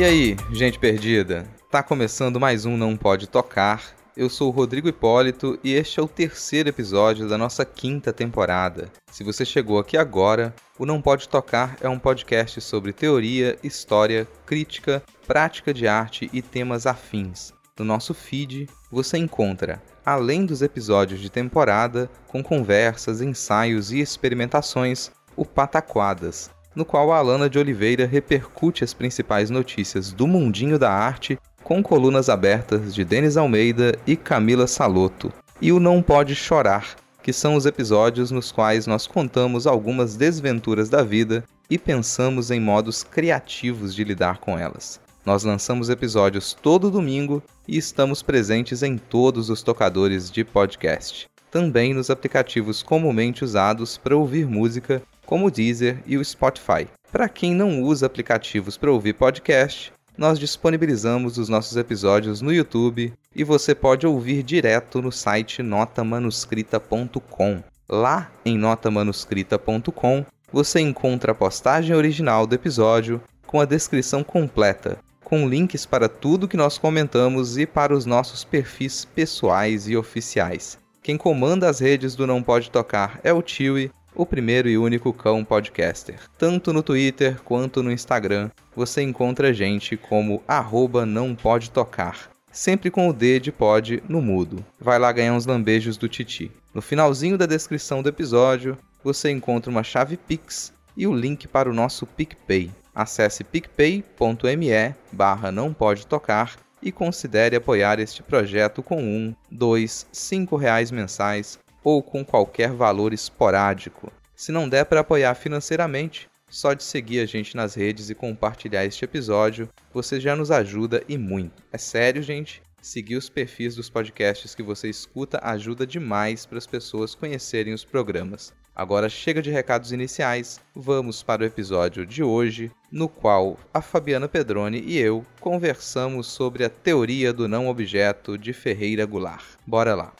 E 0.00 0.02
aí, 0.02 0.34
gente 0.50 0.78
perdida? 0.78 1.46
Tá 1.70 1.82
começando 1.82 2.40
mais 2.40 2.64
um 2.64 2.74
Não 2.74 2.96
Pode 2.96 3.26
Tocar. 3.26 3.94
Eu 4.16 4.30
sou 4.30 4.48
o 4.48 4.50
Rodrigo 4.50 4.88
Hipólito 4.88 5.60
e 5.62 5.74
este 5.74 6.00
é 6.00 6.02
o 6.02 6.08
terceiro 6.08 6.70
episódio 6.70 7.28
da 7.28 7.36
nossa 7.36 7.66
quinta 7.66 8.10
temporada. 8.10 8.90
Se 9.12 9.22
você 9.22 9.44
chegou 9.44 9.78
aqui 9.78 9.98
agora, 9.98 10.54
o 10.78 10.86
Não 10.86 11.02
Pode 11.02 11.28
Tocar 11.28 11.76
é 11.82 11.88
um 11.90 11.98
podcast 11.98 12.62
sobre 12.62 12.94
teoria, 12.94 13.58
história, 13.62 14.26
crítica, 14.46 15.02
prática 15.26 15.74
de 15.74 15.86
arte 15.86 16.30
e 16.32 16.40
temas 16.40 16.86
afins. 16.86 17.52
No 17.78 17.84
nosso 17.84 18.14
feed, 18.14 18.70
você 18.90 19.18
encontra, 19.18 19.82
além 20.02 20.46
dos 20.46 20.62
episódios 20.62 21.20
de 21.20 21.28
temporada, 21.28 22.10
com 22.26 22.42
conversas, 22.42 23.20
ensaios 23.20 23.92
e 23.92 24.00
experimentações, 24.00 25.10
o 25.36 25.44
Pataquadas, 25.44 26.50
no 26.80 26.84
qual 26.86 27.12
a 27.12 27.18
Alana 27.18 27.50
de 27.50 27.58
Oliveira 27.58 28.06
repercute 28.06 28.82
as 28.82 28.94
principais 28.94 29.50
notícias 29.50 30.14
do 30.14 30.26
mundinho 30.26 30.78
da 30.78 30.90
arte 30.90 31.38
com 31.62 31.82
colunas 31.82 32.30
abertas 32.30 32.94
de 32.94 33.04
Denis 33.04 33.36
Almeida 33.36 33.98
e 34.06 34.16
Camila 34.16 34.66
Saloto, 34.66 35.30
e 35.60 35.72
o 35.72 35.78
Não 35.78 36.00
Pode 36.00 36.34
Chorar, 36.34 36.96
que 37.22 37.34
são 37.34 37.54
os 37.54 37.66
episódios 37.66 38.30
nos 38.30 38.50
quais 38.50 38.86
nós 38.86 39.06
contamos 39.06 39.66
algumas 39.66 40.16
desventuras 40.16 40.88
da 40.88 41.02
vida 41.02 41.44
e 41.68 41.76
pensamos 41.76 42.50
em 42.50 42.58
modos 42.58 43.02
criativos 43.04 43.94
de 43.94 44.02
lidar 44.02 44.38
com 44.38 44.58
elas. 44.58 44.98
Nós 45.26 45.44
lançamos 45.44 45.90
episódios 45.90 46.54
todo 46.54 46.90
domingo 46.90 47.42
e 47.68 47.76
estamos 47.76 48.22
presentes 48.22 48.82
em 48.82 48.96
todos 48.96 49.50
os 49.50 49.62
tocadores 49.62 50.30
de 50.30 50.44
podcast, 50.44 51.28
também 51.50 51.92
nos 51.92 52.08
aplicativos 52.08 52.82
comumente 52.82 53.44
usados 53.44 53.98
para 53.98 54.16
ouvir 54.16 54.46
música 54.46 55.02
como 55.30 55.46
o 55.46 55.50
Deezer 55.50 56.02
e 56.04 56.18
o 56.18 56.24
Spotify. 56.24 56.88
Para 57.12 57.28
quem 57.28 57.54
não 57.54 57.84
usa 57.84 58.06
aplicativos 58.06 58.76
para 58.76 58.90
ouvir 58.90 59.12
podcast, 59.12 59.92
nós 60.18 60.40
disponibilizamos 60.40 61.38
os 61.38 61.48
nossos 61.48 61.76
episódios 61.76 62.40
no 62.40 62.52
YouTube 62.52 63.12
e 63.32 63.44
você 63.44 63.72
pode 63.72 64.08
ouvir 64.08 64.42
direto 64.42 65.00
no 65.00 65.12
site 65.12 65.62
notamanuscrita.com. 65.62 67.62
Lá 67.88 68.28
em 68.44 68.58
notamanuscrita.com 68.58 70.26
você 70.52 70.80
encontra 70.80 71.30
a 71.30 71.34
postagem 71.34 71.94
original 71.94 72.44
do 72.44 72.56
episódio 72.56 73.22
com 73.46 73.60
a 73.60 73.64
descrição 73.64 74.24
completa, 74.24 74.98
com 75.22 75.48
links 75.48 75.86
para 75.86 76.08
tudo 76.08 76.48
que 76.48 76.56
nós 76.56 76.76
comentamos 76.76 77.56
e 77.56 77.66
para 77.66 77.94
os 77.94 78.04
nossos 78.04 78.42
perfis 78.42 79.04
pessoais 79.04 79.88
e 79.88 79.96
oficiais. 79.96 80.76
Quem 81.00 81.16
comanda 81.16 81.68
as 81.68 81.78
redes 81.78 82.16
do 82.16 82.26
Não 82.26 82.42
Pode 82.42 82.68
Tocar 82.68 83.20
é 83.22 83.32
o 83.32 83.40
Tiwi 83.40 83.92
o 84.20 84.26
primeiro 84.26 84.68
e 84.68 84.76
único 84.76 85.14
cão 85.14 85.42
podcaster. 85.42 86.20
Tanto 86.36 86.74
no 86.74 86.82
Twitter 86.82 87.40
quanto 87.42 87.82
no 87.82 87.90
Instagram, 87.90 88.50
você 88.76 89.00
encontra 89.00 89.48
a 89.48 89.52
gente 89.54 89.96
como 89.96 90.42
arroba 90.46 91.06
não 91.06 91.34
pode 91.34 91.70
tocar. 91.70 92.28
Sempre 92.52 92.90
com 92.90 93.08
o 93.08 93.14
D 93.14 93.40
de 93.40 93.50
pod 93.50 94.02
no 94.06 94.20
mudo. 94.20 94.62
Vai 94.78 94.98
lá 94.98 95.10
ganhar 95.10 95.32
uns 95.32 95.46
lambejos 95.46 95.96
do 95.96 96.06
Titi. 96.06 96.52
No 96.74 96.82
finalzinho 96.82 97.38
da 97.38 97.46
descrição 97.46 98.02
do 98.02 98.10
episódio, 98.10 98.76
você 99.02 99.30
encontra 99.30 99.70
uma 99.70 99.82
chave 99.82 100.18
Pix 100.18 100.70
e 100.94 101.06
o 101.06 101.14
link 101.14 101.48
para 101.48 101.70
o 101.70 101.74
nosso 101.74 102.06
PicPay. 102.06 102.70
Acesse 102.94 103.42
picpay.me 103.42 104.94
barra 105.10 105.50
não 105.50 105.72
pode 105.72 106.06
tocar 106.06 106.56
e 106.82 106.92
considere 106.92 107.56
apoiar 107.56 107.98
este 107.98 108.22
projeto 108.22 108.82
com 108.82 109.02
um, 109.02 109.34
dois, 109.50 110.06
cinco 110.12 110.56
reais 110.56 110.90
mensais 110.90 111.58
ou 111.82 112.02
com 112.02 112.24
qualquer 112.24 112.72
valor 112.72 113.12
esporádico. 113.12 114.12
Se 114.34 114.52
não 114.52 114.68
der 114.68 114.84
para 114.84 115.00
apoiar 115.00 115.34
financeiramente, 115.34 116.28
só 116.48 116.74
de 116.74 116.82
seguir 116.82 117.20
a 117.20 117.26
gente 117.26 117.56
nas 117.56 117.74
redes 117.74 118.10
e 118.10 118.14
compartilhar 118.14 118.84
este 118.84 119.04
episódio, 119.04 119.68
você 119.92 120.18
já 120.18 120.34
nos 120.34 120.50
ajuda 120.50 121.02
e 121.08 121.16
muito. 121.16 121.62
É 121.72 121.78
sério, 121.78 122.22
gente? 122.22 122.60
Seguir 122.82 123.16
os 123.16 123.28
perfis 123.28 123.76
dos 123.76 123.90
podcasts 123.90 124.54
que 124.54 124.62
você 124.62 124.88
escuta 124.88 125.38
ajuda 125.42 125.86
demais 125.86 126.46
para 126.46 126.58
as 126.58 126.66
pessoas 126.66 127.14
conhecerem 127.14 127.74
os 127.74 127.84
programas. 127.84 128.52
Agora 128.74 129.08
chega 129.08 129.42
de 129.42 129.50
recados 129.50 129.92
iniciais, 129.92 130.60
vamos 130.74 131.22
para 131.22 131.42
o 131.42 131.44
episódio 131.44 132.06
de 132.06 132.22
hoje, 132.22 132.72
no 132.90 133.08
qual 133.08 133.58
a 133.74 133.82
Fabiana 133.82 134.26
Pedroni 134.26 134.80
e 134.80 134.96
eu 134.96 135.24
conversamos 135.38 136.28
sobre 136.28 136.64
a 136.64 136.70
teoria 136.70 137.32
do 137.32 137.46
não 137.46 137.68
objeto 137.68 138.38
de 138.38 138.52
Ferreira 138.52 139.04
Goulart. 139.04 139.44
Bora 139.66 139.94
lá! 139.94 140.14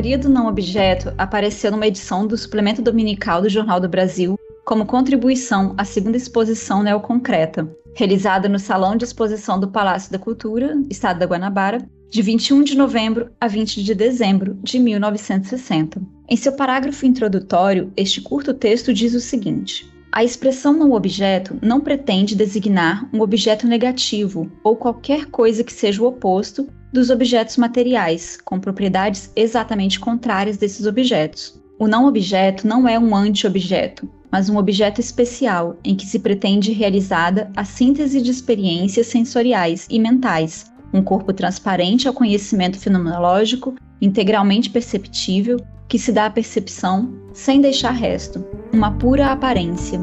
Teoria 0.00 0.16
do 0.16 0.30
não 0.30 0.46
objeto 0.46 1.12
apareceu 1.18 1.70
numa 1.70 1.86
edição 1.86 2.26
do 2.26 2.34
suplemento 2.34 2.80
dominical 2.80 3.42
do 3.42 3.50
Jornal 3.50 3.78
do 3.78 3.86
Brasil 3.86 4.38
como 4.64 4.86
contribuição 4.86 5.74
à 5.76 5.84
segunda 5.84 6.16
exposição 6.16 6.82
neoconcreta, 6.82 7.70
realizada 7.94 8.48
no 8.48 8.58
Salão 8.58 8.96
de 8.96 9.04
Exposição 9.04 9.60
do 9.60 9.68
Palácio 9.68 10.10
da 10.10 10.18
Cultura, 10.18 10.74
Estado 10.88 11.18
da 11.18 11.26
Guanabara, 11.26 11.86
de 12.08 12.22
21 12.22 12.62
de 12.62 12.78
novembro 12.78 13.30
a 13.38 13.46
20 13.46 13.84
de 13.84 13.94
dezembro 13.94 14.58
de 14.62 14.78
1960. 14.78 16.00
Em 16.30 16.36
seu 16.36 16.52
parágrafo 16.52 17.04
introdutório, 17.04 17.92
este 17.94 18.22
curto 18.22 18.54
texto 18.54 18.94
diz 18.94 19.12
o 19.12 19.20
seguinte: 19.20 19.86
a 20.10 20.24
expressão 20.24 20.72
não 20.72 20.92
objeto 20.92 21.58
não 21.60 21.78
pretende 21.78 22.34
designar 22.34 23.06
um 23.12 23.20
objeto 23.20 23.66
negativo 23.66 24.50
ou 24.64 24.76
qualquer 24.76 25.26
coisa 25.26 25.62
que 25.62 25.74
seja 25.74 26.02
o 26.02 26.06
oposto 26.06 26.66
dos 26.92 27.10
objetos 27.10 27.56
materiais, 27.56 28.38
com 28.44 28.58
propriedades 28.58 29.30
exatamente 29.36 30.00
contrárias 30.00 30.56
desses 30.56 30.86
objetos. 30.86 31.60
O 31.78 31.86
não 31.86 32.06
objeto 32.06 32.66
não 32.66 32.86
é 32.86 32.98
um 32.98 33.14
anti-objeto, 33.14 34.08
mas 34.30 34.48
um 34.48 34.56
objeto 34.56 35.00
especial 35.00 35.76
em 35.82 35.96
que 35.96 36.06
se 36.06 36.18
pretende 36.18 36.72
realizada 36.72 37.50
a 37.56 37.64
síntese 37.64 38.20
de 38.20 38.30
experiências 38.30 39.06
sensoriais 39.06 39.86
e 39.90 39.98
mentais, 39.98 40.70
um 40.92 41.02
corpo 41.02 41.32
transparente 41.32 42.06
ao 42.06 42.14
conhecimento 42.14 42.78
fenomenológico, 42.78 43.74
integralmente 44.00 44.70
perceptível, 44.70 45.58
que 45.88 45.98
se 45.98 46.12
dá 46.12 46.26
à 46.26 46.30
percepção 46.30 47.12
sem 47.32 47.60
deixar 47.60 47.90
resto, 47.90 48.44
uma 48.72 48.92
pura 48.92 49.32
aparência. 49.32 50.00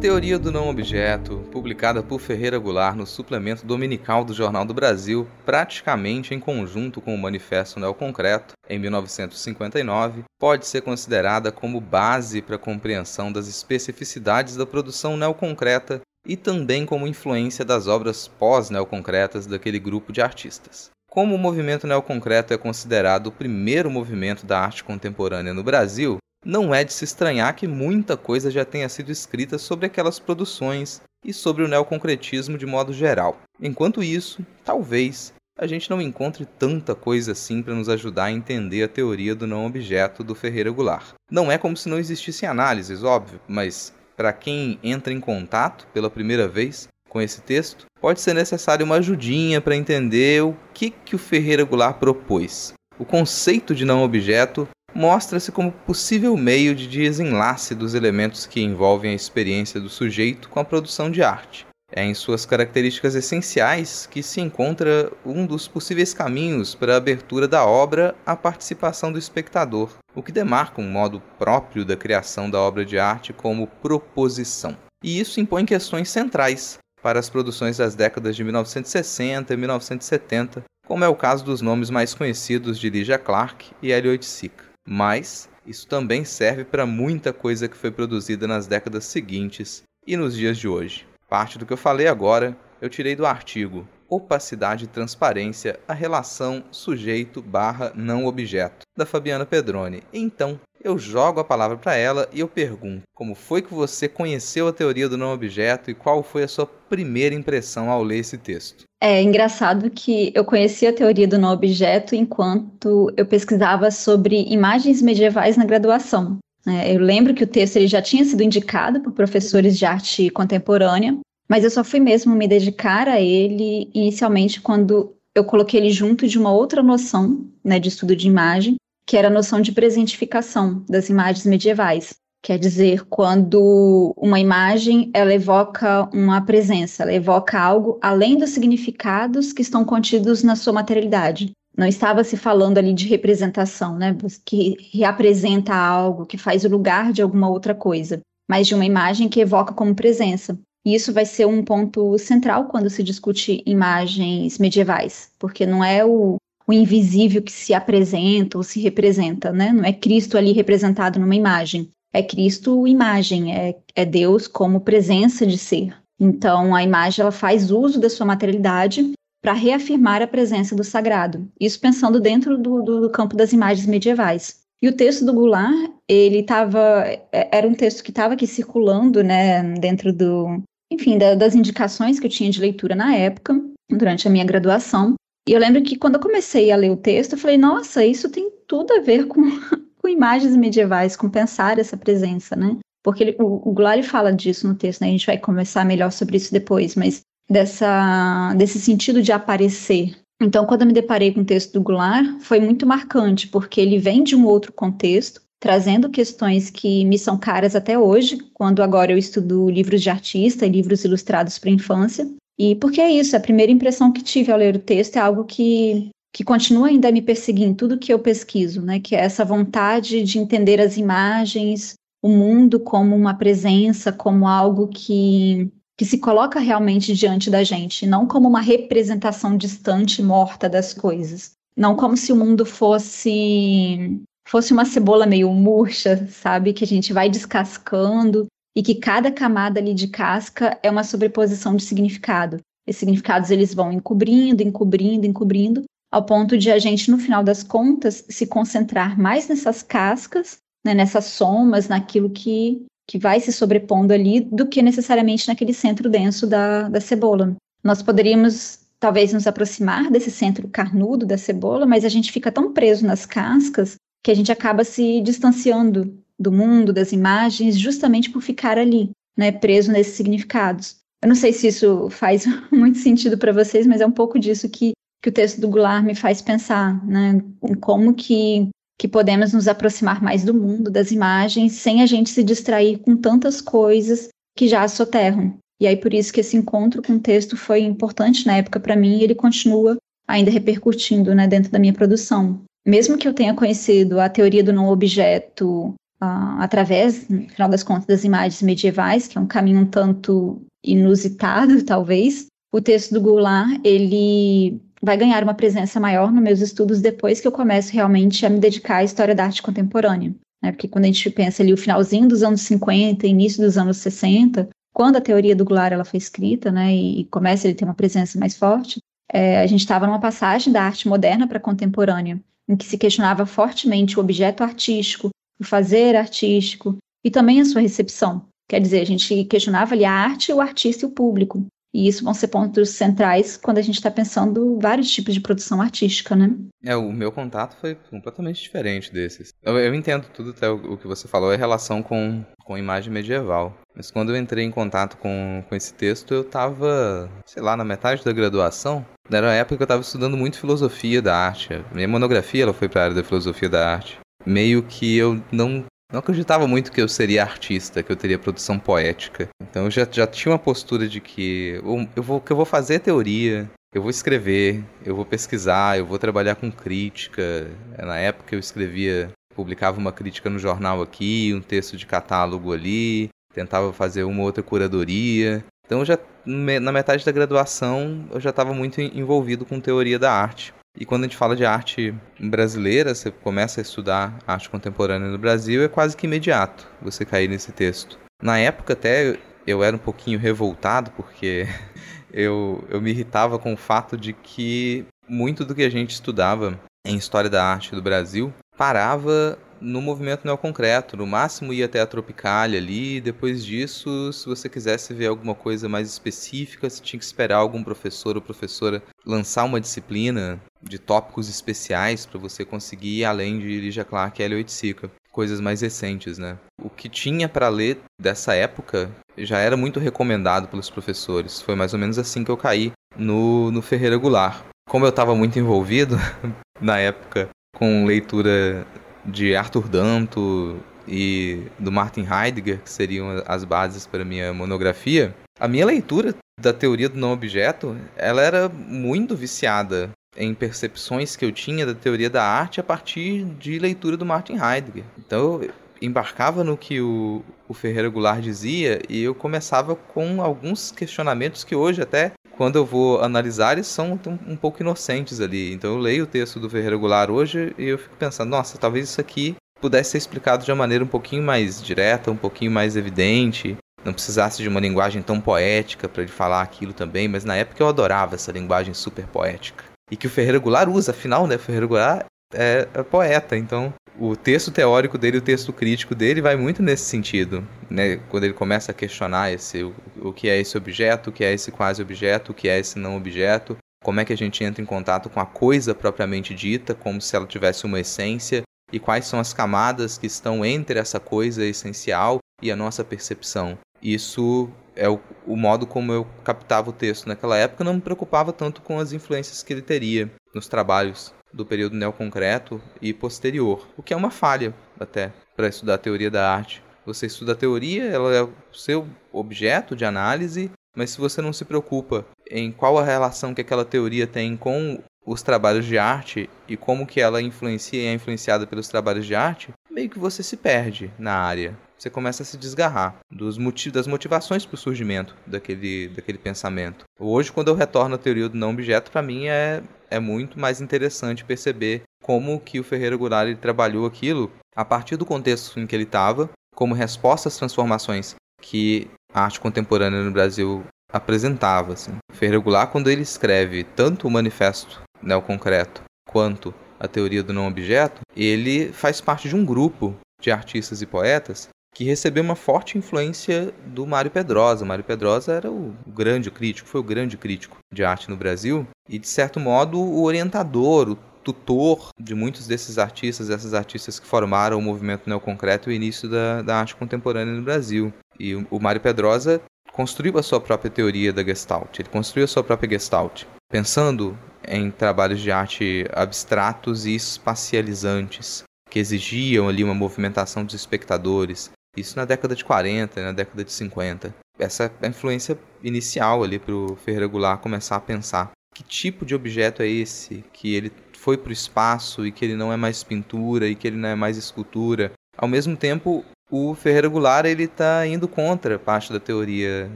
Teoria 0.00 0.38
do 0.38 0.52
não 0.52 0.68
objeto, 0.68 1.38
publicada 1.50 2.02
por 2.02 2.20
Ferreira 2.20 2.58
Goulart 2.58 2.94
no 2.94 3.06
suplemento 3.06 3.64
dominical 3.64 4.24
do 4.24 4.34
Jornal 4.34 4.64
do 4.64 4.74
Brasil, 4.74 5.26
praticamente 5.44 6.34
em 6.34 6.40
conjunto 6.40 7.00
com 7.00 7.14
o 7.14 7.18
Manifesto 7.18 7.80
Neoconcreto, 7.80 8.52
em 8.68 8.78
1959, 8.78 10.24
pode 10.38 10.66
ser 10.66 10.82
considerada 10.82 11.50
como 11.50 11.80
base 11.80 12.42
para 12.42 12.56
a 12.56 12.58
compreensão 12.58 13.32
das 13.32 13.48
especificidades 13.48 14.54
da 14.54 14.66
produção 14.66 15.16
neoconcreta 15.16 16.02
e 16.26 16.36
também 16.36 16.84
como 16.84 17.06
influência 17.06 17.64
das 17.64 17.86
obras 17.86 18.28
pós-neoconcretas 18.28 19.46
daquele 19.46 19.78
grupo 19.78 20.12
de 20.12 20.20
artistas. 20.20 20.90
Como 21.08 21.34
o 21.34 21.38
movimento 21.38 21.86
neoconcreto 21.86 22.52
é 22.52 22.58
considerado 22.58 23.28
o 23.28 23.32
primeiro 23.32 23.90
movimento 23.90 24.44
da 24.44 24.60
arte 24.60 24.84
contemporânea 24.84 25.54
no 25.54 25.64
Brasil, 25.64 26.18
não 26.46 26.72
é 26.72 26.84
de 26.84 26.92
se 26.92 27.04
estranhar 27.04 27.56
que 27.56 27.66
muita 27.66 28.16
coisa 28.16 28.52
já 28.52 28.64
tenha 28.64 28.88
sido 28.88 29.10
escrita 29.10 29.58
sobre 29.58 29.86
aquelas 29.86 30.20
produções 30.20 31.02
e 31.24 31.32
sobre 31.32 31.64
o 31.64 31.68
neoconcretismo 31.68 32.56
de 32.56 32.64
modo 32.64 32.92
geral. 32.92 33.40
Enquanto 33.60 34.00
isso, 34.00 34.46
talvez 34.64 35.34
a 35.58 35.66
gente 35.66 35.90
não 35.90 36.00
encontre 36.00 36.46
tanta 36.46 36.94
coisa 36.94 37.32
assim 37.32 37.62
para 37.62 37.74
nos 37.74 37.88
ajudar 37.88 38.26
a 38.26 38.30
entender 38.30 38.84
a 38.84 38.88
teoria 38.88 39.34
do 39.34 39.44
não 39.44 39.66
objeto 39.66 40.22
do 40.22 40.36
Ferreira 40.36 40.70
Goulart. 40.70 41.14
Não 41.28 41.50
é 41.50 41.58
como 41.58 41.76
se 41.76 41.88
não 41.88 41.98
existissem 41.98 42.48
análises, 42.48 43.02
óbvio, 43.02 43.40
mas 43.48 43.92
para 44.16 44.32
quem 44.32 44.78
entra 44.84 45.12
em 45.12 45.18
contato 45.18 45.88
pela 45.92 46.08
primeira 46.08 46.46
vez 46.46 46.86
com 47.08 47.20
esse 47.20 47.40
texto, 47.40 47.86
pode 48.00 48.20
ser 48.20 48.34
necessário 48.34 48.86
uma 48.86 48.96
ajudinha 48.96 49.60
para 49.60 49.74
entender 49.74 50.44
o 50.44 50.54
que, 50.72 50.90
que 50.90 51.16
o 51.16 51.18
Ferreira 51.18 51.64
Goulart 51.64 51.98
propôs. 51.98 52.72
O 52.98 53.04
conceito 53.04 53.74
de 53.74 53.84
não 53.84 54.04
objeto 54.04 54.68
mostra-se 54.96 55.52
como 55.52 55.70
possível 55.70 56.34
meio 56.38 56.74
de 56.74 56.88
desenlace 56.88 57.74
dos 57.74 57.92
elementos 57.92 58.46
que 58.46 58.62
envolvem 58.62 59.10
a 59.10 59.14
experiência 59.14 59.78
do 59.78 59.90
sujeito 59.90 60.48
com 60.48 60.58
a 60.58 60.64
produção 60.64 61.10
de 61.10 61.22
arte. 61.22 61.66
É 61.92 62.02
em 62.02 62.14
suas 62.14 62.46
características 62.46 63.14
essenciais 63.14 64.08
que 64.10 64.22
se 64.22 64.40
encontra 64.40 65.12
um 65.24 65.44
dos 65.44 65.68
possíveis 65.68 66.14
caminhos 66.14 66.74
para 66.74 66.94
a 66.94 66.96
abertura 66.96 67.46
da 67.46 67.64
obra 67.66 68.16
à 68.24 68.34
participação 68.34 69.12
do 69.12 69.18
espectador, 69.18 69.90
o 70.14 70.22
que 70.22 70.32
demarca 70.32 70.80
um 70.80 70.90
modo 70.90 71.22
próprio 71.38 71.84
da 71.84 71.94
criação 71.94 72.48
da 72.48 72.58
obra 72.58 72.82
de 72.82 72.98
arte 72.98 73.34
como 73.34 73.66
proposição. 73.66 74.74
E 75.04 75.20
isso 75.20 75.38
impõe 75.38 75.66
questões 75.66 76.08
centrais 76.08 76.78
para 77.02 77.20
as 77.20 77.28
produções 77.28 77.76
das 77.76 77.94
décadas 77.94 78.34
de 78.34 78.42
1960 78.42 79.52
e 79.52 79.56
1970, 79.58 80.64
como 80.86 81.04
é 81.04 81.08
o 81.08 81.14
caso 81.14 81.44
dos 81.44 81.60
nomes 81.60 81.90
mais 81.90 82.14
conhecidos 82.14 82.78
de 82.78 82.88
Lygia 82.88 83.18
Clark 83.18 83.72
e 83.82 83.92
Elliot 83.92 84.24
Sick. 84.24 84.65
Mas 84.86 85.48
isso 85.66 85.86
também 85.88 86.24
serve 86.24 86.64
para 86.64 86.86
muita 86.86 87.32
coisa 87.32 87.68
que 87.68 87.76
foi 87.76 87.90
produzida 87.90 88.46
nas 88.46 88.66
décadas 88.66 89.04
seguintes 89.04 89.82
e 90.06 90.16
nos 90.16 90.36
dias 90.36 90.56
de 90.56 90.68
hoje. 90.68 91.06
Parte 91.28 91.58
do 91.58 91.66
que 91.66 91.72
eu 91.72 91.76
falei 91.76 92.06
agora 92.06 92.56
eu 92.80 92.88
tirei 92.88 93.16
do 93.16 93.26
artigo 93.26 93.86
Opacidade 94.08 94.84
e 94.84 94.88
Transparência, 94.88 95.80
a 95.88 95.92
relação 95.92 96.62
sujeito 96.70 97.42
barra 97.42 97.92
não 97.94 98.26
objeto, 98.26 98.86
da 98.96 99.04
Fabiana 99.04 99.44
Pedroni. 99.44 100.02
Então, 100.12 100.60
eu 100.86 100.96
jogo 100.96 101.40
a 101.40 101.44
palavra 101.44 101.76
para 101.76 101.96
ela 101.96 102.28
e 102.32 102.40
eu 102.40 102.48
pergunto: 102.48 103.02
como 103.12 103.34
foi 103.34 103.60
que 103.60 103.74
você 103.74 104.08
conheceu 104.08 104.68
a 104.68 104.72
teoria 104.72 105.08
do 105.08 105.18
não 105.18 105.32
objeto 105.32 105.90
e 105.90 105.94
qual 105.94 106.22
foi 106.22 106.44
a 106.44 106.48
sua 106.48 106.64
primeira 106.64 107.34
impressão 107.34 107.90
ao 107.90 108.02
ler 108.02 108.18
esse 108.18 108.38
texto? 108.38 108.84
É 109.02 109.20
engraçado 109.20 109.90
que 109.90 110.32
eu 110.34 110.44
conheci 110.44 110.86
a 110.86 110.92
teoria 110.92 111.26
do 111.26 111.38
não 111.38 111.52
objeto 111.52 112.14
enquanto 112.14 113.12
eu 113.16 113.26
pesquisava 113.26 113.90
sobre 113.90 114.44
imagens 114.48 115.02
medievais 115.02 115.56
na 115.56 115.64
graduação. 115.64 116.38
É, 116.66 116.94
eu 116.94 117.00
lembro 117.00 117.34
que 117.34 117.44
o 117.44 117.48
texto 117.48 117.76
ele 117.76 117.88
já 117.88 118.00
tinha 118.00 118.24
sido 118.24 118.42
indicado 118.42 119.00
por 119.00 119.12
professores 119.12 119.76
de 119.76 119.84
arte 119.84 120.30
contemporânea, 120.30 121.16
mas 121.48 121.62
eu 121.62 121.70
só 121.70 121.84
fui 121.84 122.00
mesmo 122.00 122.34
me 122.34 122.48
dedicar 122.48 123.08
a 123.08 123.20
ele 123.20 123.90
inicialmente 123.92 124.60
quando 124.60 125.12
eu 125.34 125.44
coloquei 125.44 125.78
ele 125.78 125.90
junto 125.90 126.26
de 126.26 126.38
uma 126.38 126.52
outra 126.52 126.82
noção 126.82 127.44
né, 127.62 127.78
de 127.78 127.88
estudo 127.88 128.16
de 128.16 128.26
imagem, 128.26 128.76
que 129.06 129.16
era 129.16 129.28
a 129.28 129.30
noção 129.30 129.60
de 129.60 129.72
presentificação 129.72 130.84
das 130.88 131.08
imagens 131.08 131.46
medievais. 131.46 132.14
Quer 132.42 132.58
dizer, 132.58 133.04
quando 133.06 134.14
uma 134.16 134.38
imagem 134.38 135.10
ela 135.14 135.34
evoca 135.34 136.08
uma 136.12 136.40
presença, 136.40 137.02
ela 137.02 137.12
evoca 137.12 137.58
algo 137.58 137.98
além 138.00 138.36
dos 138.36 138.50
significados 138.50 139.52
que 139.52 139.62
estão 139.62 139.84
contidos 139.84 140.42
na 140.42 140.54
sua 140.54 140.72
materialidade. 140.72 141.50
Não 141.76 141.86
estava 141.86 142.24
se 142.24 142.36
falando 142.36 142.78
ali 142.78 142.94
de 142.94 143.06
representação, 143.06 143.98
né? 143.98 144.16
Que 144.44 144.76
reapresenta 144.92 145.74
algo, 145.74 146.24
que 146.24 146.38
faz 146.38 146.64
o 146.64 146.68
lugar 146.68 147.12
de 147.12 147.20
alguma 147.20 147.48
outra 147.48 147.74
coisa, 147.74 148.20
mas 148.48 148.66
de 148.66 148.74
uma 148.74 148.86
imagem 148.86 149.28
que 149.28 149.40
evoca 149.40 149.74
como 149.74 149.94
presença. 149.94 150.58
E 150.86 150.94
isso 150.94 151.12
vai 151.12 151.26
ser 151.26 151.46
um 151.46 151.64
ponto 151.64 152.16
central 152.16 152.66
quando 152.66 152.88
se 152.88 153.02
discute 153.02 153.60
imagens 153.66 154.56
medievais, 154.58 155.32
porque 155.36 155.66
não 155.66 155.82
é 155.82 156.04
o, 156.04 156.36
o 156.68 156.72
invisível 156.72 157.42
que 157.42 157.52
se 157.52 157.72
apresenta 157.72 158.58
ou 158.58 158.64
se 158.64 158.80
representa, 158.80 159.52
né? 159.52 159.72
Não 159.72 159.84
é 159.84 159.92
Cristo 159.92 160.36
ali 160.36 160.52
representado 160.52 161.20
numa 161.20 161.36
imagem. 161.36 161.90
É 162.12 162.22
Cristo 162.22 162.86
imagem, 162.86 163.54
é, 163.54 163.76
é 163.94 164.04
Deus 164.04 164.48
como 164.48 164.80
presença 164.80 165.46
de 165.46 165.58
ser. 165.58 165.94
Então, 166.18 166.74
a 166.74 166.82
imagem 166.82 167.22
ela 167.22 167.30
faz 167.30 167.70
uso 167.70 168.00
da 168.00 168.08
sua 168.08 168.26
materialidade 168.26 169.12
para 169.42 169.52
reafirmar 169.52 170.22
a 170.22 170.26
presença 170.26 170.74
do 170.74 170.82
sagrado. 170.82 171.46
Isso 171.60 171.78
pensando 171.78 172.18
dentro 172.18 172.58
do, 172.58 172.82
do, 172.82 173.00
do 173.02 173.10
campo 173.10 173.36
das 173.36 173.52
imagens 173.52 173.86
medievais. 173.86 174.60
E 174.82 174.88
o 174.88 174.96
texto 174.96 175.24
do 175.24 175.32
Goulart, 175.32 175.90
ele 176.08 176.40
estava, 176.40 177.04
é, 177.32 177.48
era 177.52 177.66
um 177.66 177.74
texto 177.74 178.02
que 178.02 178.10
estava 178.10 178.34
aqui 178.34 178.46
circulando, 178.46 179.22
né, 179.22 179.62
dentro 179.78 180.12
do, 180.12 180.62
enfim, 180.92 181.16
da, 181.16 181.34
das 181.34 181.54
indicações 181.54 182.18
que 182.18 182.26
eu 182.26 182.30
tinha 182.30 182.50
de 182.50 182.60
leitura 182.60 182.94
na 182.94 183.14
época, 183.14 183.54
durante 183.90 184.26
a 184.26 184.30
minha 184.30 184.44
graduação. 184.44 185.14
E 185.48 185.52
eu 185.52 185.60
lembro 185.60 185.82
que 185.82 185.96
quando 185.96 186.16
eu 186.16 186.20
comecei 186.20 186.72
a 186.72 186.76
ler 186.76 186.90
o 186.90 186.96
texto, 186.96 187.32
eu 187.32 187.38
falei, 187.38 187.56
nossa, 187.56 188.04
isso 188.04 188.28
tem 188.28 188.50
tudo 188.66 188.92
a 188.92 189.00
ver 189.00 189.26
com, 189.26 189.42
com 189.96 190.08
imagens 190.08 190.56
medievais, 190.56 191.16
com 191.16 191.30
pensar 191.30 191.78
essa 191.78 191.96
presença, 191.96 192.56
né? 192.56 192.76
Porque 193.02 193.22
ele, 193.22 193.36
o, 193.38 193.70
o 193.70 194.02
fala 194.02 194.32
disso 194.32 194.66
no 194.66 194.74
texto, 194.74 195.02
né? 195.02 195.08
A 195.08 195.12
gente 195.12 195.26
vai 195.26 195.38
conversar 195.38 195.84
melhor 195.84 196.10
sobre 196.10 196.36
isso 196.36 196.52
depois, 196.52 196.96
mas 196.96 197.20
dessa, 197.48 198.52
desse 198.54 198.80
sentido 198.80 199.22
de 199.22 199.30
aparecer. 199.30 200.16
Então, 200.42 200.66
quando 200.66 200.82
eu 200.82 200.88
me 200.88 200.92
deparei 200.92 201.32
com 201.32 201.40
o 201.40 201.44
texto 201.44 201.74
do 201.74 201.80
Goulart, 201.80 202.40
foi 202.40 202.58
muito 202.58 202.84
marcante, 202.84 203.46
porque 203.46 203.80
ele 203.80 203.98
vem 203.98 204.24
de 204.24 204.34
um 204.34 204.44
outro 204.44 204.72
contexto, 204.72 205.40
trazendo 205.60 206.10
questões 206.10 206.68
que 206.68 207.04
me 207.04 207.18
são 207.18 207.38
caras 207.38 207.74
até 207.74 207.96
hoje, 207.96 208.38
quando 208.52 208.82
agora 208.82 209.12
eu 209.12 209.18
estudo 209.18 209.70
livros 209.70 210.02
de 210.02 210.10
artista 210.10 210.66
e 210.66 210.70
livros 210.70 211.04
ilustrados 211.04 211.58
para 211.58 211.70
infância. 211.70 212.28
E 212.58 212.74
porque 212.76 213.00
é 213.00 213.10
isso, 213.10 213.36
a 213.36 213.40
primeira 213.40 213.70
impressão 213.70 214.12
que 214.12 214.22
tive 214.22 214.50
ao 214.50 214.58
ler 214.58 214.76
o 214.76 214.80
texto 214.80 215.16
é 215.16 215.20
algo 215.20 215.44
que, 215.44 216.10
que 216.32 216.42
continua 216.42 216.88
ainda 216.88 217.12
me 217.12 217.20
perseguir 217.20 217.66
em 217.66 217.74
tudo 217.74 217.98
que 217.98 218.12
eu 218.12 218.18
pesquiso, 218.18 218.80
né? 218.80 218.98
Que 218.98 219.14
é 219.14 219.20
essa 219.20 219.44
vontade 219.44 220.22
de 220.22 220.38
entender 220.38 220.80
as 220.80 220.96
imagens, 220.96 221.94
o 222.22 222.28
mundo 222.28 222.80
como 222.80 223.14
uma 223.14 223.34
presença, 223.34 224.12
como 224.12 224.48
algo 224.48 224.88
que 224.88 225.70
que 225.98 226.04
se 226.04 226.18
coloca 226.18 226.60
realmente 226.60 227.14
diante 227.14 227.48
da 227.48 227.64
gente, 227.64 228.06
não 228.06 228.26
como 228.26 228.46
uma 228.46 228.60
representação 228.60 229.56
distante, 229.56 230.22
morta 230.22 230.68
das 230.68 230.92
coisas. 230.92 231.52
Não 231.74 231.96
como 231.96 232.16
se 232.16 232.30
o 232.32 232.36
mundo 232.36 232.66
fosse 232.66 234.20
fosse 234.46 234.72
uma 234.72 234.84
cebola 234.84 235.26
meio 235.26 235.50
murcha, 235.52 236.26
sabe, 236.28 236.72
que 236.72 236.84
a 236.84 236.86
gente 236.86 237.12
vai 237.12 237.28
descascando 237.28 238.46
e 238.76 238.82
que 238.82 238.94
cada 238.94 239.32
camada 239.32 239.80
ali 239.80 239.94
de 239.94 240.08
casca 240.08 240.78
é 240.82 240.90
uma 240.90 241.02
sobreposição 241.02 241.74
de 241.74 241.82
significado. 241.82 242.58
Esses 242.86 243.00
significados 243.00 243.50
eles 243.50 243.72
vão 243.72 243.90
encobrindo, 243.90 244.62
encobrindo, 244.62 245.26
encobrindo, 245.26 245.84
ao 246.12 246.24
ponto 246.24 246.58
de 246.58 246.70
a 246.70 246.78
gente 246.78 247.10
no 247.10 247.18
final 247.18 247.42
das 247.42 247.62
contas 247.62 248.24
se 248.28 248.46
concentrar 248.46 249.18
mais 249.18 249.48
nessas 249.48 249.82
cascas, 249.82 250.58
né, 250.84 250.94
nessas 250.94 251.24
somas, 251.24 251.88
naquilo 251.88 252.30
que 252.30 252.84
que 253.08 253.18
vai 253.18 253.38
se 253.38 253.52
sobrepondo 253.52 254.12
ali 254.12 254.40
do 254.40 254.66
que 254.66 254.82
necessariamente 254.82 255.46
naquele 255.46 255.72
centro 255.72 256.10
denso 256.10 256.44
da, 256.44 256.88
da 256.88 257.00
cebola. 257.00 257.54
Nós 257.82 258.02
poderíamos 258.02 258.80
talvez 258.98 259.32
nos 259.32 259.46
aproximar 259.46 260.10
desse 260.10 260.30
centro 260.30 260.68
carnudo 260.68 261.24
da 261.24 261.38
cebola, 261.38 261.86
mas 261.86 262.04
a 262.04 262.08
gente 262.08 262.32
fica 262.32 262.50
tão 262.50 262.72
preso 262.72 263.06
nas 263.06 263.24
cascas 263.24 263.94
que 264.24 264.30
a 264.32 264.34
gente 264.34 264.50
acaba 264.50 264.82
se 264.82 265.20
distanciando 265.20 266.18
do 266.38 266.52
mundo, 266.52 266.92
das 266.92 267.12
imagens, 267.12 267.78
justamente 267.78 268.30
por 268.30 268.42
ficar 268.42 268.78
ali, 268.78 269.10
né, 269.36 269.50
preso 269.52 269.90
nesses 269.90 270.14
significados. 270.14 270.96
Eu 271.22 271.28
não 271.28 271.36
sei 271.36 271.52
se 271.52 271.68
isso 271.68 272.10
faz 272.10 272.44
muito 272.70 272.98
sentido 272.98 273.38
para 273.38 273.52
vocês, 273.52 273.86
mas 273.86 274.00
é 274.00 274.06
um 274.06 274.12
pouco 274.12 274.38
disso 274.38 274.68
que, 274.68 274.92
que 275.22 275.28
o 275.28 275.32
texto 275.32 275.60
do 275.60 275.68
Goulart 275.68 276.04
me 276.04 276.14
faz 276.14 276.42
pensar, 276.42 277.04
né, 277.06 277.40
em 277.62 277.74
como 277.74 278.14
que 278.14 278.68
que 278.98 279.06
podemos 279.06 279.52
nos 279.52 279.68
aproximar 279.68 280.22
mais 280.22 280.42
do 280.42 280.54
mundo, 280.54 280.90
das 280.90 281.10
imagens, 281.10 281.74
sem 281.74 282.02
a 282.02 282.06
gente 282.06 282.30
se 282.30 282.42
distrair 282.42 282.98
com 282.98 283.16
tantas 283.16 283.60
coisas 283.60 284.28
que 284.56 284.66
já 284.66 284.88
soterram. 284.88 285.58
E 285.80 285.86
aí 285.86 285.96
por 285.96 286.14
isso 286.14 286.32
que 286.32 286.40
esse 286.40 286.56
encontro 286.56 287.02
com 287.02 287.14
o 287.14 287.20
texto 287.20 287.56
foi 287.56 287.80
importante 287.80 288.46
na 288.46 288.56
época 288.56 288.80
para 288.80 288.96
mim 288.96 289.18
e 289.18 289.22
ele 289.22 289.34
continua 289.34 289.98
ainda 290.26 290.50
repercutindo 290.50 291.34
né, 291.34 291.46
dentro 291.46 291.70
da 291.70 291.78
minha 291.78 291.92
produção. 291.92 292.62
Mesmo 292.86 293.18
que 293.18 293.28
eu 293.28 293.34
tenha 293.34 293.54
conhecido 293.54 294.18
a 294.18 294.28
teoria 294.28 294.64
do 294.64 294.72
não 294.72 294.88
objeto 294.88 295.94
uh, 296.22 296.60
através, 296.60 297.28
no 297.28 297.48
final 297.48 297.68
das 297.68 297.82
contas, 297.82 298.06
das 298.06 298.24
imagens 298.24 298.62
medievais, 298.62 299.26
que 299.26 299.38
é 299.38 299.40
um 299.40 299.46
caminho 299.46 299.80
um 299.80 299.86
tanto 299.86 300.62
inusitado, 300.84 301.82
talvez, 301.84 302.46
o 302.72 302.80
texto 302.80 303.12
do 303.12 303.20
Goulart, 303.20 303.80
ele 303.84 304.80
vai 305.02 305.16
ganhar 305.16 305.42
uma 305.42 305.54
presença 305.54 306.00
maior 306.00 306.32
nos 306.32 306.42
meus 306.42 306.60
estudos 306.60 307.00
depois 307.00 307.40
que 307.40 307.46
eu 307.46 307.52
começo 307.52 307.92
realmente 307.92 308.44
a 308.44 308.50
me 308.50 308.58
dedicar 308.58 308.96
à 308.96 309.04
história 309.04 309.34
da 309.34 309.44
arte 309.44 309.62
contemporânea. 309.62 310.34
Né? 310.62 310.72
Porque 310.72 310.88
quando 310.88 311.04
a 311.04 311.08
gente 311.08 311.30
pensa 311.30 311.62
ali 311.62 311.72
o 311.72 311.76
finalzinho 311.76 312.28
dos 312.28 312.42
anos 312.42 312.62
50, 312.62 313.26
início 313.26 313.62
dos 313.62 313.76
anos 313.78 313.98
60, 313.98 314.68
quando 314.92 315.16
a 315.16 315.20
teoria 315.20 315.54
do 315.54 315.64
Goulart 315.64 315.92
ela 315.92 316.04
foi 316.04 316.18
escrita, 316.18 316.72
né, 316.72 316.94
e, 316.94 317.20
e 317.20 317.24
começa 317.26 317.68
a 317.68 317.74
ter 317.74 317.84
uma 317.84 317.94
presença 317.94 318.38
mais 318.38 318.56
forte, 318.56 318.98
é, 319.30 319.60
a 319.60 319.66
gente 319.66 319.80
estava 319.80 320.06
numa 320.06 320.20
passagem 320.20 320.72
da 320.72 320.82
arte 320.82 321.08
moderna 321.08 321.46
para 321.46 321.58
a 321.58 321.60
contemporânea, 321.60 322.40
em 322.68 322.76
que 322.76 322.84
se 322.84 322.96
questionava 322.96 323.44
fortemente 323.44 324.18
o 324.18 324.20
objeto 324.20 324.62
artístico, 324.62 325.30
o 325.58 325.64
fazer 325.64 326.16
artístico 326.16 326.96
e 327.24 327.30
também 327.30 327.60
a 327.60 327.64
sua 327.64 327.80
recepção. 327.80 328.46
Quer 328.68 328.80
dizer, 328.80 329.00
a 329.00 329.06
gente 329.06 329.44
questionava 329.44 329.94
ali 329.94 330.04
a 330.04 330.12
arte, 330.12 330.52
o 330.52 330.60
artista 330.60 331.04
e 331.04 331.08
o 331.08 331.12
público. 331.12 331.66
E 331.96 332.08
isso 332.08 332.24
vão 332.24 332.34
ser 332.34 332.48
pontos 332.48 332.90
centrais 332.90 333.56
quando 333.56 333.78
a 333.78 333.82
gente 333.82 333.94
está 333.94 334.10
pensando 334.10 334.78
vários 334.78 335.10
tipos 335.10 335.32
de 335.32 335.40
produção 335.40 335.80
artística, 335.80 336.36
né? 336.36 336.54
É, 336.84 336.94
o 336.94 337.10
meu 337.10 337.32
contato 337.32 337.74
foi 337.80 337.94
completamente 337.94 338.60
diferente 338.60 339.10
desses. 339.10 339.48
Eu, 339.62 339.78
eu 339.78 339.94
entendo 339.94 340.26
tudo 340.34 340.50
até 340.50 340.68
o, 340.68 340.98
que 340.98 341.06
você 341.06 341.26
falou, 341.26 341.50
é 341.50 341.56
relação 341.56 342.02
com, 342.02 342.44
com 342.64 342.76
imagem 342.76 343.10
medieval. 343.10 343.74
Mas 343.94 344.10
quando 344.10 344.30
eu 344.30 344.36
entrei 344.36 344.62
em 344.62 344.70
contato 344.70 345.16
com, 345.16 345.64
com 345.66 345.74
esse 345.74 345.94
texto, 345.94 346.34
eu 346.34 346.42
estava, 346.42 347.30
sei 347.46 347.62
lá, 347.62 347.74
na 347.74 347.84
metade 347.84 348.22
da 348.22 348.32
graduação. 348.32 349.02
Era 349.30 349.50
a 349.50 349.54
época 349.54 349.78
que 349.78 349.82
eu 349.82 349.86
estava 349.86 350.02
estudando 350.02 350.36
muito 350.36 350.60
filosofia 350.60 351.22
da 351.22 351.34
arte. 351.34 351.82
Minha 351.94 352.08
monografia 352.08 352.64
ela 352.64 352.74
foi 352.74 352.90
para 352.90 353.00
a 353.00 353.04
área 353.04 353.16
da 353.16 353.24
filosofia 353.24 353.70
da 353.70 353.88
arte. 353.88 354.18
Meio 354.46 354.82
que 354.82 355.16
eu 355.16 355.42
não 355.50 355.84
não 356.12 356.20
acreditava 356.20 356.68
muito 356.68 356.92
que 356.92 357.00
eu 357.00 357.08
seria 357.08 357.42
artista, 357.42 358.02
que 358.02 358.12
eu 358.12 358.16
teria 358.16 358.38
produção 358.38 358.78
poética. 358.78 359.48
Então 359.60 359.86
eu 359.86 359.90
já, 359.90 360.06
já 360.10 360.26
tinha 360.26 360.52
uma 360.52 360.58
postura 360.58 361.08
de 361.08 361.20
que 361.20 361.80
eu 362.14 362.22
vou, 362.22 362.40
que 362.40 362.52
eu 362.52 362.56
vou 362.56 362.64
fazer 362.64 362.94
é 362.94 362.98
teoria, 363.00 363.68
eu 363.92 364.00
vou 364.00 364.10
escrever, 364.10 364.84
eu 365.04 365.16
vou 365.16 365.24
pesquisar, 365.24 365.98
eu 365.98 366.06
vou 366.06 366.18
trabalhar 366.18 366.54
com 366.54 366.70
crítica. 366.70 367.66
Na 367.98 368.18
época 368.18 368.54
eu 368.54 368.60
escrevia, 368.60 369.30
publicava 369.54 369.98
uma 369.98 370.12
crítica 370.12 370.48
no 370.48 370.58
jornal 370.58 371.02
aqui, 371.02 371.52
um 371.54 371.60
texto 371.60 371.96
de 371.96 372.06
catálogo 372.06 372.72
ali, 372.72 373.28
tentava 373.52 373.92
fazer 373.92 374.22
uma 374.24 374.42
outra 374.42 374.62
curadoria. 374.62 375.64
Então 375.84 376.04
já 376.04 376.18
na 376.44 376.92
metade 376.92 377.24
da 377.24 377.32
graduação 377.32 378.26
eu 378.30 378.40
já 378.40 378.50
estava 378.50 378.72
muito 378.72 379.00
envolvido 379.00 379.64
com 379.64 379.80
teoria 379.80 380.18
da 380.18 380.32
arte. 380.32 380.72
E 380.96 381.04
quando 381.04 381.24
a 381.24 381.26
gente 381.26 381.36
fala 381.36 381.54
de 381.54 381.64
arte 381.64 382.14
brasileira, 382.40 383.14
você 383.14 383.30
começa 383.30 383.80
a 383.80 383.82
estudar 383.82 384.38
arte 384.46 384.70
contemporânea 384.70 385.28
no 385.28 385.38
Brasil, 385.38 385.82
é 385.82 385.88
quase 385.88 386.16
que 386.16 386.26
imediato 386.26 386.88
você 387.02 387.24
cair 387.24 387.48
nesse 387.48 387.70
texto. 387.72 388.18
Na 388.42 388.58
época 388.58 388.94
até 388.94 389.38
eu 389.66 389.82
era 389.82 389.94
um 389.94 389.98
pouquinho 389.98 390.38
revoltado 390.38 391.10
porque 391.10 391.66
eu, 392.32 392.82
eu 392.88 393.00
me 393.00 393.10
irritava 393.10 393.58
com 393.58 393.74
o 393.74 393.76
fato 393.76 394.16
de 394.16 394.32
que 394.32 395.04
muito 395.28 395.64
do 395.64 395.74
que 395.74 395.82
a 395.82 395.90
gente 395.90 396.10
estudava 396.10 396.78
em 397.04 397.16
história 397.16 397.50
da 397.50 397.64
arte 397.64 397.94
do 397.94 398.02
Brasil 398.02 398.52
parava 398.76 399.58
no 399.80 400.00
movimento 400.00 400.44
neoconcreto. 400.44 401.16
No 401.16 401.26
máximo 401.26 401.72
ia 401.72 401.86
até 401.86 402.00
a 402.00 402.06
Tropicália 402.06 402.78
ali. 402.78 403.20
Depois 403.20 403.64
disso, 403.64 404.32
se 404.32 404.46
você 404.46 404.68
quisesse 404.68 405.12
ver 405.14 405.26
alguma 405.26 405.54
coisa 405.54 405.88
mais 405.88 406.08
específica, 406.08 406.88
você 406.88 407.02
tinha 407.02 407.18
que 407.18 407.24
esperar 407.24 407.56
algum 407.56 407.82
professor 407.82 408.36
ou 408.36 408.42
professora 408.42 409.02
lançar 409.24 409.64
uma 409.64 409.80
disciplina 409.80 410.60
de 410.82 410.98
tópicos 410.98 411.48
especiais 411.48 412.26
para 412.26 412.38
você 412.38 412.64
conseguir 412.64 413.20
ir 413.20 413.24
além 413.24 413.58
de 413.58 413.80
Ligia 413.80 414.04
Clark 414.04 414.40
e 414.40 414.44
Elliot 414.44 414.58
Oiticica. 414.58 415.10
Coisas 415.30 415.60
mais 415.60 415.82
recentes, 415.82 416.38
né? 416.38 416.56
O 416.82 416.88
que 416.88 417.08
tinha 417.08 417.48
para 417.48 417.68
ler 417.68 417.98
dessa 418.18 418.54
época 418.54 419.10
já 419.36 419.58
era 419.58 419.76
muito 419.76 420.00
recomendado 420.00 420.68
pelos 420.68 420.88
professores. 420.88 421.60
Foi 421.60 421.74
mais 421.74 421.92
ou 421.92 421.98
menos 421.98 422.18
assim 422.18 422.42
que 422.42 422.50
eu 422.50 422.56
caí 422.56 422.92
no, 423.16 423.70
no 423.70 423.82
Ferreira 423.82 424.16
Goulart. 424.16 424.64
Como 424.88 425.04
eu 425.04 425.10
estava 425.10 425.34
muito 425.34 425.58
envolvido 425.58 426.16
na 426.80 426.98
época 426.98 427.48
com 427.76 428.06
leitura 428.06 428.86
de 429.26 429.54
Arthur 429.56 429.88
Danto 429.88 430.76
e 431.06 431.62
do 431.78 431.92
Martin 431.92 432.26
Heidegger, 432.30 432.80
que 432.80 432.90
seriam 432.90 433.42
as 433.46 433.64
bases 433.64 434.06
para 434.06 434.24
minha 434.24 434.52
monografia, 434.52 435.34
a 435.58 435.68
minha 435.68 435.86
leitura 435.86 436.34
da 436.60 436.72
teoria 436.72 437.08
do 437.08 437.18
não 437.18 437.32
objeto, 437.32 437.96
ela 438.16 438.42
era 438.42 438.68
muito 438.68 439.36
viciada 439.36 440.10
em 440.36 440.54
percepções 440.54 441.36
que 441.36 441.44
eu 441.44 441.52
tinha 441.52 441.86
da 441.86 441.94
teoria 441.94 442.28
da 442.28 442.44
arte 442.44 442.80
a 442.80 442.82
partir 442.82 443.44
de 443.58 443.78
leitura 443.78 444.16
do 444.16 444.26
Martin 444.26 444.54
Heidegger. 444.54 445.04
Então 445.18 445.62
eu 445.62 445.70
embarcava 446.00 446.62
no 446.62 446.76
que 446.76 447.00
o, 447.00 447.42
o 447.68 447.74
Ferreira 447.74 448.08
Goulart 448.08 448.40
dizia 448.40 449.00
e 449.08 449.22
eu 449.22 449.34
começava 449.34 449.94
com 449.96 450.42
alguns 450.42 450.90
questionamentos 450.90 451.64
que 451.64 451.74
hoje 451.74 452.02
até 452.02 452.32
quando 452.56 452.76
eu 452.76 452.84
vou 452.84 453.20
analisar, 453.20 453.72
eles 453.72 453.86
são 453.86 454.18
um, 454.46 454.56
pouco 454.56 454.82
inocentes 454.82 455.40
ali. 455.40 455.72
Então 455.72 455.94
eu 455.94 455.98
leio 455.98 456.24
o 456.24 456.26
texto 456.26 456.58
do 456.58 456.70
Ferreira 456.70 456.96
Goulart 456.96 457.30
hoje 457.30 457.74
e 457.78 457.84
eu 457.84 457.98
fico 457.98 458.16
pensando, 458.16 458.50
nossa, 458.50 458.78
talvez 458.78 459.08
isso 459.10 459.20
aqui 459.20 459.54
pudesse 459.80 460.12
ser 460.12 460.18
explicado 460.18 460.64
de 460.64 460.70
uma 460.70 460.78
maneira 460.78 461.04
um 461.04 461.08
pouquinho 461.08 461.42
mais 461.42 461.82
direta, 461.82 462.30
um 462.30 462.36
pouquinho 462.36 462.70
mais 462.70 462.96
evidente, 462.96 463.76
não 464.04 464.12
precisasse 464.12 464.62
de 464.62 464.68
uma 464.68 464.80
linguagem 464.80 465.20
tão 465.20 465.40
poética 465.40 466.08
para 466.08 466.22
ele 466.22 466.32
falar 466.32 466.62
aquilo 466.62 466.92
também, 466.92 467.28
mas 467.28 467.44
na 467.44 467.56
época 467.56 467.82
eu 467.82 467.88
adorava 467.88 468.34
essa 468.34 468.52
linguagem 468.52 468.94
super 468.94 469.26
poética. 469.26 469.84
E 470.10 470.16
que 470.16 470.26
o 470.26 470.30
Ferreira 470.30 470.58
Goulart 470.58 470.88
usa, 470.88 471.10
afinal, 471.10 471.46
né? 471.46 471.56
O 471.56 471.58
Ferreira 471.58 471.86
Goulart 471.86 472.26
é, 472.54 472.88
é 472.92 473.02
poeta, 473.02 473.56
então 473.56 473.92
o 474.18 474.34
texto 474.34 474.70
teórico 474.70 475.18
dele, 475.18 475.38
o 475.38 475.42
texto 475.42 475.72
crítico 475.72 476.14
dele 476.14 476.40
vai 476.40 476.56
muito 476.56 476.82
nesse 476.82 477.04
sentido, 477.04 477.66
né? 477.90 478.16
Quando 478.28 478.44
ele 478.44 478.54
começa 478.54 478.90
a 478.90 478.94
questionar 478.94 479.52
esse, 479.52 479.82
o, 479.82 479.94
o 480.22 480.32
que 480.32 480.48
é 480.48 480.58
esse 480.58 480.76
objeto, 480.76 481.30
o 481.30 481.32
que 481.32 481.44
é 481.44 481.52
esse 481.52 481.70
quase 481.70 482.00
objeto, 482.00 482.52
o 482.52 482.54
que 482.54 482.68
é 482.68 482.78
esse 482.78 482.98
não 482.98 483.16
objeto, 483.16 483.76
como 484.02 484.20
é 484.20 484.24
que 484.24 484.32
a 484.32 484.36
gente 484.36 484.62
entra 484.64 484.80
em 484.80 484.86
contato 484.86 485.28
com 485.28 485.40
a 485.40 485.46
coisa 485.46 485.94
propriamente 485.94 486.54
dita, 486.54 486.94
como 486.94 487.20
se 487.20 487.34
ela 487.34 487.46
tivesse 487.46 487.84
uma 487.84 488.00
essência, 488.00 488.62
e 488.92 488.98
quais 488.98 489.26
são 489.26 489.40
as 489.40 489.52
camadas 489.52 490.16
que 490.16 490.26
estão 490.26 490.64
entre 490.64 490.98
essa 490.98 491.18
coisa 491.18 491.64
essencial 491.64 492.38
e 492.62 492.70
a 492.70 492.76
nossa 492.76 493.04
percepção. 493.04 493.76
Isso 494.00 494.70
é 494.94 495.08
o, 495.08 495.20
o 495.46 495.56
modo 495.56 495.86
como 495.86 496.12
eu 496.12 496.26
captava 496.44 496.90
o 496.90 496.92
texto 496.92 497.26
naquela 497.26 497.56
época, 497.56 497.84
não 497.84 497.94
me 497.94 498.00
preocupava 498.00 498.52
tanto 498.52 498.80
com 498.80 498.98
as 498.98 499.12
influências 499.12 499.62
que 499.62 499.72
ele 499.72 499.82
teria 499.82 500.30
nos 500.54 500.68
trabalhos 500.68 501.34
do 501.56 501.64
período 501.64 501.96
neoconcreto 501.96 502.80
e 503.00 503.12
posterior, 503.12 503.88
o 503.96 504.02
que 504.02 504.12
é 504.12 504.16
uma 504.16 504.30
falha 504.30 504.74
até 505.00 505.32
para 505.56 505.68
estudar 505.68 505.94
a 505.94 505.98
teoria 505.98 506.30
da 506.30 506.52
arte. 506.52 506.82
Você 507.06 507.26
estuda 507.26 507.52
a 507.52 507.56
teoria, 507.56 508.04
ela 508.04 508.34
é 508.34 508.42
o 508.42 508.52
seu 508.72 509.08
objeto 509.32 509.96
de 509.96 510.04
análise, 510.04 510.70
mas 510.94 511.10
se 511.10 511.18
você 511.18 511.40
não 511.40 511.52
se 511.52 511.64
preocupa 511.64 512.26
em 512.50 512.70
qual 512.70 512.98
a 512.98 513.04
relação 513.04 513.54
que 513.54 513.60
aquela 513.60 513.84
teoria 513.84 514.26
tem 514.26 514.56
com 514.56 515.02
os 515.24 515.42
trabalhos 515.42 515.86
de 515.86 515.98
arte 515.98 516.48
e 516.68 516.76
como 516.76 517.06
que 517.06 517.20
ela 517.20 517.42
influencia 517.42 518.00
e 518.00 518.06
é 518.06 518.12
influenciada 518.12 518.66
pelos 518.66 518.86
trabalhos 518.86 519.26
de 519.26 519.34
arte, 519.34 519.72
meio 519.90 520.10
que 520.10 520.18
você 520.18 520.42
se 520.42 520.56
perde 520.56 521.10
na 521.18 521.32
área. 521.32 521.76
Você 521.98 522.10
começa 522.10 522.42
a 522.42 522.46
se 522.46 522.56
desgarrar 522.58 523.16
dos 523.30 523.56
motivos, 523.56 523.94
das 523.94 524.06
motivações 524.06 524.66
para 524.66 524.74
o 524.74 524.78
surgimento 524.78 525.34
daquele, 525.46 526.08
daquele 526.08 526.38
pensamento. 526.38 527.04
Hoje, 527.18 527.50
quando 527.50 527.68
eu 527.68 527.74
retorno 527.74 528.14
à 528.14 528.18
teoria 528.18 528.48
do 528.48 528.58
não 528.58 528.70
objeto, 528.70 529.10
para 529.10 529.22
mim 529.22 529.46
é, 529.46 529.82
é 530.10 530.20
muito 530.20 530.60
mais 530.60 530.80
interessante 530.80 531.44
perceber 531.44 532.02
como 532.22 532.60
que 532.60 532.78
o 532.78 532.84
Ferreira 532.84 533.16
Goulart 533.16 533.56
trabalhou 533.58 534.04
aquilo 534.04 534.52
a 534.74 534.84
partir 534.84 535.16
do 535.16 535.24
contexto 535.24 535.80
em 535.80 535.86
que 535.86 535.96
ele 535.96 536.02
estava, 536.02 536.50
como 536.74 536.94
resposta 536.94 537.48
às 537.48 537.56
transformações 537.56 538.34
que 538.60 539.08
a 539.32 539.42
arte 539.42 539.58
contemporânea 539.58 540.22
no 540.22 540.30
Brasil 540.30 540.84
apresentava. 541.10 541.94
Assim. 541.94 542.16
Ferreira 542.32 542.62
Goulart, 542.62 542.90
quando 542.90 543.08
ele 543.08 543.22
escreve 543.22 543.84
tanto 543.84 544.26
o 544.26 544.30
Manifesto 544.30 545.00
Neoconcreto 545.22 546.02
quanto 546.28 546.74
a 547.00 547.08
teoria 547.08 547.42
do 547.42 547.52
não 547.52 547.66
objeto, 547.66 548.20
ele 548.36 548.92
faz 548.92 549.20
parte 549.20 549.48
de 549.48 549.56
um 549.56 549.64
grupo 549.64 550.14
de 550.40 550.50
artistas 550.50 551.00
e 551.00 551.06
poetas 551.06 551.68
que 551.96 552.04
recebeu 552.04 552.42
uma 552.42 552.54
forte 552.54 552.98
influência 552.98 553.72
do 553.86 554.06
Mário 554.06 554.30
Pedrosa. 554.30 554.84
Mário 554.84 555.02
Pedrosa 555.02 555.54
era 555.54 555.70
o 555.70 555.94
grande 556.06 556.50
crítico, 556.50 556.86
foi 556.86 557.00
o 557.00 557.04
grande 557.04 557.38
crítico 557.38 557.78
de 557.90 558.04
arte 558.04 558.28
no 558.28 558.36
Brasil 558.36 558.86
e, 559.08 559.18
de 559.18 559.26
certo 559.26 559.58
modo, 559.58 559.98
o 559.98 560.22
orientador, 560.22 561.08
o 561.08 561.16
tutor 561.42 562.10
de 562.20 562.34
muitos 562.34 562.66
desses 562.66 562.98
artistas, 562.98 563.48
dessas 563.48 563.72
artistas 563.72 564.20
que 564.20 564.26
formaram 564.26 564.76
o 564.76 564.82
movimento 564.82 565.26
neoconcreto 565.26 565.88
e 565.90 565.94
o 565.94 565.96
início 565.96 566.28
da, 566.28 566.60
da 566.60 566.76
arte 566.76 566.94
contemporânea 566.94 567.54
no 567.54 567.62
Brasil. 567.62 568.12
E 568.38 568.54
o, 568.54 568.66
o 568.70 568.78
Mário 568.78 569.00
Pedrosa 569.00 569.62
construiu 569.90 570.36
a 570.36 570.42
sua 570.42 570.60
própria 570.60 570.90
teoria 570.90 571.32
da 571.32 571.42
Gestalt, 571.42 571.98
ele 571.98 572.10
construiu 572.10 572.44
a 572.44 572.48
sua 572.48 572.62
própria 572.62 572.90
Gestalt, 572.90 573.44
pensando 573.70 574.38
em 574.68 574.90
trabalhos 574.90 575.40
de 575.40 575.50
arte 575.50 576.04
abstratos 576.12 577.06
e 577.06 577.14
espacializantes, 577.14 578.64
que 578.90 578.98
exigiam 578.98 579.66
ali 579.66 579.82
uma 579.82 579.94
movimentação 579.94 580.62
dos 580.62 580.74
espectadores. 580.74 581.70
Isso 581.96 582.16
na 582.16 582.24
década 582.24 582.54
de 582.54 582.64
40, 582.64 583.22
na 583.22 583.32
década 583.32 583.64
de 583.64 583.72
50. 583.72 584.34
Essa 584.58 584.84
é 585.00 585.06
a 585.06 585.08
influência 585.08 585.58
inicial 585.82 586.42
ali 586.42 586.58
para 586.58 586.74
o 586.74 586.96
Ferreira 586.96 587.26
Goulart 587.26 587.60
começar 587.60 587.96
a 587.96 588.00
pensar 588.00 588.50
que 588.74 588.82
tipo 588.82 589.24
de 589.24 589.34
objeto 589.34 589.82
é 589.82 589.88
esse 589.88 590.44
que 590.52 590.74
ele 590.74 590.92
foi 591.14 591.38
para 591.38 591.48
o 591.48 591.52
espaço 591.52 592.26
e 592.26 592.30
que 592.30 592.44
ele 592.44 592.54
não 592.54 592.70
é 592.70 592.76
mais 592.76 593.02
pintura 593.02 593.66
e 593.66 593.74
que 593.74 593.86
ele 593.86 593.96
não 593.96 594.10
é 594.10 594.14
mais 594.14 594.36
escultura. 594.36 595.12
Ao 595.36 595.48
mesmo 595.48 595.74
tempo, 595.76 596.22
o 596.50 596.74
Ferreira 596.74 597.08
Goulart 597.08 597.46
ele 597.46 597.64
está 597.64 598.06
indo 598.06 598.28
contra 598.28 598.78
parte 598.78 599.12
da 599.12 599.18
teoria 599.18 599.90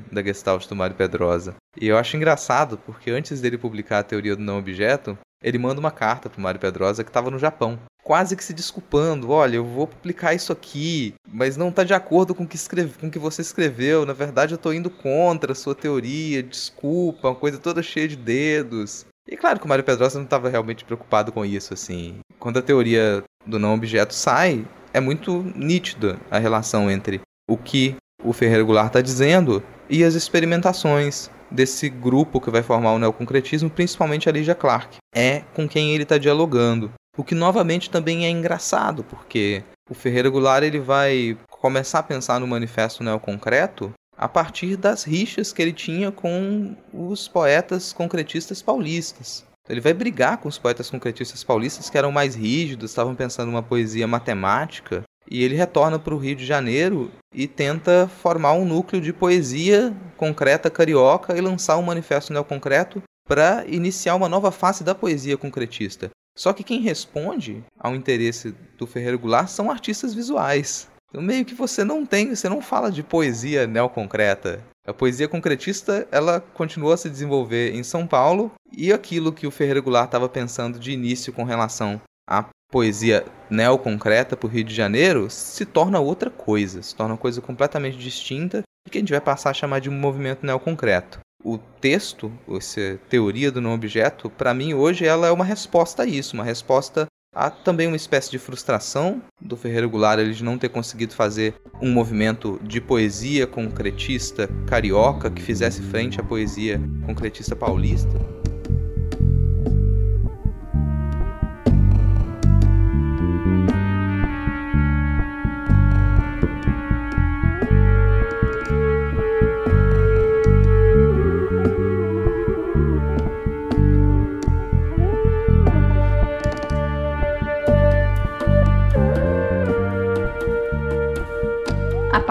da 0.10 0.22
Gestalt 0.22 0.66
do 0.66 0.74
Mário 0.74 0.96
Pedrosa. 0.96 1.54
E 1.78 1.88
eu 1.88 1.98
acho 1.98 2.16
engraçado, 2.16 2.78
porque 2.78 3.10
antes 3.10 3.40
dele 3.40 3.58
publicar 3.58 3.98
a 3.98 4.04
teoria 4.04 4.34
do 4.34 4.42
não 4.42 4.58
objeto, 4.58 5.16
ele 5.42 5.58
manda 5.58 5.80
uma 5.80 5.90
carta 5.90 6.28
para 6.28 6.38
o 6.38 6.42
Mário 6.42 6.60
Pedrosa 6.60 7.02
que 7.02 7.10
estava 7.10 7.30
no 7.30 7.38
Japão, 7.38 7.78
quase 8.02 8.36
que 8.36 8.44
se 8.44 8.52
desculpando, 8.52 9.30
olha, 9.30 9.56
eu 9.56 9.64
vou 9.64 9.86
publicar 9.86 10.34
isso 10.34 10.52
aqui, 10.52 11.14
mas 11.32 11.56
não 11.56 11.68
está 11.68 11.84
de 11.84 11.94
acordo 11.94 12.34
com 12.34 12.44
o 12.44 12.46
que 12.46 12.56
escreve, 12.56 12.98
com 12.98 13.10
que 13.10 13.18
você 13.18 13.42
escreveu. 13.42 14.04
Na 14.04 14.12
verdade, 14.12 14.52
eu 14.52 14.56
estou 14.56 14.74
indo 14.74 14.90
contra 14.90 15.52
a 15.52 15.54
sua 15.54 15.74
teoria. 15.74 16.42
Desculpa, 16.42 17.28
uma 17.28 17.34
coisa 17.34 17.58
toda 17.58 17.82
cheia 17.82 18.08
de 18.08 18.16
dedos. 18.16 19.06
E 19.28 19.36
claro 19.36 19.60
que 19.60 19.64
o 19.64 19.68
Mário 19.68 19.84
Pedrosa 19.84 20.18
não 20.18 20.24
estava 20.24 20.48
realmente 20.48 20.84
preocupado 20.84 21.30
com 21.30 21.44
isso, 21.44 21.72
assim. 21.72 22.18
Quando 22.38 22.58
a 22.58 22.62
teoria 22.62 23.22
do 23.46 23.58
não 23.58 23.74
objeto 23.74 24.12
sai, 24.12 24.66
é 24.92 25.00
muito 25.00 25.44
nítida 25.54 26.18
a 26.30 26.38
relação 26.38 26.90
entre 26.90 27.20
o 27.48 27.56
que 27.56 27.94
o 28.24 28.32
Ferreira 28.32 28.64
Goulart 28.64 28.88
está 28.88 29.00
dizendo 29.00 29.62
e 29.88 30.04
as 30.04 30.14
experimentações 30.14 31.30
desse 31.50 31.88
grupo 31.88 32.40
que 32.40 32.50
vai 32.50 32.62
formar 32.62 32.92
o 32.92 32.98
neoconcretismo, 32.98 33.70
principalmente 33.70 34.28
a 34.28 34.32
Lígia 34.32 34.54
Clark. 34.54 34.96
É 35.14 35.40
com 35.54 35.68
quem 35.68 35.92
ele 35.92 36.04
está 36.04 36.18
dialogando. 36.18 36.92
O 37.16 37.24
que 37.24 37.34
novamente 37.34 37.90
também 37.90 38.24
é 38.24 38.30
engraçado, 38.30 39.04
porque 39.04 39.62
o 39.88 39.94
Ferreira 39.94 40.30
Goulart 40.30 40.64
ele 40.64 40.78
vai 40.78 41.36
começar 41.50 41.98
a 41.98 42.04
pensar 42.04 42.40
no 42.40 42.46
manifesto 42.46 43.02
neoconcreto 43.02 43.92
a 44.16 44.28
partir 44.28 44.76
das 44.76 45.02
rixas 45.04 45.52
que 45.52 45.60
ele 45.60 45.72
tinha 45.72 46.12
com 46.12 46.76
os 46.92 47.26
poetas 47.26 47.92
concretistas 47.92 48.62
paulistas. 48.62 49.44
Ele 49.68 49.80
vai 49.80 49.94
brigar 49.94 50.38
com 50.38 50.48
os 50.48 50.58
poetas 50.58 50.90
concretistas 50.90 51.44
paulistas 51.44 51.88
que 51.88 51.96
eram 51.96 52.10
mais 52.10 52.34
rígidos, 52.34 52.90
estavam 52.90 53.14
pensando 53.14 53.48
uma 53.48 53.62
poesia 53.62 54.06
matemática, 54.06 55.02
e 55.30 55.44
ele 55.44 55.54
retorna 55.54 55.98
para 55.98 56.14
o 56.14 56.18
Rio 56.18 56.34
de 56.34 56.44
Janeiro 56.44 57.10
e 57.32 57.46
tenta 57.46 58.10
formar 58.20 58.54
um 58.54 58.64
núcleo 58.64 59.00
de 59.00 59.12
poesia 59.12 59.94
concreta 60.16 60.68
carioca 60.68 61.36
e 61.36 61.40
lançar 61.40 61.78
um 61.78 61.82
manifesto 61.82 62.32
neoconcreto 62.32 63.00
para 63.26 63.64
iniciar 63.68 64.16
uma 64.16 64.28
nova 64.28 64.50
fase 64.50 64.82
da 64.82 64.94
poesia 64.94 65.36
concretista. 65.36 66.10
Só 66.36 66.52
que 66.52 66.64
quem 66.64 66.80
responde 66.80 67.62
ao 67.78 67.94
interesse 67.94 68.54
do 68.76 68.86
Ferreira 68.86 69.16
Goulart 69.16 69.48
são 69.48 69.70
artistas 69.70 70.12
visuais. 70.12 70.88
Então, 71.08 71.22
meio 71.22 71.44
que 71.44 71.54
você 71.54 71.84
não 71.84 72.06
tem, 72.06 72.34
você 72.34 72.48
não 72.48 72.60
fala 72.60 72.90
de 72.90 73.02
poesia 73.02 73.66
neoconcreta. 73.66 74.64
A 74.86 74.92
poesia 74.92 75.28
concretista, 75.28 76.08
ela 76.10 76.40
continuou 76.54 76.92
a 76.92 76.96
se 76.96 77.10
desenvolver 77.10 77.74
em 77.74 77.82
São 77.82 78.06
Paulo 78.06 78.50
e 78.72 78.92
aquilo 78.92 79.32
que 79.32 79.46
o 79.46 79.50
Ferreira 79.50 79.80
Goulart 79.80 80.06
estava 80.06 80.28
pensando 80.28 80.78
de 80.78 80.92
início 80.92 81.32
com 81.32 81.44
relação 81.44 82.00
à 82.28 82.44
poesia 82.70 83.24
neoconcreta 83.48 84.36
para 84.36 84.46
o 84.46 84.50
Rio 84.50 84.64
de 84.64 84.74
Janeiro 84.74 85.28
se 85.28 85.66
torna 85.66 85.98
outra 85.98 86.30
coisa, 86.30 86.82
se 86.82 86.94
torna 86.94 87.14
uma 87.14 87.20
coisa 87.20 87.40
completamente 87.40 87.98
distinta 87.98 88.62
e 88.86 88.90
que 88.90 88.98
a 88.98 89.00
gente 89.00 89.12
vai 89.12 89.20
passar 89.20 89.50
a 89.50 89.54
chamar 89.54 89.80
de 89.80 89.90
um 89.90 89.98
movimento 89.98 90.46
neoconcreto. 90.46 91.18
O 91.42 91.58
texto, 91.58 92.30
essa 92.50 92.98
teoria 93.08 93.50
do 93.50 93.60
não 93.60 93.72
objeto, 93.72 94.28
para 94.30 94.54
mim 94.54 94.74
hoje 94.74 95.06
ela 95.06 95.26
é 95.26 95.32
uma 95.32 95.44
resposta 95.44 96.02
a 96.02 96.06
isso, 96.06 96.34
uma 96.34 96.44
resposta 96.44 97.06
Há 97.32 97.48
também 97.48 97.86
uma 97.86 97.96
espécie 97.96 98.28
de 98.28 98.40
frustração 98.40 99.22
do 99.40 99.56
Ferreira 99.56 99.86
Goulart 99.86 100.18
ele 100.18 100.34
de 100.34 100.42
não 100.42 100.58
ter 100.58 100.68
conseguido 100.68 101.14
fazer 101.14 101.54
um 101.80 101.92
movimento 101.92 102.58
de 102.60 102.80
poesia 102.80 103.46
concretista 103.46 104.48
carioca 104.66 105.30
que 105.30 105.40
fizesse 105.40 105.80
frente 105.80 106.20
à 106.20 106.24
poesia 106.24 106.80
concretista 107.06 107.54
paulista. 107.54 108.39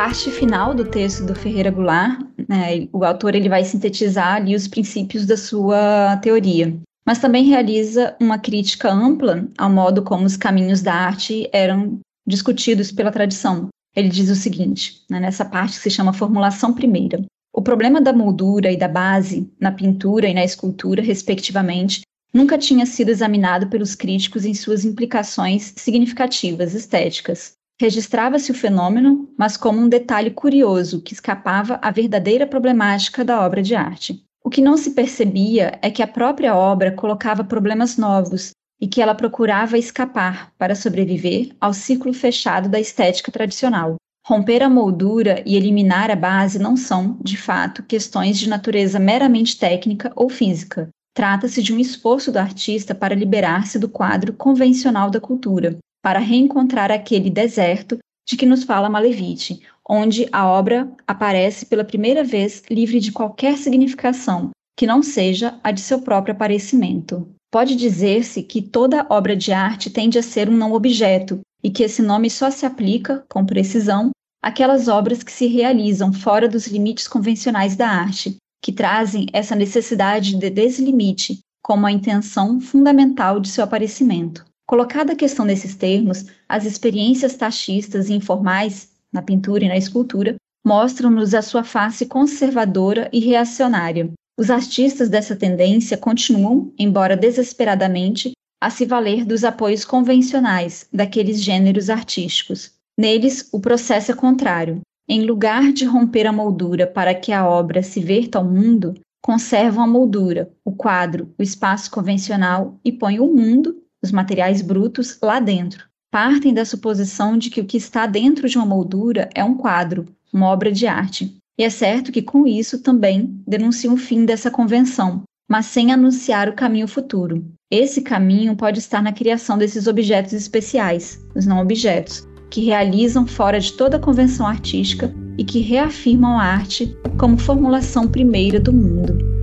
Parte 0.09 0.31
final 0.31 0.73
do 0.73 0.85
texto 0.85 1.23
do 1.23 1.35
Ferreira 1.35 1.69
Goulart, 1.69 2.19
né, 2.47 2.87
o 2.91 3.05
autor 3.05 3.35
ele 3.35 3.47
vai 3.47 3.63
sintetizar 3.63 4.37
ali 4.37 4.55
os 4.55 4.67
princípios 4.67 5.23
da 5.23 5.37
sua 5.37 6.17
teoria, 6.17 6.75
mas 7.05 7.19
também 7.19 7.45
realiza 7.45 8.15
uma 8.19 8.39
crítica 8.39 8.91
ampla 8.91 9.47
ao 9.55 9.69
modo 9.69 10.01
como 10.01 10.25
os 10.25 10.35
caminhos 10.35 10.81
da 10.81 10.95
arte 10.95 11.47
eram 11.53 11.99
discutidos 12.27 12.91
pela 12.91 13.11
tradição. 13.11 13.67
Ele 13.95 14.09
diz 14.09 14.31
o 14.31 14.35
seguinte, 14.35 15.03
né, 15.07 15.19
nessa 15.19 15.45
parte 15.45 15.75
que 15.75 15.83
se 15.83 15.91
chama 15.91 16.11
formulação 16.11 16.73
primeira. 16.73 17.23
O 17.53 17.61
problema 17.61 18.01
da 18.01 18.11
moldura 18.11 18.71
e 18.71 18.77
da 18.77 18.87
base 18.87 19.47
na 19.59 19.71
pintura 19.71 20.27
e 20.27 20.33
na 20.33 20.43
escultura, 20.43 21.03
respectivamente, 21.03 22.01
nunca 22.33 22.57
tinha 22.57 22.87
sido 22.87 23.09
examinado 23.09 23.67
pelos 23.67 23.93
críticos 23.93 24.43
em 24.43 24.55
suas 24.55 24.83
implicações 24.83 25.71
significativas 25.77 26.73
estéticas. 26.73 27.58
Registrava-se 27.81 28.51
o 28.51 28.55
fenômeno, 28.55 29.29
mas 29.37 29.55
como 29.55 29.79
um 29.79 29.87
detalhe 29.87 30.31
curioso 30.31 31.01
que 31.01 31.13
escapava 31.13 31.79
à 31.81 31.89
verdadeira 31.89 32.45
problemática 32.45 33.23
da 33.23 33.45
obra 33.45 33.61
de 33.61 33.73
arte. 33.73 34.21
O 34.43 34.49
que 34.49 34.61
não 34.61 34.75
se 34.75 34.91
percebia 34.91 35.79
é 35.81 35.89
que 35.89 36.03
a 36.03 36.07
própria 36.07 36.53
obra 36.53 36.91
colocava 36.91 37.41
problemas 37.41 37.95
novos 37.95 38.51
e 38.81 38.87
que 38.87 39.01
ela 39.01 39.15
procurava 39.15 39.77
escapar 39.77 40.51
para 40.57 40.75
sobreviver 40.75 41.55
ao 41.59 41.73
ciclo 41.73 42.11
fechado 42.13 42.67
da 42.67 42.81
estética 42.81 43.31
tradicional. 43.31 43.95
Romper 44.27 44.61
a 44.61 44.69
moldura 44.69 45.41
e 45.45 45.55
eliminar 45.55 46.11
a 46.11 46.15
base 46.17 46.59
não 46.59 46.75
são, 46.75 47.17
de 47.23 47.37
fato, 47.37 47.83
questões 47.83 48.37
de 48.37 48.49
natureza 48.49 48.99
meramente 48.99 49.57
técnica 49.57 50.11
ou 50.17 50.29
física. 50.29 50.89
Trata-se 51.13 51.63
de 51.63 51.73
um 51.73 51.79
esforço 51.79 52.29
do 52.29 52.39
artista 52.39 52.93
para 52.93 53.15
liberar-se 53.15 53.79
do 53.79 53.87
quadro 53.87 54.33
convencional 54.33 55.09
da 55.09 55.19
cultura, 55.19 55.77
para 56.01 56.19
reencontrar 56.19 56.91
aquele 56.91 57.29
deserto 57.29 57.97
de 58.27 58.37
que 58.37 58.45
nos 58.45 58.63
fala 58.63 58.89
Malevite, 58.89 59.61
onde 59.89 60.27
a 60.31 60.47
obra 60.47 60.91
aparece 61.07 61.65
pela 61.65 61.83
primeira 61.83 62.23
vez 62.23 62.63
livre 62.69 62.99
de 62.99 63.11
qualquer 63.11 63.57
significação 63.57 64.51
que 64.77 64.87
não 64.87 65.01
seja 65.01 65.59
a 65.63 65.71
de 65.71 65.81
seu 65.81 66.01
próprio 66.01 66.33
aparecimento. 66.33 67.27
Pode 67.51 67.75
dizer-se 67.75 68.43
que 68.43 68.61
toda 68.61 69.05
obra 69.09 69.35
de 69.35 69.51
arte 69.51 69.89
tende 69.89 70.17
a 70.17 70.23
ser 70.23 70.47
um 70.47 70.55
não 70.55 70.71
objeto 70.73 71.41
e 71.63 71.69
que 71.69 71.83
esse 71.83 72.01
nome 72.01 72.29
só 72.29 72.49
se 72.49 72.65
aplica, 72.65 73.25
com 73.27 73.45
precisão, 73.45 74.11
àquelas 74.41 74.87
obras 74.87 75.23
que 75.23 75.31
se 75.31 75.47
realizam 75.47 76.13
fora 76.13 76.47
dos 76.47 76.67
limites 76.67 77.07
convencionais 77.07 77.75
da 77.75 77.89
arte, 77.89 78.37
que 78.63 78.71
trazem 78.71 79.25
essa 79.33 79.55
necessidade 79.55 80.37
de 80.37 80.49
deslimite 80.49 81.39
como 81.61 81.85
a 81.85 81.91
intenção 81.91 82.61
fundamental 82.61 83.39
de 83.39 83.49
seu 83.49 83.63
aparecimento. 83.63 84.45
Colocada 84.69 85.13
a 85.13 85.15
questão 85.15 85.45
nesses 85.45 85.73
termos, 85.73 86.27
as 86.47 86.63
experiências 86.63 87.35
taxistas 87.35 88.07
e 88.07 88.13
informais, 88.13 88.91
na 89.11 89.19
pintura 89.19 89.65
e 89.65 89.67
na 89.67 89.75
escultura, 89.75 90.35
mostram-nos 90.63 91.33
a 91.33 91.41
sua 91.41 91.63
face 91.63 92.05
conservadora 92.05 93.09
e 93.11 93.19
reacionária. 93.19 94.11
Os 94.37 94.51
artistas 94.51 95.09
dessa 95.09 95.35
tendência 95.35 95.97
continuam, 95.97 96.71
embora 96.77 97.17
desesperadamente, 97.17 98.33
a 98.61 98.69
se 98.69 98.85
valer 98.85 99.25
dos 99.25 99.43
apoios 99.43 99.83
convencionais 99.83 100.87
daqueles 100.93 101.41
gêneros 101.41 101.89
artísticos. 101.89 102.71
Neles, 102.95 103.49
o 103.51 103.59
processo 103.59 104.11
é 104.11 104.15
contrário. 104.15 104.81
Em 105.09 105.23
lugar 105.23 105.73
de 105.73 105.83
romper 105.83 106.27
a 106.27 106.31
moldura 106.31 106.85
para 106.85 107.15
que 107.15 107.31
a 107.31 107.49
obra 107.49 107.81
se 107.81 107.99
verta 108.01 108.37
ao 108.37 108.45
mundo, 108.45 108.93
conservam 109.19 109.83
a 109.83 109.87
moldura, 109.87 110.51
o 110.63 110.71
quadro, 110.71 111.33
o 111.39 111.41
espaço 111.41 111.89
convencional 111.89 112.79
e 112.85 112.91
põem 112.91 113.19
o 113.19 113.25
mundo 113.25 113.78
os 114.03 114.11
materiais 114.11 114.61
brutos 114.61 115.17
lá 115.21 115.39
dentro. 115.39 115.85
Partem 116.11 116.53
da 116.53 116.65
suposição 116.65 117.37
de 117.37 117.49
que 117.49 117.61
o 117.61 117.65
que 117.65 117.77
está 117.77 118.05
dentro 118.07 118.49
de 118.49 118.57
uma 118.57 118.65
moldura 118.65 119.29
é 119.35 119.43
um 119.43 119.55
quadro, 119.55 120.05
uma 120.33 120.47
obra 120.47 120.71
de 120.71 120.87
arte. 120.87 121.35
E 121.57 121.63
é 121.63 121.69
certo 121.69 122.11
que 122.11 122.21
com 122.21 122.47
isso 122.47 122.81
também 122.81 123.41
denunciam 123.45 123.93
o 123.93 123.97
fim 123.97 124.25
dessa 124.25 124.49
convenção, 124.49 125.23
mas 125.49 125.65
sem 125.65 125.91
anunciar 125.91 126.47
o 126.47 126.55
caminho 126.55 126.87
futuro. 126.87 127.45
Esse 127.71 128.01
caminho 128.01 128.55
pode 128.55 128.79
estar 128.79 129.03
na 129.03 129.11
criação 129.11 129.57
desses 129.57 129.85
objetos 129.85 130.33
especiais, 130.33 131.19
os 131.35 131.45
não 131.45 131.59
objetos, 131.59 132.27
que 132.49 132.61
realizam 132.61 133.27
fora 133.27 133.59
de 133.59 133.73
toda 133.73 133.99
convenção 133.99 134.47
artística 134.47 135.13
e 135.37 135.43
que 135.43 135.59
reafirmam 135.59 136.39
a 136.39 136.43
arte 136.43 136.97
como 137.19 137.37
formulação 137.37 138.07
primeira 138.07 138.59
do 138.59 138.73
mundo. 138.73 139.38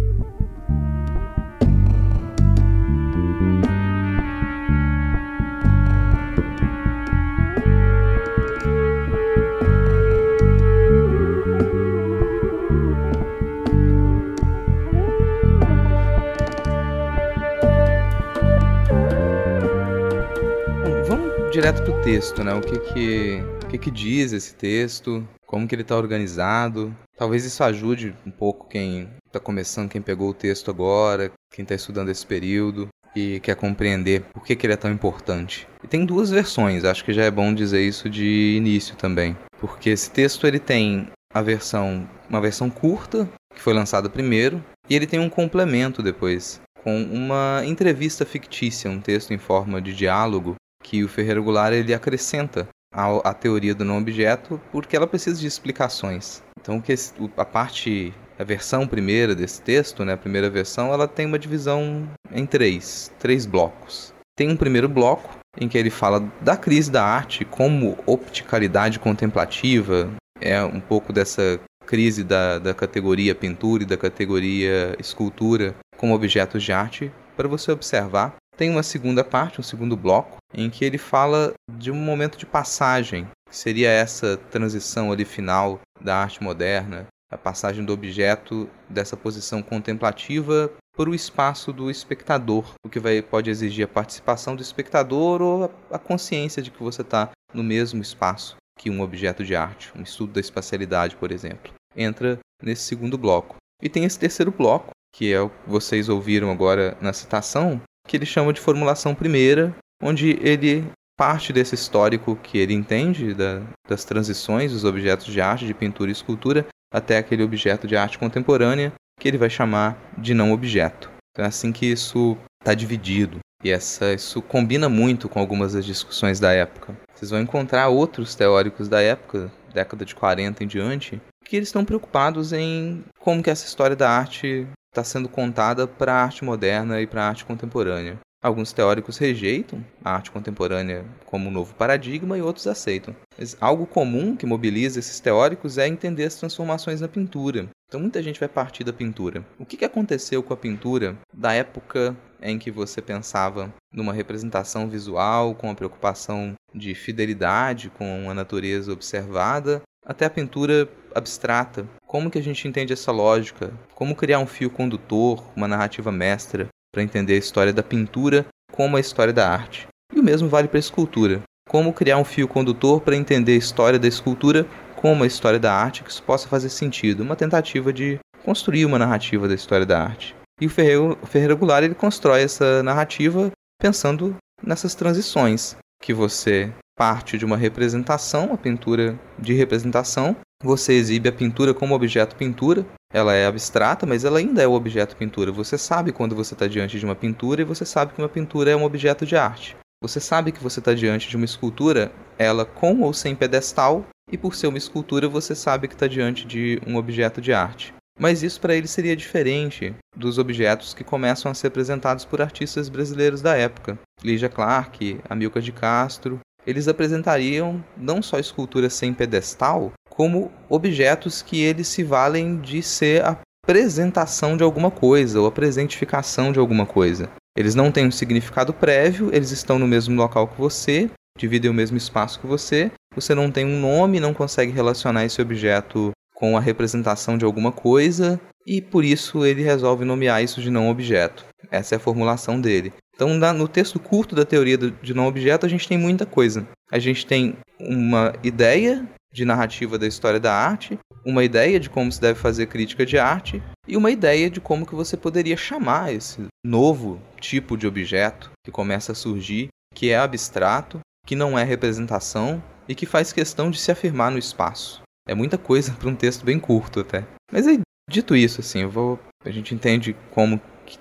Direto 21.56 21.82
pro 21.84 22.02
texto, 22.02 22.44
né? 22.44 22.52
O 22.52 22.60
que 22.60 22.78
que, 22.78 23.42
o 23.64 23.68
que, 23.68 23.78
que 23.78 23.90
diz 23.90 24.34
esse 24.34 24.54
texto, 24.54 25.26
como 25.46 25.66
que 25.66 25.74
ele 25.74 25.80
está 25.80 25.96
organizado. 25.96 26.94
Talvez 27.16 27.46
isso 27.46 27.64
ajude 27.64 28.14
um 28.26 28.30
pouco 28.30 28.68
quem 28.68 29.08
está 29.26 29.40
começando, 29.40 29.88
quem 29.88 30.02
pegou 30.02 30.28
o 30.28 30.34
texto 30.34 30.70
agora, 30.70 31.32
quem 31.50 31.62
está 31.62 31.74
estudando 31.74 32.10
esse 32.10 32.26
período 32.26 32.88
e 33.16 33.40
quer 33.40 33.56
compreender 33.56 34.20
por 34.34 34.44
que, 34.44 34.54
que 34.54 34.66
ele 34.66 34.74
é 34.74 34.76
tão 34.76 34.92
importante. 34.92 35.66
E 35.82 35.86
tem 35.86 36.04
duas 36.04 36.28
versões, 36.28 36.84
acho 36.84 37.02
que 37.02 37.14
já 37.14 37.24
é 37.24 37.30
bom 37.30 37.54
dizer 37.54 37.80
isso 37.80 38.10
de 38.10 38.54
início 38.58 38.94
também, 38.94 39.34
porque 39.58 39.88
esse 39.88 40.10
texto 40.10 40.46
ele 40.46 40.58
tem 40.58 41.08
a 41.32 41.40
versão, 41.40 42.06
uma 42.28 42.42
versão 42.42 42.68
curta 42.68 43.26
que 43.54 43.62
foi 43.62 43.72
lançada 43.72 44.10
primeiro 44.10 44.62
e 44.90 44.94
ele 44.94 45.06
tem 45.06 45.20
um 45.20 45.30
complemento 45.30 46.02
depois 46.02 46.60
com 46.84 47.02
uma 47.02 47.62
entrevista 47.64 48.26
fictícia, 48.26 48.90
um 48.90 49.00
texto 49.00 49.32
em 49.32 49.38
forma 49.38 49.80
de 49.80 49.94
diálogo 49.94 50.54
que 50.86 51.02
o 51.02 51.08
Ferreira 51.08 51.40
Goulart 51.40 51.74
ele 51.74 51.92
acrescenta 51.92 52.68
à, 52.92 53.34
teoria 53.34 53.74
do 53.74 53.84
não 53.84 53.98
objeto 53.98 54.60
porque 54.70 54.96
ela 54.96 55.06
precisa 55.06 55.40
de 55.40 55.46
explicações. 55.46 56.42
Então 56.60 56.80
que 56.80 56.94
a 57.36 57.44
parte 57.44 58.14
a 58.38 58.44
versão 58.44 58.86
primeira 58.86 59.34
desse 59.34 59.60
texto, 59.62 60.04
né, 60.04 60.12
a 60.12 60.16
primeira 60.16 60.48
versão, 60.48 60.92
ela 60.92 61.08
tem 61.08 61.26
uma 61.26 61.38
divisão 61.38 62.08
em 62.30 62.46
três, 62.46 63.10
três 63.18 63.46
blocos. 63.46 64.12
Tem 64.36 64.48
um 64.50 64.56
primeiro 64.56 64.88
bloco 64.88 65.36
em 65.58 65.68
que 65.68 65.78
ele 65.78 65.90
fala 65.90 66.20
da 66.42 66.56
crise 66.56 66.90
da 66.90 67.02
arte 67.02 67.44
como 67.44 67.96
opticalidade 68.06 68.98
contemplativa, 68.98 70.10
é 70.40 70.62
um 70.62 70.80
pouco 70.80 71.12
dessa 71.12 71.58
crise 71.86 72.22
da, 72.22 72.58
da 72.58 72.74
categoria 72.74 73.34
pintura 73.34 73.82
e 73.82 73.86
da 73.86 73.96
categoria 73.96 74.94
escultura 74.98 75.74
como 75.96 76.14
objetos 76.14 76.62
de 76.62 76.72
arte 76.72 77.10
para 77.36 77.48
você 77.48 77.72
observar. 77.72 78.36
Tem 78.56 78.70
uma 78.70 78.82
segunda 78.82 79.22
parte, 79.22 79.60
um 79.60 79.64
segundo 79.64 79.96
bloco, 79.96 80.38
em 80.54 80.70
que 80.70 80.84
ele 80.84 80.96
fala 80.96 81.52
de 81.70 81.90
um 81.90 81.94
momento 81.94 82.38
de 82.38 82.46
passagem, 82.46 83.28
que 83.48 83.56
seria 83.56 83.90
essa 83.90 84.36
transição 84.50 85.12
ali 85.12 85.24
final 85.24 85.78
da 86.00 86.16
arte 86.16 86.42
moderna, 86.42 87.06
a 87.30 87.36
passagem 87.36 87.84
do 87.84 87.92
objeto 87.92 88.68
dessa 88.88 89.16
posição 89.16 89.62
contemplativa 89.62 90.72
para 90.96 91.10
o 91.10 91.14
espaço 91.14 91.72
do 91.72 91.90
espectador, 91.90 92.72
o 92.84 92.88
que 92.88 92.98
vai, 92.98 93.20
pode 93.20 93.50
exigir 93.50 93.84
a 93.84 93.88
participação 93.88 94.56
do 94.56 94.62
espectador 94.62 95.42
ou 95.42 95.64
a, 95.64 95.96
a 95.96 95.98
consciência 95.98 96.62
de 96.62 96.70
que 96.70 96.82
você 96.82 97.02
está 97.02 97.30
no 97.52 97.62
mesmo 97.62 98.00
espaço 98.00 98.56
que 98.78 98.90
um 98.90 99.00
objeto 99.00 99.44
de 99.44 99.56
arte, 99.56 99.92
um 99.96 100.02
estudo 100.02 100.34
da 100.34 100.40
espacialidade, 100.40 101.16
por 101.16 101.32
exemplo. 101.32 101.72
Entra 101.94 102.38
nesse 102.62 102.82
segundo 102.82 103.18
bloco. 103.18 103.56
E 103.82 103.88
tem 103.88 104.04
esse 104.04 104.18
terceiro 104.18 104.50
bloco, 104.50 104.90
que 105.14 105.32
é 105.32 105.40
o 105.40 105.50
que 105.50 105.68
vocês 105.68 106.08
ouviram 106.08 106.50
agora 106.50 106.96
na 107.00 107.12
citação, 107.12 107.80
que 108.06 108.16
ele 108.16 108.26
chama 108.26 108.52
de 108.52 108.60
formulação 108.60 109.14
primeira, 109.14 109.74
onde 110.02 110.38
ele 110.42 110.84
parte 111.16 111.52
desse 111.52 111.74
histórico 111.74 112.36
que 112.42 112.58
ele 112.58 112.74
entende 112.74 113.32
da, 113.32 113.62
das 113.88 114.04
transições 114.04 114.72
dos 114.72 114.84
objetos 114.84 115.26
de 115.26 115.40
arte, 115.40 115.66
de 115.66 115.72
pintura 115.72 116.10
e 116.10 116.12
escultura, 116.12 116.66
até 116.92 117.18
aquele 117.18 117.42
objeto 117.42 117.86
de 117.86 117.96
arte 117.96 118.18
contemporânea 118.18 118.92
que 119.18 119.26
ele 119.26 119.38
vai 119.38 119.48
chamar 119.48 119.98
de 120.18 120.34
não 120.34 120.52
objeto. 120.52 121.10
Então 121.32 121.44
é 121.44 121.48
assim 121.48 121.72
que 121.72 121.86
isso 121.86 122.36
está 122.60 122.74
dividido. 122.74 123.38
E 123.64 123.70
essa, 123.70 124.12
isso 124.12 124.42
combina 124.42 124.88
muito 124.88 125.28
com 125.28 125.40
algumas 125.40 125.72
das 125.72 125.84
discussões 125.84 126.38
da 126.38 126.52
época. 126.52 126.94
Vocês 127.14 127.30
vão 127.30 127.40
encontrar 127.40 127.88
outros 127.88 128.34
teóricos 128.34 128.88
da 128.88 129.00
época, 129.00 129.50
década 129.72 130.04
de 130.04 130.14
40 130.14 130.62
em 130.62 130.66
diante, 130.66 131.20
que 131.44 131.56
eles 131.56 131.68
estão 131.68 131.84
preocupados 131.84 132.52
em 132.52 133.02
como 133.18 133.42
que 133.42 133.50
essa 133.50 133.66
história 133.66 133.96
da 133.96 134.10
arte 134.10 134.66
está 134.96 135.04
sendo 135.04 135.28
contada 135.28 135.86
para 135.86 136.14
a 136.14 136.22
arte 136.22 136.42
moderna 136.42 137.00
e 137.02 137.06
para 137.06 137.22
a 137.22 137.28
arte 137.28 137.44
contemporânea. 137.44 138.18
Alguns 138.42 138.72
teóricos 138.72 139.18
rejeitam 139.18 139.84
a 140.02 140.12
arte 140.12 140.30
contemporânea 140.30 141.04
como 141.26 141.48
um 141.48 141.52
novo 141.52 141.74
paradigma 141.74 142.38
e 142.38 142.42
outros 142.42 142.66
aceitam. 142.66 143.14
Mas 143.36 143.56
algo 143.60 143.86
comum 143.86 144.34
que 144.36 144.46
mobiliza 144.46 144.98
esses 144.98 145.20
teóricos 145.20 145.76
é 145.76 145.86
entender 145.86 146.24
as 146.24 146.36
transformações 146.36 147.00
na 147.00 147.08
pintura. 147.08 147.68
Então 147.88 148.00
muita 148.00 148.22
gente 148.22 148.40
vai 148.40 148.48
partir 148.48 148.84
da 148.84 148.92
pintura. 148.92 149.44
O 149.58 149.66
que 149.66 149.84
aconteceu 149.84 150.42
com 150.42 150.54
a 150.54 150.56
pintura 150.56 151.16
da 151.32 151.52
época 151.52 152.16
em 152.40 152.58
que 152.58 152.70
você 152.70 153.02
pensava 153.02 153.72
numa 153.92 154.12
representação 154.12 154.88
visual, 154.88 155.54
com 155.54 155.70
a 155.70 155.74
preocupação 155.74 156.54
de 156.74 156.94
fidelidade 156.94 157.90
com 157.90 158.30
a 158.30 158.34
natureza 158.34 158.92
observada, 158.92 159.82
até 160.04 160.24
a 160.24 160.30
pintura 160.30 160.88
abstrata. 161.14 161.86
Como 162.16 162.30
que 162.30 162.38
a 162.38 162.42
gente 162.42 162.66
entende 162.66 162.94
essa 162.94 163.12
lógica? 163.12 163.70
Como 163.94 164.16
criar 164.16 164.38
um 164.38 164.46
fio 164.46 164.70
condutor, 164.70 165.44
uma 165.54 165.68
narrativa 165.68 166.10
mestra? 166.10 166.66
para 166.90 167.02
entender 167.02 167.34
a 167.34 167.36
história 167.36 167.74
da 167.74 167.82
pintura 167.82 168.46
como 168.72 168.96
a 168.96 169.00
história 169.00 169.34
da 169.34 169.46
arte. 169.46 169.86
E 170.14 170.18
o 170.18 170.22
mesmo 170.22 170.48
vale 170.48 170.66
para 170.66 170.78
a 170.78 170.80
escultura. 170.80 171.42
Como 171.68 171.92
criar 171.92 172.16
um 172.16 172.24
fio 172.24 172.48
condutor 172.48 173.02
para 173.02 173.14
entender 173.14 173.52
a 173.52 173.58
história 173.58 173.98
da 173.98 174.08
escultura 174.08 174.66
como 174.96 175.24
a 175.24 175.26
história 175.26 175.58
da 175.58 175.74
arte 175.74 176.02
que 176.02 176.10
isso 176.10 176.22
possa 176.22 176.48
fazer 176.48 176.70
sentido, 176.70 177.22
uma 177.22 177.36
tentativa 177.36 177.92
de 177.92 178.18
construir 178.42 178.86
uma 178.86 178.98
narrativa 178.98 179.46
da 179.46 179.54
história 179.54 179.84
da 179.84 180.02
arte. 180.02 180.34
E 180.58 180.64
o 180.64 180.70
Ferreira, 180.70 181.18
Ferreira 181.24 181.54
Goulart 181.54 181.84
ele 181.84 181.94
constrói 181.94 182.40
essa 182.40 182.82
narrativa 182.82 183.50
pensando 183.78 184.34
nessas 184.62 184.94
transições, 184.94 185.76
que 186.02 186.14
você 186.14 186.72
parte 186.96 187.36
de 187.36 187.44
uma 187.44 187.58
representação, 187.58 188.54
a 188.54 188.56
pintura 188.56 189.20
de 189.38 189.52
representação, 189.52 190.34
você 190.62 190.94
exibe 190.94 191.28
a 191.28 191.32
pintura 191.32 191.74
como 191.74 191.94
objeto 191.94 192.34
pintura, 192.34 192.86
ela 193.12 193.34
é 193.34 193.46
abstrata, 193.46 194.06
mas 194.06 194.24
ela 194.24 194.38
ainda 194.38 194.62
é 194.62 194.66
o 194.66 194.72
objeto 194.72 195.16
pintura. 195.16 195.52
Você 195.52 195.76
sabe 195.76 196.12
quando 196.12 196.34
você 196.34 196.54
está 196.54 196.66
diante 196.66 196.98
de 196.98 197.04
uma 197.04 197.14
pintura 197.14 197.60
e 197.60 197.64
você 197.64 197.84
sabe 197.84 198.12
que 198.12 198.20
uma 198.20 198.28
pintura 198.28 198.70
é 198.70 198.76
um 198.76 198.84
objeto 198.84 199.26
de 199.26 199.36
arte. 199.36 199.76
Você 200.02 200.20
sabe 200.20 200.52
que 200.52 200.62
você 200.62 200.80
está 200.80 200.92
diante 200.94 201.28
de 201.28 201.36
uma 201.36 201.44
escultura, 201.44 202.12
ela 202.38 202.64
com 202.64 203.00
ou 203.02 203.12
sem 203.12 203.34
pedestal, 203.34 204.04
e 204.30 204.36
por 204.36 204.54
ser 204.54 204.66
uma 204.66 204.78
escultura 204.78 205.28
você 205.28 205.54
sabe 205.54 205.88
que 205.88 205.94
está 205.94 206.06
diante 206.06 206.46
de 206.46 206.80
um 206.86 206.96
objeto 206.96 207.40
de 207.40 207.52
arte. 207.52 207.94
Mas 208.18 208.42
isso 208.42 208.60
para 208.60 208.74
ele 208.74 208.86
seria 208.86 209.14
diferente 209.14 209.94
dos 210.16 210.38
objetos 210.38 210.94
que 210.94 211.04
começam 211.04 211.50
a 211.50 211.54
ser 211.54 211.66
apresentados 211.68 212.24
por 212.24 212.40
artistas 212.40 212.88
brasileiros 212.88 213.42
da 213.42 213.56
época. 213.56 213.98
Lígia 214.24 214.48
Clark, 214.48 215.20
Amilcar 215.28 215.62
de 215.62 215.70
Castro, 215.70 216.40
eles 216.66 216.88
apresentariam 216.88 217.84
não 217.96 218.20
só 218.20 218.38
esculturas 218.38 218.94
sem 218.94 219.14
pedestal, 219.14 219.92
como 220.16 220.50
objetos 220.68 221.42
que 221.42 221.62
eles 221.62 221.88
se 221.88 222.02
valem 222.02 222.58
de 222.58 222.82
ser 222.82 223.22
a 223.22 223.36
apresentação 223.62 224.56
de 224.56 224.62
alguma 224.62 224.90
coisa 224.90 225.38
ou 225.40 225.46
a 225.46 225.52
presentificação 225.52 226.52
de 226.52 226.58
alguma 226.58 226.86
coisa. 226.86 227.28
Eles 227.56 227.74
não 227.74 227.92
têm 227.92 228.06
um 228.06 228.10
significado 228.10 228.72
prévio, 228.72 229.28
eles 229.32 229.50
estão 229.50 229.78
no 229.78 229.86
mesmo 229.86 230.16
local 230.16 230.48
que 230.48 230.58
você, 230.58 231.10
dividem 231.36 231.70
o 231.70 231.74
mesmo 231.74 231.98
espaço 231.98 232.40
que 232.40 232.46
você, 232.46 232.90
você 233.14 233.34
não 233.34 233.50
tem 233.50 233.66
um 233.66 233.78
nome, 233.78 234.20
não 234.20 234.32
consegue 234.32 234.72
relacionar 234.72 235.24
esse 235.24 235.40
objeto 235.42 236.12
com 236.34 236.56
a 236.56 236.60
representação 236.60 237.36
de 237.36 237.44
alguma 237.44 237.72
coisa, 237.72 238.40
e 238.66 238.80
por 238.80 239.04
isso 239.04 239.44
ele 239.44 239.62
resolve 239.62 240.04
nomear 240.04 240.42
isso 240.42 240.60
de 240.62 240.70
não 240.70 240.88
objeto. 240.88 241.44
Essa 241.70 241.94
é 241.94 241.96
a 241.96 242.00
formulação 242.00 242.60
dele. 242.60 242.92
Então, 243.14 243.34
no 243.34 243.68
texto 243.68 243.98
curto 243.98 244.34
da 244.34 244.44
teoria 244.44 244.76
de 244.76 245.14
não 245.14 245.26
objeto, 245.26 245.64
a 245.64 245.68
gente 245.68 245.88
tem 245.88 245.96
muita 245.96 246.26
coisa. 246.26 246.66
A 246.92 246.98
gente 246.98 247.24
tem 247.26 247.56
uma 247.80 248.34
ideia 248.42 249.06
de 249.36 249.44
narrativa 249.44 249.98
da 249.98 250.06
história 250.06 250.40
da 250.40 250.54
arte, 250.54 250.98
uma 251.22 251.44
ideia 251.44 251.78
de 251.78 251.90
como 251.90 252.10
se 252.10 252.18
deve 252.18 252.40
fazer 252.40 252.66
crítica 252.68 253.04
de 253.04 253.18
arte 253.18 253.62
e 253.86 253.94
uma 253.94 254.10
ideia 254.10 254.48
de 254.48 254.62
como 254.62 254.86
que 254.86 254.94
você 254.94 255.14
poderia 255.14 255.58
chamar 255.58 256.10
esse 256.10 256.46
novo 256.64 257.20
tipo 257.38 257.76
de 257.76 257.86
objeto 257.86 258.50
que 258.64 258.72
começa 258.72 259.12
a 259.12 259.14
surgir, 259.14 259.68
que 259.94 260.08
é 260.10 260.16
abstrato, 260.16 261.00
que 261.26 261.36
não 261.36 261.58
é 261.58 261.64
representação 261.64 262.62
e 262.88 262.94
que 262.94 263.04
faz 263.04 263.30
questão 263.30 263.70
de 263.70 263.78
se 263.78 263.92
afirmar 263.92 264.30
no 264.30 264.38
espaço. 264.38 265.02
É 265.28 265.34
muita 265.34 265.58
coisa 265.58 265.92
para 265.92 266.08
um 266.08 266.16
texto 266.16 266.42
bem 266.42 266.58
curto 266.58 267.00
até. 267.00 267.22
Mas 267.52 267.66
dito 268.08 268.34
isso, 268.34 268.62
assim, 268.62 268.86
vou... 268.86 269.20
a 269.44 269.50
gente 269.50 269.74
entende 269.74 270.16
como 270.30 270.58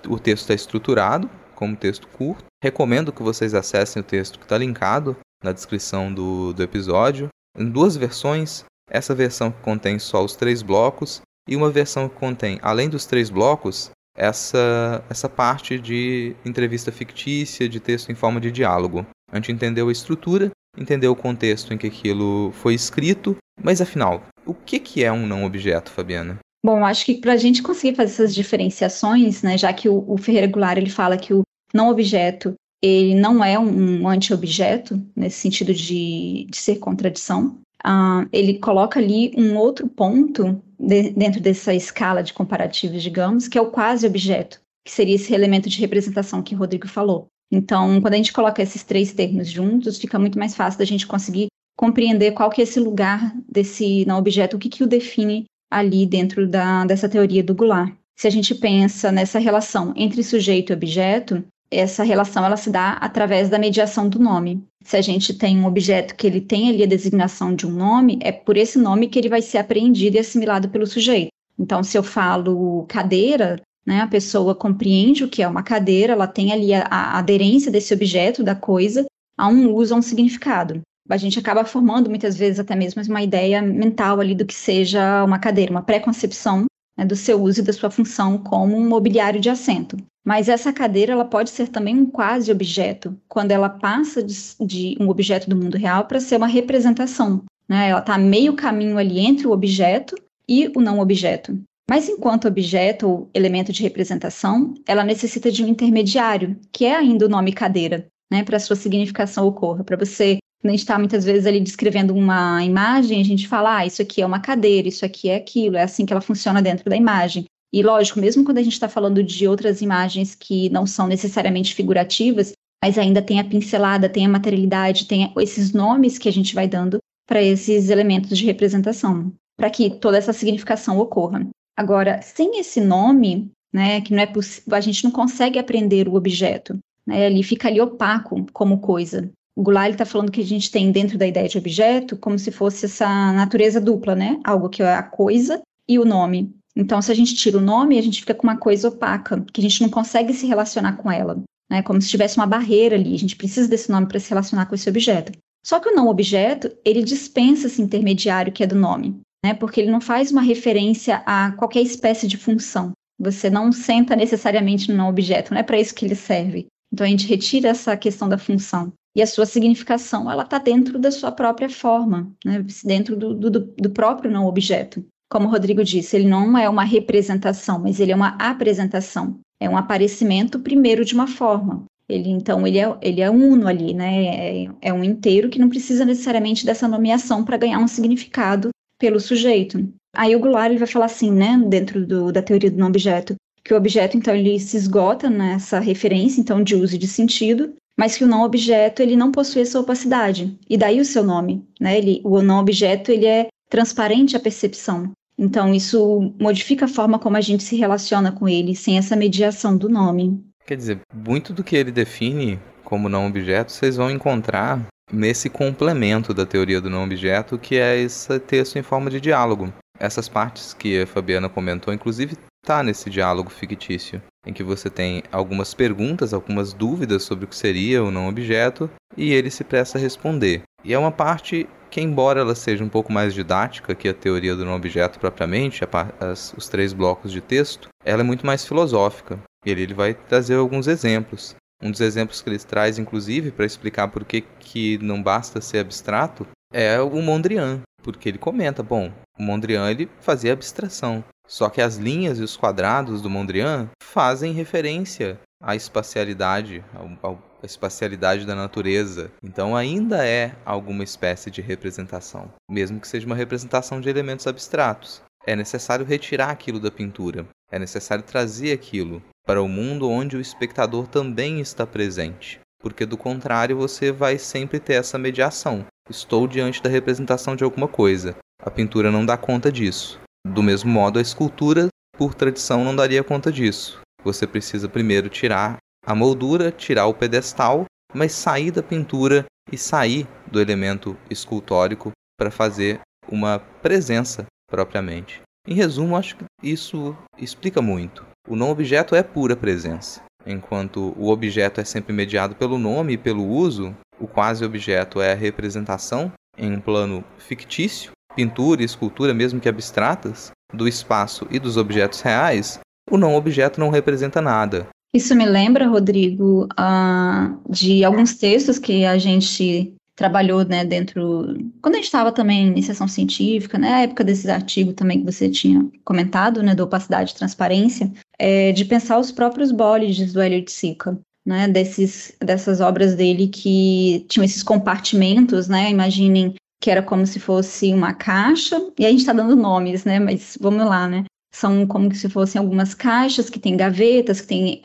o 0.08 0.18
texto 0.18 0.42
está 0.42 0.52
estruturado, 0.54 1.30
como 1.54 1.74
texto 1.74 2.06
curto. 2.08 2.44
Recomendo 2.62 3.12
que 3.12 3.22
vocês 3.22 3.54
acessem 3.54 4.02
o 4.02 4.04
texto 4.04 4.38
que 4.38 4.44
está 4.44 4.58
linkado 4.58 5.16
na 5.42 5.52
descrição 5.52 6.12
do, 6.12 6.52
do 6.52 6.62
episódio 6.62 7.28
em 7.56 7.68
duas 7.68 7.96
versões. 7.96 8.64
Essa 8.88 9.14
versão 9.14 9.50
que 9.50 9.60
contém 9.62 9.98
só 9.98 10.24
os 10.24 10.36
três 10.36 10.62
blocos 10.62 11.20
e 11.48 11.56
uma 11.56 11.70
versão 11.70 12.08
que 12.08 12.14
contém, 12.14 12.58
além 12.62 12.88
dos 12.88 13.06
três 13.06 13.30
blocos, 13.30 13.90
essa, 14.16 15.04
essa 15.10 15.28
parte 15.28 15.78
de 15.78 16.34
entrevista 16.44 16.90
fictícia, 16.90 17.68
de 17.68 17.78
texto 17.78 18.10
em 18.10 18.14
forma 18.14 18.40
de 18.40 18.50
diálogo. 18.50 19.06
A 19.30 19.36
gente 19.36 19.52
entendeu 19.52 19.88
a 19.88 19.92
estrutura, 19.92 20.50
entendeu 20.76 21.12
o 21.12 21.16
contexto 21.16 21.74
em 21.74 21.78
que 21.78 21.86
aquilo 21.86 22.52
foi 22.52 22.74
escrito, 22.74 23.36
mas 23.62 23.80
afinal, 23.80 24.22
o 24.44 24.54
que, 24.54 24.78
que 24.78 25.04
é 25.04 25.12
um 25.12 25.26
não 25.26 25.44
objeto, 25.44 25.90
Fabiana? 25.90 26.38
Bom, 26.64 26.84
acho 26.84 27.04
que 27.04 27.20
para 27.20 27.32
a 27.32 27.36
gente 27.36 27.62
conseguir 27.62 27.96
fazer 27.96 28.12
essas 28.12 28.34
diferenciações, 28.34 29.42
né, 29.42 29.56
já 29.56 29.72
que 29.72 29.88
o, 29.88 30.04
o 30.08 30.16
Ferreira 30.16 30.46
Goulart 30.46 30.78
ele 30.78 30.90
fala 30.90 31.16
que 31.16 31.32
o 31.32 31.42
não 31.72 31.88
objeto 31.88 32.54
ele 32.86 33.14
não 33.14 33.44
é 33.44 33.58
um, 33.58 34.08
anti-objeto, 34.08 35.00
nesse 35.14 35.38
sentido 35.38 35.74
de, 35.74 36.46
de 36.48 36.56
ser 36.56 36.76
contradição. 36.76 37.58
Uh, 37.84 38.26
ele 38.32 38.58
coloca 38.58 38.98
ali 38.98 39.32
um 39.36 39.56
outro 39.56 39.88
ponto 39.88 40.60
de, 40.78 41.10
dentro 41.10 41.40
dessa 41.40 41.74
escala 41.74 42.22
de 42.22 42.32
comparativos, 42.32 43.02
digamos, 43.02 43.48
que 43.48 43.58
é 43.58 43.60
o 43.60 43.70
quase-objeto, 43.70 44.60
que 44.84 44.92
seria 44.92 45.14
esse 45.14 45.32
elemento 45.32 45.68
de 45.68 45.80
representação 45.80 46.42
que 46.42 46.54
o 46.54 46.58
Rodrigo 46.58 46.88
falou. 46.88 47.28
Então, 47.50 48.00
quando 48.00 48.14
a 48.14 48.16
gente 48.16 48.32
coloca 48.32 48.62
esses 48.62 48.82
três 48.82 49.12
termos 49.12 49.48
juntos, 49.48 49.98
fica 49.98 50.18
muito 50.18 50.38
mais 50.38 50.54
fácil 50.54 50.78
da 50.78 50.84
gente 50.84 51.06
conseguir 51.06 51.46
compreender 51.76 52.32
qual 52.32 52.50
que 52.50 52.60
é 52.60 52.64
esse 52.64 52.80
lugar 52.80 53.34
desse 53.48 54.04
não 54.06 54.18
objeto, 54.18 54.56
o 54.56 54.58
que, 54.58 54.68
que 54.68 54.82
o 54.82 54.88
define 54.88 55.44
ali 55.70 56.06
dentro 56.06 56.48
da, 56.48 56.84
dessa 56.84 57.08
teoria 57.08 57.42
do 57.42 57.54
Goulart. 57.54 57.94
Se 58.16 58.26
a 58.26 58.30
gente 58.30 58.54
pensa 58.54 59.12
nessa 59.12 59.38
relação 59.38 59.92
entre 59.94 60.22
sujeito 60.22 60.72
e 60.72 60.74
objeto, 60.74 61.44
essa 61.70 62.04
relação 62.04 62.44
ela 62.44 62.56
se 62.56 62.70
dá 62.70 62.92
através 62.92 63.48
da 63.48 63.58
mediação 63.58 64.08
do 64.08 64.18
nome. 64.18 64.62
Se 64.84 64.96
a 64.96 65.02
gente 65.02 65.34
tem 65.34 65.58
um 65.58 65.66
objeto 65.66 66.14
que 66.14 66.26
ele 66.26 66.40
tem 66.40 66.68
ali 66.68 66.82
a 66.82 66.86
designação 66.86 67.54
de 67.54 67.66
um 67.66 67.70
nome, 67.70 68.18
é 68.22 68.30
por 68.30 68.56
esse 68.56 68.78
nome 68.78 69.08
que 69.08 69.18
ele 69.18 69.28
vai 69.28 69.42
ser 69.42 69.58
apreendido 69.58 70.16
e 70.16 70.20
assimilado 70.20 70.68
pelo 70.68 70.86
sujeito. 70.86 71.30
Então, 71.58 71.82
se 71.82 71.96
eu 71.96 72.02
falo 72.02 72.84
cadeira, 72.88 73.60
né, 73.86 74.00
a 74.00 74.06
pessoa 74.06 74.54
compreende 74.54 75.24
o 75.24 75.28
que 75.28 75.42
é 75.42 75.48
uma 75.48 75.62
cadeira, 75.62 76.12
ela 76.12 76.26
tem 76.26 76.52
ali 76.52 76.74
a, 76.74 76.82
a 76.82 77.18
aderência 77.18 77.70
desse 77.70 77.94
objeto, 77.94 78.44
da 78.44 78.54
coisa, 78.54 79.04
a 79.36 79.48
um 79.48 79.72
uso, 79.72 79.94
a 79.94 79.98
um 79.98 80.02
significado. 80.02 80.80
A 81.08 81.16
gente 81.16 81.38
acaba 81.38 81.64
formando 81.64 82.10
muitas 82.10 82.36
vezes 82.36 82.58
até 82.58 82.74
mesmo 82.74 83.00
uma 83.08 83.22
ideia 83.22 83.62
mental 83.62 84.20
ali 84.20 84.34
do 84.34 84.44
que 84.44 84.54
seja 84.54 85.24
uma 85.24 85.38
cadeira, 85.38 85.70
uma 85.70 85.82
pré-concepção 85.82 86.66
né, 86.96 87.04
do 87.04 87.16
seu 87.16 87.42
uso 87.42 87.60
e 87.60 87.64
da 87.64 87.72
sua 87.72 87.90
função 87.90 88.38
como 88.38 88.76
um 88.76 88.88
mobiliário 88.88 89.40
de 89.40 89.50
assento. 89.50 89.96
Mas 90.24 90.48
essa 90.48 90.72
cadeira 90.72 91.12
ela 91.12 91.24
pode 91.24 91.50
ser 91.50 91.68
também 91.68 91.96
um 91.96 92.06
quase 92.06 92.50
objeto, 92.50 93.16
quando 93.28 93.52
ela 93.52 93.68
passa 93.68 94.22
de, 94.22 94.34
de 94.60 94.96
um 95.00 95.08
objeto 95.08 95.48
do 95.48 95.56
mundo 95.56 95.76
real 95.76 96.04
para 96.06 96.18
ser 96.18 96.36
uma 96.36 96.48
representação. 96.48 97.44
Né? 97.68 97.90
Ela 97.90 98.00
está 98.00 98.18
meio 98.18 98.54
caminho 98.54 98.98
ali 98.98 99.20
entre 99.20 99.46
o 99.46 99.52
objeto 99.52 100.16
e 100.48 100.70
o 100.74 100.80
não 100.80 100.98
objeto. 100.98 101.56
Mas 101.88 102.08
enquanto 102.08 102.48
objeto 102.48 103.08
ou 103.08 103.30
elemento 103.32 103.72
de 103.72 103.82
representação, 103.82 104.74
ela 104.86 105.04
necessita 105.04 105.52
de 105.52 105.62
um 105.62 105.68
intermediário, 105.68 106.56
que 106.72 106.84
é 106.84 106.96
ainda 106.96 107.26
o 107.26 107.28
nome 107.28 107.52
cadeira, 107.52 108.08
né, 108.30 108.42
para 108.42 108.58
sua 108.58 108.74
significação 108.74 109.46
ocorra. 109.46 109.84
Para 109.84 109.96
você, 109.96 110.38
a 110.64 110.68
gente 110.68 110.80
está 110.80 110.98
muitas 110.98 111.24
vezes 111.24 111.46
ali 111.46 111.60
descrevendo 111.60 112.14
uma 112.14 112.64
imagem, 112.64 113.20
a 113.20 113.24
gente 113.24 113.46
fala, 113.46 113.78
ah, 113.78 113.86
isso 113.86 114.02
aqui 114.02 114.22
é 114.22 114.26
uma 114.26 114.40
cadeira, 114.40 114.88
isso 114.88 115.04
aqui 115.04 115.28
é 115.28 115.36
aquilo, 115.36 115.76
é 115.76 115.82
assim 115.82 116.04
que 116.04 116.12
ela 116.12 116.20
funciona 116.20 116.62
dentro 116.62 116.88
da 116.88 116.96
imagem. 116.96 117.44
E 117.72 117.82
lógico, 117.82 118.20
mesmo 118.20 118.44
quando 118.44 118.58
a 118.58 118.62
gente 118.62 118.72
está 118.72 118.88
falando 118.88 119.22
de 119.22 119.46
outras 119.46 119.82
imagens 119.82 120.34
que 120.34 120.68
não 120.70 120.86
são 120.86 121.06
necessariamente 121.06 121.74
figurativas, 121.74 122.52
mas 122.82 122.98
ainda 122.98 123.20
tem 123.20 123.40
a 123.40 123.44
pincelada, 123.44 124.08
tem 124.08 124.26
a 124.26 124.28
materialidade, 124.28 125.06
tem 125.06 125.32
esses 125.38 125.72
nomes 125.72 126.18
que 126.18 126.28
a 126.28 126.32
gente 126.32 126.54
vai 126.54 126.68
dando 126.68 126.98
para 127.26 127.42
esses 127.42 127.90
elementos 127.90 128.36
de 128.38 128.44
representação, 128.44 129.32
para 129.56 129.70
que 129.70 129.90
toda 129.90 130.16
essa 130.16 130.32
significação 130.32 130.98
ocorra. 130.98 131.46
Agora, 131.76 132.22
sem 132.22 132.58
esse 132.60 132.80
nome, 132.80 133.50
né, 133.72 134.00
que 134.00 134.14
não 134.14 134.22
é 134.22 134.32
a 134.72 134.80
gente 134.80 135.04
não 135.04 135.10
consegue 135.10 135.58
aprender 135.58 136.08
o 136.08 136.14
objeto, 136.14 136.78
né, 137.06 137.26
ele 137.26 137.42
fica 137.42 137.68
ali 137.68 137.80
opaco 137.80 138.46
como 138.52 138.80
coisa. 138.80 139.30
Goulart 139.62 139.92
está 139.92 140.04
falando 140.04 140.30
que 140.30 140.40
a 140.40 140.44
gente 140.44 140.70
tem 140.70 140.92
dentro 140.92 141.16
da 141.16 141.26
ideia 141.26 141.48
de 141.48 141.58
objeto 141.58 142.16
como 142.16 142.38
se 142.38 142.50
fosse 142.50 142.86
essa 142.86 143.32
natureza 143.32 143.80
dupla, 143.80 144.14
né, 144.14 144.38
algo 144.44 144.68
que 144.68 144.82
é 144.82 144.94
a 144.94 145.02
coisa 145.02 145.60
e 145.88 145.98
o 145.98 146.04
nome. 146.04 146.54
Então, 146.74 147.00
se 147.00 147.10
a 147.10 147.14
gente 147.14 147.34
tira 147.34 147.56
o 147.56 147.62
nome, 147.62 147.98
a 147.98 148.02
gente 148.02 148.20
fica 148.20 148.34
com 148.34 148.46
uma 148.46 148.58
coisa 148.58 148.88
opaca, 148.88 149.42
que 149.52 149.60
a 149.60 149.62
gente 149.62 149.80
não 149.80 149.88
consegue 149.88 150.34
se 150.34 150.46
relacionar 150.46 150.96
com 150.96 151.10
ela, 151.10 151.42
né, 151.70 151.82
como 151.82 152.00
se 152.02 152.08
tivesse 152.08 152.36
uma 152.36 152.46
barreira 152.46 152.96
ali. 152.96 153.14
A 153.14 153.18
gente 153.18 153.36
precisa 153.36 153.68
desse 153.68 153.90
nome 153.90 154.06
para 154.06 154.20
se 154.20 154.28
relacionar 154.28 154.66
com 154.66 154.74
esse 154.74 154.88
objeto. 154.88 155.32
Só 155.64 155.80
que 155.80 155.88
o 155.88 155.94
não 155.94 156.08
objeto, 156.08 156.70
ele 156.84 157.02
dispensa 157.02 157.66
esse 157.66 157.80
intermediário 157.80 158.52
que 158.52 158.62
é 158.62 158.66
do 158.66 158.76
nome 158.76 159.20
né? 159.46 159.54
Porque 159.54 159.80
ele 159.80 159.90
não 159.90 160.00
faz 160.00 160.32
uma 160.32 160.42
referência 160.42 161.22
a 161.24 161.52
qualquer 161.52 161.80
espécie 161.80 162.26
de 162.26 162.36
função. 162.36 162.92
Você 163.18 163.48
não 163.48 163.70
senta 163.70 164.16
necessariamente 164.16 164.92
no 164.92 165.06
objeto, 165.06 165.52
não 165.52 165.60
é 165.60 165.62
para 165.62 165.78
isso 165.78 165.94
que 165.94 166.04
ele 166.04 166.16
serve. 166.16 166.66
Então 166.92 167.06
a 167.06 167.08
gente 167.08 167.28
retira 167.28 167.68
essa 167.68 167.96
questão 167.96 168.28
da 168.28 168.38
função. 168.38 168.92
E 169.16 169.22
a 169.22 169.26
sua 169.26 169.46
significação, 169.46 170.30
ela 170.30 170.42
está 170.42 170.58
dentro 170.58 170.98
da 170.98 171.10
sua 171.10 171.32
própria 171.32 171.70
forma, 171.70 172.30
né? 172.44 172.62
dentro 172.84 173.16
do, 173.16 173.32
do, 173.32 173.50
do 173.50 173.90
próprio 173.90 174.30
não 174.30 174.46
objeto. 174.46 175.02
Como 175.30 175.48
o 175.48 175.50
Rodrigo 175.50 175.82
disse, 175.82 176.16
ele 176.16 176.28
não 176.28 176.56
é 176.58 176.68
uma 176.68 176.84
representação, 176.84 177.78
mas 177.78 177.98
ele 177.98 178.12
é 178.12 178.14
uma 178.14 178.36
apresentação. 178.38 179.40
É 179.58 179.70
um 179.70 179.76
aparecimento 179.78 180.60
primeiro 180.60 181.02
de 181.02 181.14
uma 181.14 181.26
forma. 181.26 181.86
Ele 182.06 182.28
então 182.28 182.66
ele 182.66 182.78
é, 182.78 182.94
ele 183.00 183.22
é 183.22 183.30
uno 183.30 183.66
ali, 183.66 183.94
né? 183.94 184.26
É, 184.26 184.68
é 184.82 184.92
um 184.92 185.02
inteiro 185.02 185.48
que 185.48 185.58
não 185.58 185.70
precisa 185.70 186.04
necessariamente 186.04 186.66
dessa 186.66 186.86
nomeação 186.86 187.42
para 187.42 187.56
ganhar 187.56 187.78
um 187.78 187.88
significado 187.88 188.68
pelo 189.00 189.18
sujeito. 189.18 189.88
Aí 190.14 190.36
o 190.36 190.40
Goulart 190.40 190.70
ele 190.70 190.78
vai 190.78 190.86
falar 190.86 191.06
assim, 191.06 191.32
né, 191.32 191.58
dentro 191.68 192.06
do, 192.06 192.30
da 192.30 192.42
teoria 192.42 192.70
do 192.70 192.76
não 192.76 192.88
objeto, 192.88 193.34
que 193.64 193.74
o 193.74 193.76
objeto 193.76 194.16
então 194.16 194.34
ele 194.34 194.60
se 194.60 194.76
esgota 194.76 195.28
nessa 195.28 195.80
referência 195.80 196.40
então 196.40 196.62
de 196.62 196.74
uso 196.74 196.94
e 196.94 196.98
de 196.98 197.08
sentido, 197.08 197.74
mas 197.98 198.16
que 198.16 198.24
o 198.24 198.28
não 198.28 198.42
objeto 198.42 199.02
ele 199.02 199.16
não 199.16 199.32
possui 199.32 199.62
essa 199.62 199.80
opacidade. 199.80 200.58
E 200.68 200.76
daí 200.76 201.00
o 201.00 201.04
seu 201.04 201.24
nome, 201.24 201.66
né? 201.80 201.96
Ele, 201.96 202.20
o 202.24 202.42
não 202.42 202.58
objeto 202.58 203.10
ele 203.10 203.26
é 203.26 203.48
transparente 203.70 204.36
à 204.36 204.40
percepção. 204.40 205.10
Então 205.38 205.74
isso 205.74 206.32
modifica 206.40 206.86
a 206.86 206.88
forma 206.88 207.18
como 207.18 207.36
a 207.36 207.40
gente 207.40 207.62
se 207.62 207.76
relaciona 207.76 208.32
com 208.32 208.48
ele 208.48 208.74
sem 208.74 208.98
essa 208.98 209.16
mediação 209.16 209.76
do 209.76 209.88
nome. 209.88 210.42
Quer 210.66 210.76
dizer, 210.76 211.00
muito 211.14 211.52
do 211.52 211.62
que 211.62 211.76
ele 211.76 211.92
define 211.92 212.58
como 212.84 213.08
não 213.08 213.26
objeto, 213.26 213.72
vocês 213.72 213.96
vão 213.96 214.10
encontrar 214.10 214.86
nesse 215.12 215.48
complemento 215.48 216.32
da 216.32 216.46
teoria 216.46 216.80
do 216.80 216.90
não 216.90 217.04
objeto, 217.04 217.58
que 217.58 217.76
é 217.76 217.98
esse 217.98 218.38
texto 218.40 218.76
em 218.76 218.82
forma 218.82 219.10
de 219.10 219.20
diálogo. 219.20 219.72
Essas 219.98 220.28
partes 220.28 220.74
que 220.74 221.02
a 221.02 221.06
Fabiana 221.06 221.48
comentou, 221.48 221.92
inclusive, 221.92 222.36
tá 222.64 222.82
nesse 222.82 223.08
diálogo 223.08 223.50
fictício, 223.50 224.20
em 224.46 224.52
que 224.52 224.62
você 224.62 224.88
tem 224.88 225.22
algumas 225.32 225.74
perguntas, 225.74 226.32
algumas 226.32 226.72
dúvidas 226.72 227.24
sobre 227.24 227.44
o 227.44 227.48
que 227.48 227.56
seria 227.56 228.02
o 228.02 228.10
não 228.10 228.28
objeto, 228.28 228.88
e 229.16 229.32
ele 229.32 229.50
se 229.50 229.64
presta 229.64 229.98
a 229.98 230.00
responder. 230.00 230.62
E 230.84 230.94
é 230.94 230.98
uma 230.98 231.10
parte 231.10 231.68
que, 231.90 232.00
embora 232.00 232.40
ela 232.40 232.54
seja 232.54 232.84
um 232.84 232.88
pouco 232.88 233.12
mais 233.12 233.34
didática 233.34 233.94
que 233.94 234.08
a 234.08 234.14
teoria 234.14 234.54
do 234.54 234.64
não 234.64 234.76
objeto 234.76 235.18
propriamente, 235.18 235.82
as, 236.20 236.54
os 236.56 236.68
três 236.68 236.92
blocos 236.92 237.32
de 237.32 237.40
texto, 237.40 237.88
ela 238.04 238.22
é 238.22 238.24
muito 238.24 238.46
mais 238.46 238.64
filosófica. 238.64 239.38
Ele, 239.64 239.82
ele 239.82 239.94
vai 239.94 240.14
trazer 240.14 240.54
alguns 240.54 240.86
exemplos. 240.86 241.56
Um 241.82 241.90
dos 241.90 242.00
exemplos 242.00 242.40
que 242.40 242.48
eles 242.48 242.64
traz, 242.64 242.98
inclusive, 242.98 243.50
para 243.50 243.66
explicar 243.66 244.08
por 244.08 244.24
que, 244.24 244.42
que 244.60 244.98
não 244.98 245.22
basta 245.22 245.60
ser 245.60 245.78
abstrato, 245.78 246.46
é 246.72 247.00
o 247.00 247.20
Mondrian, 247.20 247.80
porque 248.02 248.28
ele 248.28 248.38
comenta, 248.38 248.82
bom, 248.82 249.12
o 249.38 249.42
Mondrian 249.42 249.90
ele 249.90 250.08
fazia 250.20 250.52
abstração, 250.52 251.22
só 251.46 251.68
que 251.68 251.80
as 251.80 251.96
linhas 251.96 252.38
e 252.38 252.42
os 252.42 252.56
quadrados 252.56 253.22
do 253.22 253.30
Mondrian 253.30 253.88
fazem 254.02 254.52
referência 254.52 255.38
à 255.62 255.74
espacialidade, 255.74 256.84
à 257.22 257.64
espacialidade 257.64 258.44
da 258.44 258.54
natureza. 258.54 259.30
Então 259.42 259.76
ainda 259.76 260.26
é 260.26 260.54
alguma 260.64 261.04
espécie 261.04 261.50
de 261.50 261.60
representação, 261.60 262.50
mesmo 262.70 263.00
que 263.00 263.08
seja 263.08 263.26
uma 263.26 263.36
representação 263.36 264.00
de 264.00 264.08
elementos 264.08 264.46
abstratos. 264.46 265.22
É 265.46 265.54
necessário 265.54 266.04
retirar 266.04 266.50
aquilo 266.50 266.80
da 266.80 266.90
pintura, 266.90 267.46
é 267.70 267.78
necessário 267.78 268.24
trazer 268.24 268.72
aquilo 268.72 269.22
para 269.46 269.62
o 269.62 269.68
mundo 269.68 270.10
onde 270.10 270.36
o 270.36 270.40
espectador 270.40 271.06
também 271.06 271.60
está 271.60 271.86
presente, 271.86 272.58
porque 272.80 273.06
do 273.06 273.16
contrário 273.16 273.76
você 273.76 274.10
vai 274.10 274.38
sempre 274.38 274.80
ter 274.80 274.94
essa 274.94 275.16
mediação. 275.16 275.86
Estou 276.10 276.48
diante 276.48 276.82
da 276.82 276.90
representação 276.90 277.54
de 277.54 277.62
alguma 277.64 277.86
coisa. 277.86 278.36
A 278.60 278.70
pintura 278.70 279.10
não 279.10 279.24
dá 279.24 279.36
conta 279.36 279.70
disso. 279.70 280.20
Do 280.52 280.62
mesmo 280.62 280.90
modo, 280.90 281.18
a 281.18 281.22
escultura, 281.22 281.88
por 282.16 282.34
tradição, 282.34 282.84
não 282.84 282.94
daria 282.94 283.24
conta 283.24 283.52
disso. 283.52 284.00
Você 284.22 284.46
precisa 284.46 284.88
primeiro 284.88 285.28
tirar 285.28 285.76
a 286.04 286.14
moldura, 286.14 286.70
tirar 286.70 287.06
o 287.06 287.14
pedestal, 287.14 287.84
mas 288.14 288.32
sair 288.32 288.70
da 288.70 288.82
pintura 288.82 289.44
e 289.70 289.76
sair 289.76 290.26
do 290.46 290.60
elemento 290.60 291.16
escultórico 291.28 292.12
para 292.38 292.50
fazer 292.50 293.00
uma 293.28 293.58
presença 293.58 294.46
propriamente. 294.70 295.40
Em 295.66 295.74
resumo, 295.74 296.16
acho 296.16 296.36
que 296.36 296.44
isso 296.62 297.16
explica 297.36 297.82
muito. 297.82 298.24
O 298.48 298.54
não 298.54 298.70
objeto 298.70 299.16
é 299.16 299.22
pura 299.22 299.56
presença. 299.56 300.22
Enquanto 300.46 301.12
o 301.18 301.28
objeto 301.28 301.80
é 301.80 301.84
sempre 301.84 302.12
mediado 302.12 302.54
pelo 302.54 302.78
nome 302.78 303.14
e 303.14 303.18
pelo 303.18 303.44
uso, 303.44 303.94
o 304.20 304.28
quase 304.28 304.64
objeto 304.64 305.20
é 305.20 305.32
a 305.32 305.36
representação 305.36 306.32
em 306.56 306.72
um 306.72 306.80
plano 306.80 307.24
fictício, 307.36 308.12
pintura 308.36 308.82
e 308.82 308.84
escultura, 308.84 309.34
mesmo 309.34 309.58
que 309.58 309.68
abstratas, 309.68 310.52
do 310.72 310.86
espaço 310.86 311.46
e 311.50 311.58
dos 311.58 311.76
objetos 311.76 312.20
reais, 312.20 312.78
o 313.10 313.16
não 313.16 313.34
objeto 313.34 313.80
não 313.80 313.88
representa 313.88 314.40
nada. 314.40 314.86
Isso 315.14 315.34
me 315.34 315.46
lembra, 315.46 315.88
Rodrigo, 315.88 316.68
uh, 316.78 317.72
de 317.72 318.04
alguns 318.04 318.34
textos 318.34 318.78
que 318.78 319.06
a 319.06 319.16
gente 319.16 319.94
trabalhou 320.14 320.64
né, 320.64 320.84
dentro. 320.84 321.56
Quando 321.80 321.94
a 321.94 321.98
gente 321.98 322.06
estava 322.06 322.32
também 322.32 322.64
em 322.64 322.68
iniciação 322.68 323.06
científica, 323.06 323.78
né, 323.78 324.04
época 324.04 324.24
desses 324.24 324.46
artigos 324.46 324.94
também 324.94 325.20
que 325.20 325.30
você 325.30 325.48
tinha 325.48 325.86
comentado, 326.04 326.62
né, 326.62 326.74
da 326.74 326.84
opacidade 326.84 327.32
e 327.32 327.34
transparência, 327.34 328.10
é, 328.38 328.72
de 328.72 328.84
pensar 328.84 329.18
os 329.18 329.30
próprios 329.30 329.70
bólides 329.70 330.32
do 330.32 330.40
de 330.48 330.70
Sica. 330.70 331.18
Né, 331.46 331.68
desses, 331.68 332.34
dessas 332.40 332.80
obras 332.80 333.14
dele 333.14 333.46
que 333.46 334.26
tinham 334.28 334.44
esses 334.44 334.64
compartimentos, 334.64 335.68
né? 335.68 335.88
Imaginem 335.88 336.56
que 336.86 336.90
era 336.92 337.02
como 337.02 337.26
se 337.26 337.40
fosse 337.40 337.92
uma 337.92 338.14
caixa, 338.14 338.80
e 338.96 339.04
a 339.04 339.10
gente 339.10 339.18
está 339.18 339.32
dando 339.32 339.56
nomes, 339.56 340.04
né? 340.04 340.20
Mas 340.20 340.56
vamos 340.60 340.86
lá, 340.86 341.08
né? 341.08 341.24
São 341.52 341.84
como 341.84 342.14
se 342.14 342.28
fossem 342.28 342.60
algumas 342.60 342.94
caixas 342.94 343.50
que 343.50 343.58
têm 343.58 343.76
gavetas, 343.76 344.40
que 344.40 344.46
têm 344.46 344.80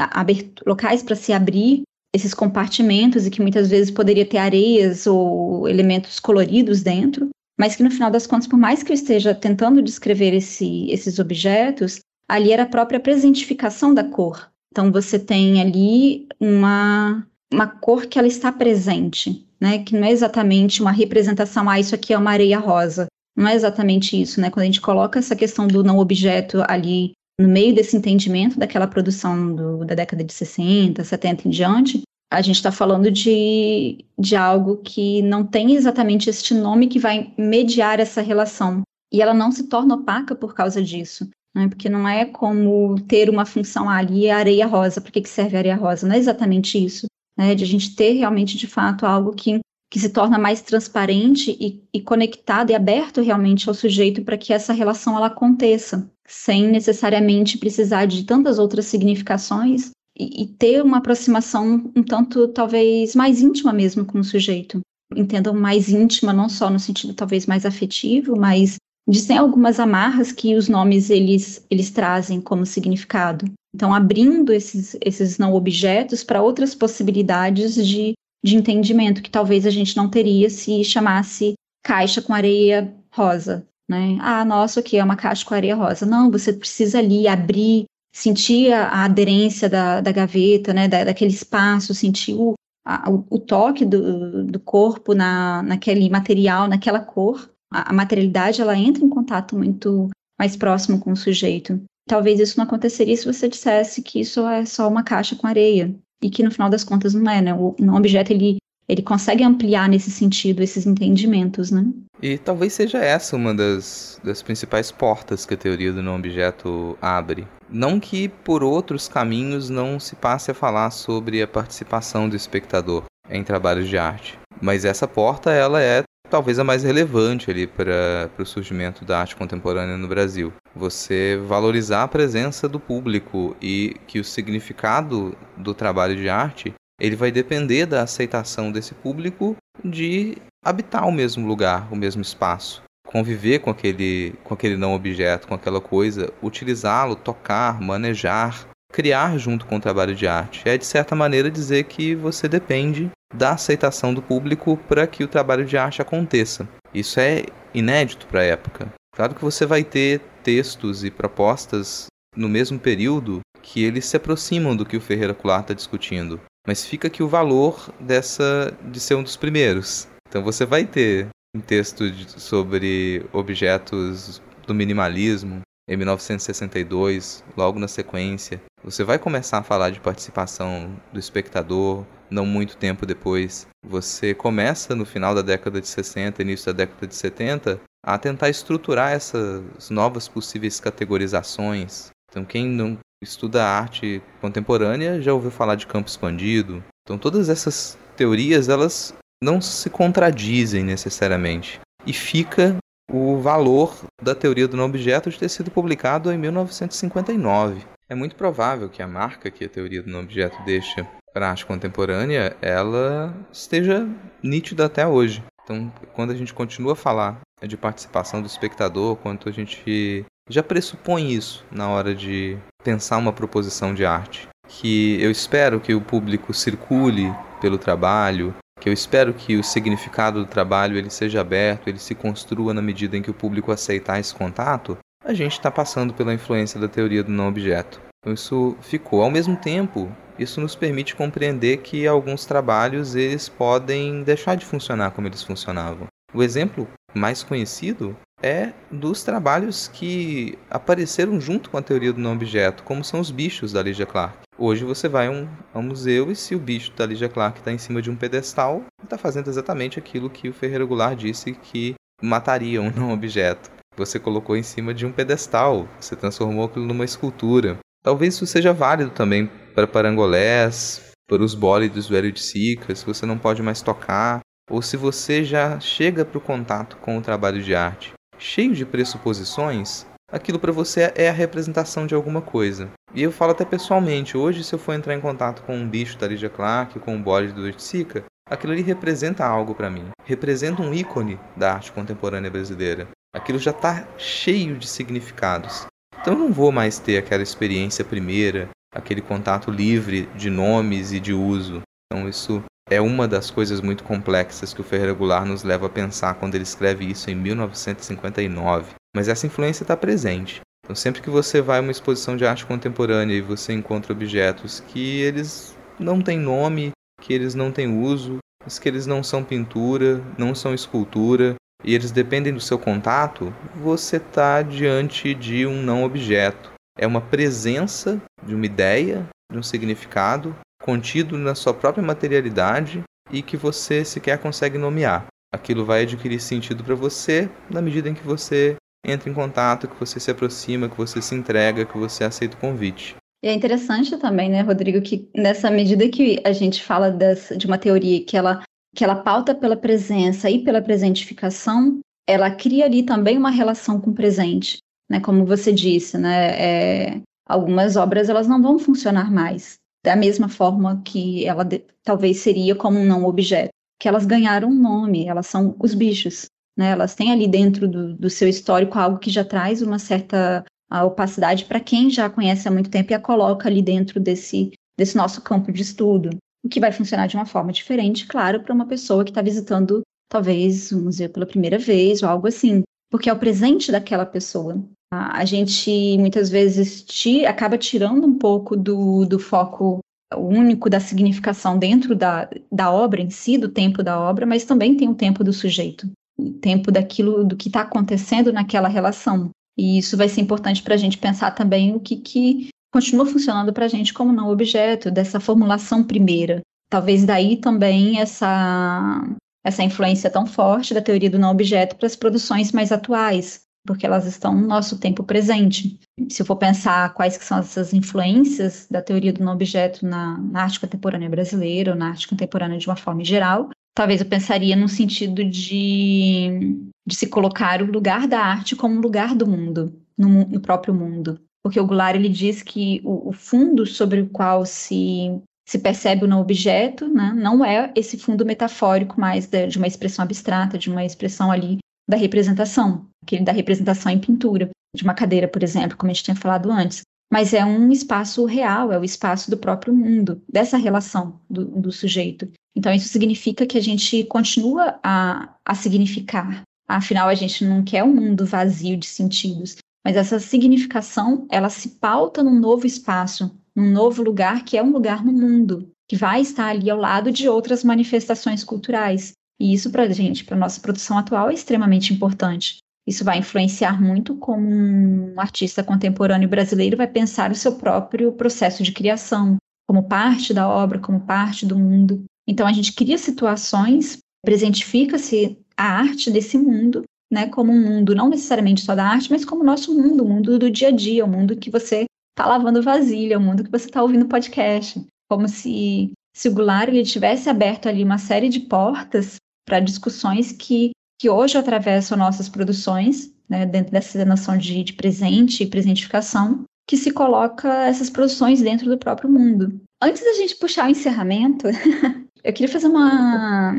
locais 0.66 1.04
para 1.04 1.16
se 1.16 1.32
abrir, 1.32 1.84
esses 2.12 2.34
compartimentos 2.34 3.28
e 3.28 3.30
que 3.30 3.40
muitas 3.40 3.70
vezes 3.70 3.92
poderia 3.92 4.26
ter 4.26 4.40
areias 4.40 5.06
ou 5.06 5.68
elementos 5.68 6.20
coloridos 6.20 6.82
dentro, 6.82 7.30
mas 7.56 7.76
que 7.76 7.84
no 7.84 7.92
final 7.92 8.10
das 8.10 8.26
contas, 8.26 8.48
por 8.48 8.58
mais 8.58 8.82
que 8.82 8.92
eu 8.92 8.96
esteja 8.96 9.36
tentando 9.36 9.80
descrever 9.80 10.34
esse, 10.34 10.90
esses 10.90 11.20
objetos, 11.20 12.00
ali 12.28 12.52
era 12.52 12.64
a 12.64 12.68
própria 12.68 13.00
presentificação 13.00 13.94
da 13.94 14.04
cor. 14.04 14.50
Então 14.72 14.92
você 14.92 15.20
tem 15.20 15.62
ali 15.62 16.26
uma, 16.40 17.28
uma 17.54 17.68
cor 17.68 18.08
que 18.08 18.18
ela 18.18 18.28
está 18.28 18.52
presente, 18.52 19.46
né? 19.62 19.84
Que 19.84 19.95
não 19.95 20.08
é 20.08 20.12
exatamente 20.12 20.82
uma 20.82 20.91
representação, 20.91 21.69
ah, 21.69 21.80
isso 21.80 21.93
aqui 21.93 22.13
é 22.13 22.17
uma 22.17 22.32
areia 22.32 22.58
rosa. 22.58 23.06
Não 23.36 23.47
é 23.47 23.56
exatamente 23.56 24.19
isso, 24.19 24.41
né? 24.41 24.50
Quando 24.50 24.63
a 24.63 24.65
gente 24.65 24.82
coloca 24.82 25.19
essa 25.19 25.36
questão 25.36 25.67
do 25.67 25.84
não 25.84 26.00
objeto 26.00 26.63
ali 26.67 27.12
no 27.39 27.47
meio 27.47 27.74
desse 27.74 27.95
entendimento 27.95 28.60
daquela 28.60 28.88
produção 28.88 29.56
do, 29.56 29.86
da 29.86 29.95
década 29.95 30.24
de 30.24 30.34
60, 30.34 31.04
70 31.04 31.47
em 31.47 31.52
diante, 31.52 32.02
a 32.32 32.41
gente 32.41 32.56
está 32.56 32.71
falando 32.71 33.12
de, 33.12 34.06
de 34.17 34.36
algo 34.36 34.78
que 34.78 35.21
não 35.21 35.45
tem 35.45 35.76
exatamente 35.76 36.30
este 36.30 36.54
nome 36.54 36.88
que 36.88 37.00
vai 37.00 37.34
mediar 37.38 38.00
essa 38.00 38.21
relação. 38.21 38.82
E 39.13 39.21
ela 39.21 39.34
não 39.34 39.52
se 39.52 39.67
torna 39.67 39.95
opaca 39.95 40.34
por 40.34 40.54
causa 40.54 40.82
disso. 40.82 41.30
né? 41.54 41.67
Porque 41.67 41.89
não 41.89 42.08
é 42.08 42.26
como 42.26 42.95
ter 43.02 43.30
uma 43.30 43.45
função 43.45 43.89
ali, 43.89 44.30
areia 44.30 44.65
rosa, 44.65 45.02
para 45.02 45.12
que, 45.12 45.21
que 45.21 45.30
serve 45.30 45.58
areia 45.58 45.76
rosa? 45.76 46.08
Não 46.08 46.15
é 46.15 46.19
exatamente 46.19 46.84
isso, 46.84 47.08
né? 47.38 47.56
De 47.56 47.63
a 47.63 47.67
gente 47.67 47.96
ter 47.96 48.13
realmente, 48.13 48.58
de 48.58 48.67
fato, 48.67 49.06
algo 49.06 49.34
que, 49.34 49.60
que 49.89 50.00
se 50.00 50.10
torna 50.10 50.38
mais 50.38 50.62
transparente 50.62 51.58
e, 51.60 51.84
e 51.94 52.02
conectado 52.02 52.72
e 52.72 52.76
aberto 52.76 53.22
realmente 53.22 53.67
ao 53.67 53.76
sujeito 53.76 54.24
para 54.24 54.38
que 54.38 54.54
essa 54.54 54.74
relação 54.74 55.15
ela 55.15 55.28
aconteça, 55.28 56.10
sem 56.28 56.67
necessariamente 56.67 57.58
precisar 57.58 58.06
de 58.06 58.24
tantas 58.24 58.60
outras 58.60 58.86
significações 58.86 59.91
e, 60.17 60.44
e 60.44 60.48
ter 60.48 60.84
uma 60.84 60.98
aproximação 60.98 61.91
um 61.96 62.04
tanto, 62.04 62.48
talvez, 62.48 63.15
mais 63.15 63.41
íntima 63.41 63.74
mesmo 63.74 64.06
com 64.06 64.20
o 64.20 64.24
sujeito. 64.24 64.80
Entendam 65.15 65.54
mais 65.54 65.89
íntima, 65.89 66.32
não 66.32 66.48
só 66.48 66.70
no 66.70 66.80
sentido 66.80 67.13
talvez 67.13 67.46
mais 67.46 67.65
afetivo, 67.65 68.38
mas 68.38 68.78
Dizem 69.08 69.38
algumas 69.38 69.80
amarras 69.80 70.32
que 70.32 70.56
os 70.56 70.70
nomes 70.70 71.10
eles, 71.10 71.65
eles 71.70 71.89
trazem 71.89 72.39
como 72.39 72.65
significado. 72.65 73.46
Então, 73.73 73.93
abrindo 73.93 74.51
esses, 74.51 74.97
esses 75.01 75.38
não 75.38 75.53
objetos 75.53 76.23
para 76.23 76.41
outras 76.41 76.75
possibilidades 76.75 77.75
de, 77.75 78.13
de 78.43 78.55
entendimento 78.55 79.21
que 79.21 79.29
talvez 79.29 79.65
a 79.65 79.69
gente 79.69 79.95
não 79.95 80.10
teria 80.10 80.49
se 80.49 80.84
chamasse 80.84 81.53
caixa 81.84 82.21
com 82.21 82.34
areia 82.34 82.93
rosa. 83.12 83.65
Né? 83.89 84.17
Ah, 84.21 84.45
nossa, 84.45 84.79
aqui 84.79 84.97
é 84.97 85.03
uma 85.03 85.15
caixa 85.15 85.45
com 85.45 85.53
areia 85.53 85.75
rosa. 85.75 86.05
Não, 86.05 86.31
você 86.31 86.53
precisa 86.53 86.99
ali 86.99 87.27
abrir, 87.27 87.86
sentir 88.13 88.71
a, 88.71 88.88
a 88.88 89.03
aderência 89.05 89.69
da, 89.69 90.01
da 90.01 90.12
gaveta, 90.12 90.73
né? 90.73 90.88
Da, 90.88 91.03
daquele 91.03 91.31
espaço, 91.31 91.93
sentir 91.93 92.34
o, 92.34 92.53
a, 92.86 93.10
o, 93.10 93.25
o, 93.29 93.39
toque 93.39 93.86
do, 93.86 94.45
do 94.45 94.60
corpo 94.60 95.13
na, 95.13 95.62
naquele 95.63 96.10
material, 96.10 96.67
naquela 96.67 96.99
cor, 96.99 97.49
a, 97.71 97.93
materialidade 97.93 98.62
ela 98.62 98.77
entra 98.77 99.03
em 99.03 99.10
contato 99.10 99.57
muito 99.57 100.10
mais 100.38 100.55
próximo 100.55 100.99
com 100.99 101.13
o 101.13 101.17
sujeito. 101.17 101.81
Talvez 102.08 102.40
isso 102.40 102.58
não 102.58 102.66
aconteceria 102.66 103.16
se 103.16 103.26
você 103.26 103.48
dissesse 103.48 104.02
que 104.02 104.20
isso 104.20 104.48
é 104.48 104.66
só 104.66 104.88
uma 104.88 105.04
caixa 105.04 105.36
com 105.36 105.48
areia 105.48 105.94
e 106.22 106.30
que 106.30 106.44
no 106.44 106.52
final 106.52 106.70
das 106.70 106.84
contas 106.84 107.14
não 107.14 107.32
é, 107.32 107.42
né? 107.42 107.54
O 107.54 107.76
não 107.80 107.96
objeto 107.96 108.32
ele 108.32 108.58
ele 108.92 109.02
consegue 109.02 109.42
ampliar 109.42 109.88
nesse 109.88 110.12
sentido 110.12 110.62
esses 110.62 110.86
entendimentos, 110.86 111.72
né? 111.72 111.86
E 112.22 112.38
talvez 112.38 112.74
seja 112.74 112.98
essa 112.98 113.38
uma 113.38 113.54
das, 113.54 114.20
das 114.22 114.42
principais 114.42 114.92
portas 114.92 115.46
que 115.46 115.54
a 115.54 115.58
teoria 115.58 115.94
do 115.94 116.04
não 116.04 116.18
objeto 116.18 116.98
abre. 117.02 117.48
Não 117.70 118.02
que 118.02 118.28
por 118.28 118.64
outros 118.64 119.08
caminhos 119.08 119.70
não 119.70 119.98
se 119.98 120.16
passe 120.16 120.52
a 120.52 120.54
falar 120.54 120.92
sobre 120.92 121.42
a 121.42 121.48
participação 121.48 122.28
do 122.28 122.36
espectador 122.36 123.06
em 123.30 123.46
trabalhos 123.46 123.88
de 123.88 123.98
arte, 123.98 124.38
mas 124.62 124.84
essa 124.84 125.08
porta 125.08 125.52
ela 125.52 125.82
é 125.82 126.04
talvez 126.32 126.58
a 126.58 126.63
mais 126.63 126.82
relevante 126.82 127.52
ali 127.52 127.67
para 127.67 128.32
o 128.39 128.46
surgimento 128.46 129.04
da 129.04 129.20
arte 129.20 129.36
contemporânea 129.36 129.98
no 129.98 130.08
Brasil. 130.08 130.54
Você 130.74 131.38
valorizar 131.46 132.04
a 132.04 132.08
presença 132.08 132.70
do 132.70 132.80
público 132.80 133.56
e 133.62 133.98
que 134.08 134.17
o 134.17 134.24
significado 134.24 135.38
do 135.58 135.74
trabalho 135.74 136.15
de 136.15 136.30
arte 136.30 136.74
ele 137.00 137.17
vai 137.17 137.32
depender 137.32 137.86
da 137.86 138.04
aceitação 138.04 138.72
desse 138.72 138.94
público 138.94 139.58
de 139.84 140.38
habitar 140.63 141.06
o 141.06 141.12
mesmo 141.12 141.46
lugar, 141.46 141.91
o 141.91 141.96
mesmo 141.96 142.22
espaço, 142.22 142.82
conviver 143.06 143.60
com 143.60 143.70
aquele, 143.70 144.34
com 144.44 144.54
aquele 144.54 144.78
não 144.78 144.94
objeto, 144.94 145.48
com 145.48 145.54
aquela 145.54 145.82
coisa, 145.82 146.32
utilizá-lo, 146.41 147.15
tocar, 147.15 147.82
manejar, 147.82 148.67
criar 148.94 149.38
junto 149.38 149.65
com 149.65 149.76
o 149.76 149.82
trabalho 149.82 150.15
de 150.15 150.28
arte. 150.28 150.62
É 150.63 150.78
de 150.78 150.86
certa 150.86 151.15
maneira 151.15 151.52
dizer 151.52 151.86
que 151.86 152.15
você 152.15 152.48
depende 152.48 153.10
da 153.34 153.52
aceitação 153.52 154.13
do 154.13 154.22
público 154.22 154.78
para 154.88 155.08
que 155.08 155.24
o 155.24 155.28
trabalho 155.28 155.65
de 155.65 155.78
arte 155.78 156.02
aconteça. 156.02 156.67
Isso 156.94 157.20
é 157.20 157.46
inédito 157.74 158.28
para 158.28 158.41
a 158.41 158.46
época. 158.46 158.94
Claro 159.15 159.36
que 159.36 159.41
você 159.41 159.65
vai 159.65 159.84
ter 159.84 160.22
textos 160.44 161.04
e 161.04 161.12
propostas 161.12 162.08
no 162.36 162.50
mesmo 162.50 162.80
período 162.80 163.41
que 163.62 163.84
eles 163.84 164.06
se 164.06 164.17
aproximam 164.17 164.76
do 164.76 164.86
que 164.86 164.98
o 164.98 165.02
Ferreira 165.02 165.34
Coulart 165.34 165.63
está 165.63 165.74
discutindo, 165.74 166.39
mas 166.67 166.86
fica 166.86 167.08
aqui 167.08 167.22
o 167.22 167.28
valor 167.28 167.94
dessa 168.00 168.74
de 168.84 169.00
ser 169.00 169.15
um 169.15 169.24
dos 169.24 169.38
primeiros. 169.38 170.08
Então 170.28 170.44
você 170.44 170.65
vai 170.65 170.86
ter 170.86 171.28
um 171.56 171.60
texto 171.60 172.10
de, 172.10 172.41
sobre 172.41 173.26
objetos 173.34 174.41
do 174.65 174.74
minimalismo 174.74 175.62
em 175.91 175.97
1962, 175.97 177.43
logo 177.58 177.77
na 177.77 177.88
sequência. 177.88 178.62
Você 178.82 179.04
vai 179.04 179.19
começar 179.19 179.58
a 179.58 179.63
falar 179.63 179.89
de 179.89 179.99
participação 179.99 180.89
do 181.12 181.19
espectador, 181.19 182.06
não 182.30 182.45
muito 182.45 182.77
tempo 182.77 183.06
depois. 183.06 183.67
Você 183.86 184.34
começa 184.34 184.95
no 184.95 185.06
final 185.06 185.36
da 185.36 185.41
década 185.41 185.82
de 185.82 185.88
60, 185.88 186.41
início 186.41 186.67
da 186.67 186.86
década 186.86 187.06
de 187.06 187.13
70, 187.13 187.82
a 188.06 188.17
tentar 188.17 188.49
estruturar 188.49 189.12
essas 189.12 189.89
novas 189.89 190.30
possíveis 190.30 190.80
categorizações. 190.80 192.10
Então, 192.30 192.45
quem 192.45 192.67
não 192.67 192.97
estuda 193.21 193.65
arte 193.65 194.23
contemporânea 194.39 195.21
já 195.21 195.34
ouviu 195.34 195.51
falar 195.51 195.75
de 195.75 195.88
campo 195.88 196.08
expandido. 196.08 196.82
Então, 197.04 197.17
todas 197.17 197.49
essas 197.49 197.97
teorias, 198.15 198.69
elas 198.69 199.13
não 199.43 199.60
se 199.60 199.89
contradizem 199.89 200.86
necessariamente. 200.86 201.82
E 202.08 202.13
fica 202.13 202.77
o 203.12 203.38
valor 203.39 203.93
da 204.21 204.34
teoria 204.34 204.67
do 204.67 204.78
não 204.78 204.86
objeto 204.86 205.30
de 205.30 205.38
ter 205.38 205.50
sido 205.50 205.69
publicado 205.69 206.32
em 206.32 206.38
1959. 206.38 207.82
É 208.10 208.15
muito 208.15 208.36
provável 208.36 208.89
que 208.89 209.02
a 209.02 209.08
marca 209.08 209.52
que 209.52 209.65
a 209.65 209.69
teoria 209.69 210.02
do 210.02 210.10
não 210.10 210.21
objeto 210.21 210.58
deixa 210.63 211.08
para 211.34 211.47
a 211.47 211.50
arte 211.52 211.65
contemporânea, 211.65 212.56
ela 212.62 213.34
esteja 213.52 214.08
nítida 214.43 214.86
até 214.86 215.08
hoje. 215.08 215.43
Então, 215.63 215.91
quando 216.13 216.32
a 216.32 216.36
gente 216.36 216.54
continua 216.54 216.93
a 216.93 216.95
falar 216.95 217.39
de 217.62 217.78
participação 217.78 218.41
do 218.41 218.47
espectador, 218.47 219.15
quanto 219.15 219.47
a 219.47 219.52
gente 219.52 220.26
já 220.50 220.62
pressupõe 220.62 221.32
isso 221.32 221.65
na 221.71 221.88
hora 221.88 222.13
de 222.13 222.58
pensar 222.84 223.17
uma 223.17 223.32
proposição 223.32 223.93
de 223.93 224.06
arte, 224.06 224.47
que 224.67 225.21
eu 225.21 225.32
espero 225.32 225.80
que 225.80 225.93
o 225.93 226.02
público 226.02 226.54
circule 226.54 227.34
pelo 227.62 227.78
trabalho, 227.78 228.54
que 228.82 228.89
eu 228.89 228.94
espero 228.94 229.32
que 229.32 229.56
o 229.56 229.63
significado 229.63 230.39
do 230.39 230.50
trabalho 230.50 230.98
ele 230.98 231.12
seja 231.12 231.39
aberto, 231.39 231.88
ele 231.88 232.00
se 232.00 232.15
construa 232.15 232.74
na 232.74 232.82
medida 232.82 233.15
em 233.15 233.22
que 233.22 233.30
o 233.30 233.34
público 233.34 233.72
aceitar 233.72 234.20
esse 234.20 234.34
contato, 234.34 234.98
a 235.24 235.34
gente 235.34 235.54
está 235.54 235.70
passando 235.70 236.15
pela 236.15 236.34
influência 236.34 236.80
da 236.80 236.88
teoria 236.88 237.24
do 237.24 237.32
não 237.32 237.48
objeto. 237.48 238.02
Então, 238.20 238.34
isso 238.34 238.76
ficou. 238.82 239.22
Ao 239.22 239.30
mesmo 239.30 239.56
tempo, 239.56 240.12
isso 240.38 240.60
nos 240.60 240.76
permite 240.76 241.15
compreender 241.15 241.78
que 241.78 242.08
alguns 242.08 242.44
trabalhos 242.44 243.15
eles 243.15 243.48
podem 243.48 244.24
deixar 244.24 244.56
de 244.56 244.65
funcionar 244.65 245.12
como 245.12 245.28
eles 245.28 245.44
funcionavam. 245.44 246.08
O 246.34 246.41
exemplo 246.41 246.88
mais 247.13 247.44
conhecido 247.44 248.17
é 248.41 248.73
dos 248.89 249.23
trabalhos 249.23 249.88
que 249.88 250.58
apareceram 250.69 251.39
junto 251.39 251.69
com 251.69 251.77
a 251.77 251.82
teoria 251.82 252.12
do 252.12 252.19
não 252.19 252.34
objeto, 252.34 252.84
como 252.84 253.04
são 253.04 253.19
os 253.19 253.30
bichos 253.30 253.71
da 253.71 253.82
Lydia 253.82 254.06
Clark. 254.06 254.38
Hoje 254.58 254.84
você 254.84 255.08
vai 255.08 255.27
a 255.27 255.32
um, 255.32 255.47
a 255.73 255.80
um 255.80 255.84
museu 255.84 256.32
e 256.32 256.36
se 256.36 256.56
o 256.56 256.60
bicho 256.60 256.91
da 256.95 257.06
Lydia 257.06 257.30
Clark 257.30 257.60
está 257.60 257.71
em 257.71 257.77
cima 257.77 258.01
de 258.01 258.10
um 258.10 258.15
pedestal, 258.15 258.84
está 259.04 259.17
fazendo 259.17 259.49
exatamente 259.49 259.99
aquilo 259.99 260.30
que 260.30 260.49
o 260.49 260.54
Ferreira 260.54 260.86
Goulart 260.86 261.17
disse 261.17 261.54
que 261.54 261.95
mataria 262.21 262.82
um 262.82 262.91
não 262.91 263.12
objeto. 263.12 263.71
Você 263.97 264.19
colocou 264.19 264.56
em 264.56 264.63
cima 264.63 264.93
de 264.93 265.06
um 265.06 265.12
pedestal, 265.12 265.88
você 265.99 266.15
transformou 266.15 266.65
aquilo 266.65 266.86
numa 266.86 267.06
escultura. 267.06 267.77
Talvez 268.04 268.36
isso 268.36 268.47
seja 268.47 268.73
válido 268.73 269.12
também 269.12 269.49
para 269.75 269.88
parangolés, 269.88 271.12
para 271.27 271.43
os 271.43 271.54
bólidos 271.54 272.08
do 272.08 272.15
Hélio 272.15 272.32
de 272.32 272.41
Sica, 272.41 272.95
se 272.95 273.06
você 273.06 273.25
não 273.25 273.38
pode 273.38 273.62
mais 273.62 273.82
tocar, 273.82 274.39
ou 274.69 274.82
se 274.82 274.95
você 274.97 275.43
já 275.43 275.80
chega 275.80 276.23
para 276.23 276.38
o 276.38 276.41
contato 276.41 276.97
com 276.97 277.17
o 277.17 277.21
trabalho 277.21 277.62
de 277.62 277.75
arte 277.75 278.13
cheio 278.41 278.73
de 278.73 278.86
pressuposições, 278.86 280.06
aquilo 280.30 280.58
para 280.58 280.71
você 280.71 281.13
é 281.15 281.30
a 281.30 281.34
representação 281.34 282.08
de 282.08 282.15
alguma 282.15 282.41
coisa. 282.41 282.89
E 283.13 283.21
eu 283.21 283.32
falo 283.32 283.51
até 283.51 283.63
pessoalmente, 283.63 284.36
hoje 284.36 284.63
se 284.63 284.73
eu 284.73 284.80
for 284.80 284.93
entrar 284.93 285.13
em 285.13 285.21
contato 285.21 285.62
com 285.62 285.77
um 285.77 285.88
bicho 285.88 286.17
da 286.17 286.27
Lydia 286.27 286.49
Clark, 286.49 286.99
com 286.99 287.13
um 287.13 287.21
bode 287.21 287.54
do 287.54 287.80
Sica, 287.80 288.23
aquilo 288.49 288.73
ali 288.73 288.82
representa 288.82 289.45
algo 289.45 289.75
para 289.75 289.91
mim. 289.91 290.10
Representa 290.25 290.82
um 290.82 290.93
ícone 290.93 291.39
da 291.56 291.73
arte 291.73 291.91
contemporânea 291.91 292.49
brasileira. 292.49 293.08
Aquilo 293.34 293.60
já 293.60 293.71
está 293.71 294.08
cheio 294.17 294.75
de 294.75 294.88
significados. 294.88 295.86
Então 296.19 296.34
eu 296.34 296.39
não 296.39 296.51
vou 296.51 296.71
mais 296.71 296.97
ter 296.97 297.17
aquela 297.17 297.43
experiência 297.43 298.04
primeira, 298.04 298.69
aquele 298.93 299.21
contato 299.21 299.69
livre 299.69 300.27
de 300.36 300.49
nomes 300.49 301.12
e 301.12 301.19
de 301.19 301.34
uso. 301.34 301.82
Então 302.06 302.27
isso 302.27 302.63
é 302.91 302.99
uma 302.99 303.25
das 303.25 303.49
coisas 303.49 303.80
muito 303.80 304.04
complexas 304.04 304.73
que 304.73 304.82
o 304.82 304.84
Ferreira 304.84 305.13
Goulart 305.13 305.47
nos 305.47 305.63
leva 305.63 305.86
a 305.86 305.89
pensar 305.89 306.34
quando 306.34 306.56
ele 306.56 306.65
escreve 306.65 307.10
isso 307.10 307.32
em 307.32 307.36
1959. 307.36 308.95
Mas 309.16 309.30
essa 309.30 309.47
influência 309.47 309.86
está 309.86 309.95
presente. 309.95 310.59
Então 310.84 310.93
sempre 310.93 311.22
que 311.22 311.30
você 311.30 311.61
vai 311.61 311.80
a 311.80 311.82
uma 311.82 311.91
exposição 311.91 312.36
de 312.36 312.45
arte 312.45 312.66
contemporânea 312.66 313.34
e 313.34 313.41
você 313.41 313.72
encontra 313.72 314.11
objetos 314.11 314.82
que 314.82 315.22
eles 315.22 315.74
não 315.97 316.22
têm 316.22 316.38
nome, 316.38 316.91
que 317.22 317.34
eles 317.34 317.55
não 317.55 317.72
têm 317.72 318.03
uso, 318.03 318.39
que 318.82 318.89
eles 318.89 319.07
não 319.07 319.24
são 319.24 319.41
pintura, 319.41 320.22
não 320.38 320.53
são 320.53 320.74
escultura, 320.74 321.55
e 321.86 321.95
eles 321.95 322.11
dependem 322.11 322.53
do 322.53 322.59
seu 322.59 322.78
contato, 322.78 323.53
você 323.82 324.18
está 324.18 324.61
diante 324.61 325.34
de 325.34 325.66
um 325.66 325.82
não 325.82 326.03
objeto. 326.03 326.72
É 326.97 327.07
uma 327.07 327.22
presença 327.22 328.22
de 328.43 328.53
uma 328.53 328.66
ideia, 328.66 329.26
de 329.49 329.57
um 329.57 329.63
significado 329.63 330.53
contido 330.82 331.38
na 331.38 331.55
sua 331.55 331.73
própria 331.73 332.03
materialidade 332.03 333.03
e 333.32 333.41
que 333.41 333.55
você 333.55 334.03
sequer 334.03 334.38
consegue 334.39 334.77
nomear. 334.77 335.27
Aquilo 335.53 335.86
vai 335.86 336.03
adquirir 336.03 336.39
sentido 336.39 336.84
para 336.84 336.95
você 336.95 337.49
na 337.69 337.82
medida 337.82 338.09
em 338.09 338.13
que 338.13 338.23
você 338.23 338.75
entre 339.05 339.29
em 339.29 339.34
contato, 339.34 339.88
que 339.88 339.99
você 339.99 340.19
se 340.19 340.29
aproxima, 340.29 340.88
que 340.88 340.97
você 340.97 341.21
se 341.21 341.34
entrega, 341.34 341.86
que 341.86 341.97
você 341.97 342.23
aceita 342.23 342.55
o 342.55 342.59
convite. 342.59 343.15
E 343.43 343.47
é 343.47 343.53
interessante 343.53 344.15
também, 344.17 344.49
né, 344.49 344.61
Rodrigo, 344.61 345.01
que 345.01 345.27
nessa 345.36 345.71
medida 345.71 346.07
que 346.07 346.39
a 346.45 346.51
gente 346.51 346.84
fala 346.84 347.09
das, 347.09 347.51
de 347.57 347.65
uma 347.65 347.77
teoria 347.77 348.23
que 348.23 348.38
ela, 348.38 348.61
que 348.95 349.03
ela 349.03 349.15
pauta 349.15 349.55
pela 349.55 349.75
presença 349.75 350.49
e 350.49 350.63
pela 350.63 350.82
presentificação, 350.82 351.99
ela 352.29 352.51
cria 352.51 352.86
ali 352.86 353.03
também 353.03 353.38
uma 353.38 353.49
relação 353.49 353.99
com 353.99 354.11
o 354.11 354.15
presente, 354.15 354.77
né? 355.09 355.19
Como 355.19 355.43
você 355.43 355.73
disse, 355.73 356.19
né? 356.19 356.51
É, 356.59 357.21
algumas 357.47 357.95
obras 357.95 358.29
elas 358.29 358.47
não 358.47 358.61
vão 358.61 358.77
funcionar 358.77 359.32
mais 359.32 359.80
da 360.04 360.16
mesma 360.16 360.49
forma 360.49 361.02
que 361.04 361.45
ela 361.45 361.64
de, 361.64 361.84
talvez 362.04 362.38
seria 362.38 362.76
como 362.76 362.99
um 362.99 363.06
não 363.06 363.26
objeto, 363.26 363.70
que 363.99 364.08
elas 364.08 364.26
ganharam 364.26 364.70
um 364.70 364.82
nome, 364.82 365.28
elas 365.28 365.47
são 365.47 365.76
os 365.80 365.93
bichos, 365.93 366.47
né? 366.78 366.91
Elas 366.91 367.16
têm 367.16 367.32
ali 367.32 367.47
dentro 367.47 367.88
do, 367.88 368.16
do 368.16 368.30
seu 368.30 368.47
histórico 368.47 368.97
algo 368.97 369.20
que 369.20 369.30
já 369.30 369.45
traz 369.45 369.82
uma 369.82 369.99
certa 369.99 370.66
opacidade 371.06 371.66
para 371.66 371.80
quem 371.80 372.10
já 372.10 372.30
conhece 372.30 372.68
há 372.68 372.72
muito 372.72 372.89
tempo 372.89 373.12
e 373.12 373.16
a 373.16 373.20
coloca 373.20 373.70
ali 373.70 373.82
dentro 373.82 374.20
desse, 374.20 374.72
desse 374.97 375.16
nosso 375.16 375.41
campo 375.41 375.72
de 375.72 375.82
estudo. 375.82 376.32
O 376.64 376.70
que 376.70 376.80
vai 376.80 376.91
funcionar 376.91 377.28
de 377.28 377.36
uma 377.36 377.45
forma 377.45 377.72
diferente, 377.72 378.28
claro, 378.28 378.62
para 378.62 378.74
uma 378.74 378.86
pessoa 378.86 379.24
que 379.24 379.32
está 379.32 379.41
visitando 379.41 380.02
talvez 380.30 380.91
um 380.91 381.04
museu 381.04 381.30
pela 381.30 381.45
primeira 381.45 381.78
vez 381.78 382.22
ou 382.22 382.30
algo 382.30 382.47
assim, 382.47 382.84
porque 383.10 383.30
é 383.30 383.34
o 383.34 383.39
presente 383.39 383.91
daquela 383.91 384.26
pessoa. 384.26 384.84
A 385.14 385.43
gente 385.43 386.18
muitas 386.18 386.49
vezes 386.49 387.05
acaba 387.45 387.78
tirando 387.78 388.26
um 388.26 388.38
pouco 388.38 388.78
do, 388.78 389.26
do 389.26 389.38
foco 389.38 389.99
único 390.38 390.89
da 390.89 390.99
significação 390.99 391.78
dentro 391.78 392.16
da, 392.16 392.49
da 392.72 392.91
obra 392.91 393.22
em 393.22 393.30
si, 393.30 393.57
do 393.57 393.68
tempo 393.68 394.01
da 394.01 394.20
obra, 394.20 394.45
mas 394.45 394.64
também 394.64 394.95
tem 394.95 395.09
o 395.09 395.16
tempo 395.16 395.43
do 395.43 395.51
sujeito, 395.51 396.09
o 396.39 396.53
tempo 396.53 396.91
daquilo 396.91 397.43
do 397.43 397.57
que 397.57 397.68
está 397.68 397.82
acontecendo 397.82 398.53
naquela 398.53 398.88
relação. 398.88 399.49
E 399.78 399.97
isso 399.97 400.16
vai 400.16 400.30
ser 400.30 400.41
importante 400.41 400.82
para 400.82 400.95
a 400.95 400.97
gente 400.97 401.18
pensar 401.18 401.51
também 401.51 401.93
o 401.93 401.99
que, 401.99 402.16
que 402.16 402.70
continua 402.93 403.26
funcionando 403.26 403.74
para 403.74 403.86
a 403.86 403.89
gente 403.89 404.14
como 404.14 404.32
não 404.32 404.49
objeto, 404.49 405.12
dessa 405.12 405.39
formulação 405.39 406.03
primeira. 406.03 406.62
Talvez 406.89 407.26
daí 407.26 407.57
também 407.57 408.20
essa, 408.20 409.22
essa 409.66 409.84
influência 409.84 410.30
tão 410.30 410.45
forte 410.45 410.93
da 410.93 411.01
teoria 411.01 411.30
do 411.30 411.39
não 411.39 411.51
objeto 411.51 411.95
para 411.95 412.07
as 412.07 412.16
produções 412.16 412.72
mais 412.72 412.91
atuais, 412.91 413.62
porque 413.86 414.05
elas 414.05 414.25
estão 414.25 414.53
no 414.53 414.67
nosso 414.67 414.99
tempo 414.99 415.23
presente. 415.23 415.99
Se 416.29 416.41
eu 416.41 416.45
for 416.45 416.55
pensar 416.55 417.13
quais 417.13 417.38
que 417.38 417.45
são 417.45 417.59
essas 417.59 417.93
influências 417.93 418.88
da 418.89 419.01
teoria 419.01 419.34
do 419.34 419.43
não 419.43 419.53
objeto 419.53 420.05
na, 420.05 420.38
na 420.38 420.63
arte 420.63 420.79
contemporânea 420.79 421.29
brasileira 421.29 421.91
ou 421.91 421.97
na 421.97 422.09
arte 422.09 422.27
contemporânea 422.27 422.77
de 422.77 422.88
uma 422.88 422.95
forma 422.95 423.23
geral, 423.23 423.69
talvez 423.95 424.21
eu 424.21 424.27
pensaria 424.27 424.75
no 424.75 424.88
sentido 424.88 425.43
de, 425.43 426.79
de 427.05 427.15
se 427.15 427.27
colocar 427.27 427.82
o 427.82 427.91
lugar 427.91 428.27
da 428.27 428.39
arte 428.39 428.75
como 428.75 428.95
um 428.95 429.01
lugar 429.01 429.36
do 429.36 429.47
mundo, 429.47 429.93
no, 430.17 430.45
no 430.45 430.59
próprio 430.59 430.93
mundo. 430.93 431.39
Porque 431.63 431.79
o 431.79 431.86
Goulart 431.86 432.15
ele 432.15 432.29
diz 432.29 432.63
que 432.63 433.01
o, 433.03 433.29
o, 433.29 433.34
fundo 433.34 433.86
sobre 433.86 434.21
o 434.21 434.29
qual 434.29 434.65
se, 434.65 435.39
se 435.67 435.77
percebe 435.77 436.25
o 436.25 436.27
não 436.27 436.41
objeto 436.41 437.07
né, 437.07 437.34
não 437.36 437.63
é 437.63 437.91
esse 437.95 438.17
fundo 438.17 438.45
metafórico 438.45 439.19
mais 439.19 439.45
de, 439.45 439.67
de 439.67 439.77
uma 439.77 439.86
expressão 439.86 440.23
abstrata, 440.23 440.77
de 440.77 440.89
uma 440.89 441.05
expressão 441.05 441.51
ali 441.51 441.77
da 442.12 442.18
representação, 442.18 443.07
aquele 443.24 443.45
da 443.45 443.53
representação 443.53 444.12
em 444.12 444.20
pintura, 444.20 444.70
de 444.93 445.03
uma 445.03 445.14
cadeira, 445.14 445.47
por 445.47 445.64
exemplo, 445.64 445.95
como 445.95 446.12
a 446.12 446.14
gente 446.14 446.26
tinha 446.26 446.36
falado 446.36 446.70
antes. 446.70 447.03
Mas 447.32 447.53
é 447.53 447.64
um 447.64 447.89
espaço 447.89 448.43
real, 448.43 448.91
é 448.91 448.99
o 448.99 449.05
espaço 449.05 449.49
do 449.49 449.55
próprio 449.55 449.95
mundo, 449.95 450.43
dessa 450.51 450.76
relação 450.76 451.39
do, 451.49 451.64
do 451.64 451.89
sujeito. 451.89 452.51
Então, 452.76 452.93
isso 452.93 453.07
significa 453.07 453.66
que 453.66 453.78
a 453.78 453.82
gente 453.82 454.26
continua 454.26 454.99
a, 455.01 455.55
a 455.66 455.74
significar. 455.74 456.64
Afinal, 456.86 457.30
a 457.30 457.34
gente 457.34 457.64
não 457.64 457.82
quer 457.82 458.03
um 458.03 458.14
mundo 458.14 458.45
vazio 458.45 458.97
de 458.97 459.05
sentidos, 459.05 459.78
mas 460.05 460.18
essa 460.18 460.38
significação, 460.38 461.47
ela 461.49 461.70
se 461.70 461.91
pauta 461.91 462.43
num 462.43 462.59
novo 462.59 462.86
espaço, 462.86 463.57
num 463.74 463.89
novo 463.89 464.22
lugar 464.22 464.66
que 464.66 464.78
é 464.78 464.84
um 464.84 464.91
lugar 464.91 465.24
no 465.24 465.32
mundo, 465.32 465.89
que 466.09 466.18
vai 466.18 466.41
estar 466.41 466.68
ali 466.68 466.89
ao 466.89 466.97
lado 466.97 467.32
de 467.32 467.47
outras 467.47 467.86
manifestações 467.86 468.66
culturais. 468.66 469.32
E 469.62 469.74
isso 469.76 469.91
para 469.91 470.03
a 470.03 470.09
gente, 470.09 470.43
para 470.43 470.57
nossa 470.57 470.82
produção 470.82 471.20
atual, 471.20 471.51
é 471.51 471.53
extremamente 471.53 472.12
importante. 472.12 472.78
Isso 473.07 473.24
vai 473.24 473.38
influenciar 473.38 474.01
muito 474.01 474.36
como 474.36 474.68
um 474.68 475.39
artista 475.39 475.84
contemporâneo 475.84 476.49
brasileiro 476.49 476.97
vai 476.97 477.05
pensar 477.05 477.51
o 477.51 477.55
seu 477.55 477.76
próprio 477.76 478.32
processo 478.32 478.82
de 478.82 478.91
criação, 478.91 479.57
como 479.88 480.07
parte 480.07 480.51
da 480.51 480.68
obra, 480.68 480.97
como 480.97 481.20
parte 481.20 481.64
do 481.64 481.78
mundo. 481.78 482.24
Então 482.47 482.66
a 482.66 482.74
gente 482.74 482.93
cria 482.93 483.20
situações, 483.20 484.18
presentifica-se 484.43 485.59
a 485.78 485.84
arte 485.84 486.32
desse 486.32 486.57
mundo, 486.57 487.03
né, 487.32 487.47
como 487.47 487.72
um 487.72 487.88
mundo 487.88 488.16
não 488.16 488.30
necessariamente 488.30 488.82
só 488.82 488.95
da 488.95 489.05
arte, 489.05 489.30
mas 489.30 489.45
como 489.45 489.62
o 489.62 489.66
nosso 489.66 489.95
mundo, 489.95 490.24
o 490.24 490.28
mundo 490.28 490.57
do 490.57 490.72
dia 490.72 490.88
a 490.88 490.91
dia, 490.91 491.24
o 491.24 491.30
mundo 491.30 491.55
que 491.55 491.70
você 491.70 492.05
está 492.32 492.49
lavando 492.49 492.82
vasilha, 492.82 493.38
o 493.38 493.41
mundo 493.41 493.64
que 493.64 493.72
você 493.72 493.86
está 493.86 494.01
ouvindo 494.01 494.26
podcast, 494.26 495.05
como 495.30 495.47
se 495.47 496.12
se 496.36 496.47
o 496.47 496.53
Goulart 496.53 496.89
ele 496.89 497.03
tivesse 497.03 497.49
aberto 497.49 497.88
ali 497.88 498.03
uma 498.03 498.18
série 498.18 498.49
de 498.49 498.62
portas 498.62 499.36
para 499.66 499.80
discussões 499.80 500.51
que, 500.51 500.91
que 501.20 501.30
hoje 501.30 501.57
atravessam 501.57 502.18
nossas 502.18 502.49
produções, 502.49 503.34
né, 503.49 503.66
dentro 503.66 503.91
dessa 503.91 504.24
noção 504.26 504.57
de, 504.57 504.84
de 504.84 504.93
presente 504.93 505.64
e 505.64 505.68
presentificação, 505.68 506.64
que 506.88 506.97
se 506.97 507.12
coloca 507.12 507.86
essas 507.86 508.09
produções 508.09 508.62
dentro 508.62 508.89
do 508.89 508.97
próprio 508.97 509.30
mundo. 509.30 509.82
Antes 510.01 510.24
da 510.24 510.34
gente 510.34 510.55
puxar 510.55 510.88
o 510.88 510.91
encerramento, 510.91 511.68
Eu 512.43 512.53
queria 512.53 512.72
fazer 512.72 512.88
uma, 512.88 513.74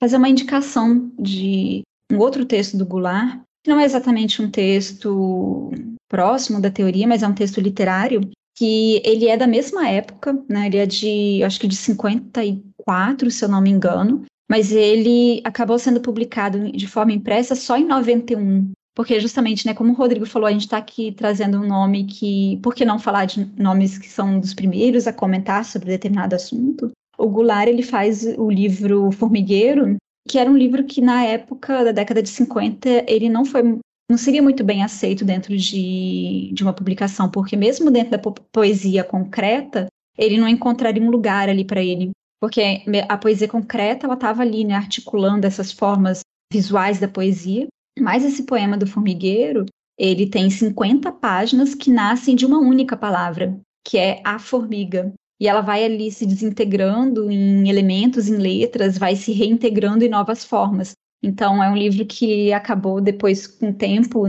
fazer 0.00 0.16
uma 0.16 0.28
indicação 0.28 1.10
de 1.18 1.82
um 2.10 2.18
outro 2.18 2.44
texto 2.44 2.76
do 2.76 2.86
Goulart, 2.86 3.40
que 3.64 3.70
não 3.70 3.80
é 3.80 3.84
exatamente 3.84 4.42
um 4.42 4.50
texto 4.50 5.70
próximo 6.08 6.60
da 6.60 6.70
teoria, 6.70 7.06
mas 7.06 7.22
é 7.22 7.28
um 7.28 7.34
texto 7.34 7.60
literário, 7.60 8.20
que 8.56 9.00
ele 9.04 9.28
é 9.28 9.36
da 9.36 9.46
mesma 9.46 9.88
época, 9.88 10.38
né? 10.48 10.66
Ele 10.66 10.76
é 10.76 10.86
de, 10.86 11.42
acho 11.42 11.58
que 11.58 11.66
de 11.66 11.76
54, 11.76 13.30
se 13.30 13.44
eu 13.44 13.48
não 13.48 13.62
me 13.62 13.70
engano, 13.70 14.24
mas 14.52 14.70
ele 14.70 15.40
acabou 15.44 15.78
sendo 15.78 15.98
publicado 15.98 16.70
de 16.70 16.86
forma 16.86 17.12
impressa 17.12 17.54
só 17.54 17.78
em 17.78 17.86
91. 17.86 18.70
Porque 18.94 19.18
justamente, 19.18 19.66
né, 19.66 19.72
como 19.72 19.92
o 19.92 19.96
Rodrigo 19.96 20.26
falou, 20.26 20.46
a 20.46 20.52
gente 20.52 20.66
está 20.66 20.76
aqui 20.76 21.12
trazendo 21.12 21.58
um 21.58 21.66
nome 21.66 22.04
que, 22.04 22.58
por 22.62 22.74
que 22.74 22.84
não 22.84 22.98
falar 22.98 23.24
de 23.24 23.50
nomes 23.56 23.96
que 23.96 24.10
são 24.10 24.38
dos 24.38 24.52
primeiros 24.52 25.06
a 25.06 25.12
comentar 25.14 25.64
sobre 25.64 25.88
determinado 25.88 26.34
assunto? 26.34 26.92
o 27.18 27.28
Goulart 27.28 27.68
ele 27.68 27.82
faz 27.82 28.24
o 28.36 28.50
livro 28.50 29.12
Formigueiro, 29.12 29.96
que 30.28 30.38
era 30.38 30.50
um 30.50 30.56
livro 30.56 30.84
que 30.84 31.00
na 31.00 31.24
época 31.24 31.84
da 31.84 31.92
década 31.92 32.22
de 32.22 32.28
50 32.28 33.04
ele 33.06 33.28
não 33.28 33.44
foi 33.44 33.78
não 34.10 34.18
seria 34.18 34.42
muito 34.42 34.62
bem 34.62 34.82
aceito 34.82 35.24
dentro 35.24 35.56
de, 35.56 36.50
de 36.52 36.62
uma 36.62 36.72
publicação, 36.72 37.30
porque 37.30 37.56
mesmo 37.56 37.90
dentro 37.90 38.10
da 38.10 38.18
po 38.18 38.34
poesia 38.52 39.02
concreta, 39.02 39.86
ele 40.18 40.36
não 40.36 40.46
encontraria 40.46 41.02
um 41.02 41.10
lugar 41.10 41.48
ali 41.48 41.64
para 41.64 41.82
ele, 41.82 42.10
porque 42.42 42.82
a 43.08 43.16
poesia 43.16 43.46
concreta 43.46 44.04
ela 44.04 44.14
estava 44.14 44.42
ali, 44.42 44.64
né, 44.64 44.74
articulando 44.74 45.46
essas 45.46 45.70
formas 45.70 46.22
visuais 46.52 46.98
da 46.98 47.06
poesia. 47.06 47.68
Mas 47.96 48.24
esse 48.24 48.42
poema 48.42 48.76
do 48.76 48.84
formigueiro, 48.84 49.64
ele 49.96 50.26
tem 50.26 50.50
50 50.50 51.12
páginas 51.12 51.72
que 51.72 51.88
nascem 51.88 52.34
de 52.34 52.44
uma 52.44 52.58
única 52.58 52.96
palavra, 52.96 53.56
que 53.86 53.96
é 53.96 54.20
a 54.24 54.40
formiga 54.40 55.12
e 55.40 55.46
ela 55.46 55.60
vai 55.60 55.84
ali 55.84 56.10
se 56.10 56.26
desintegrando 56.26 57.30
em 57.30 57.68
elementos, 57.68 58.28
em 58.28 58.36
letras, 58.36 58.98
vai 58.98 59.14
se 59.14 59.30
reintegrando 59.30 60.04
em 60.04 60.08
novas 60.08 60.44
formas. 60.44 60.94
Então, 61.22 61.62
é 61.62 61.70
um 61.70 61.76
livro 61.76 62.04
que 62.04 62.52
acabou 62.52 63.00
depois, 63.00 63.46
com 63.46 63.70
o 63.70 63.74
tempo, 63.74 64.24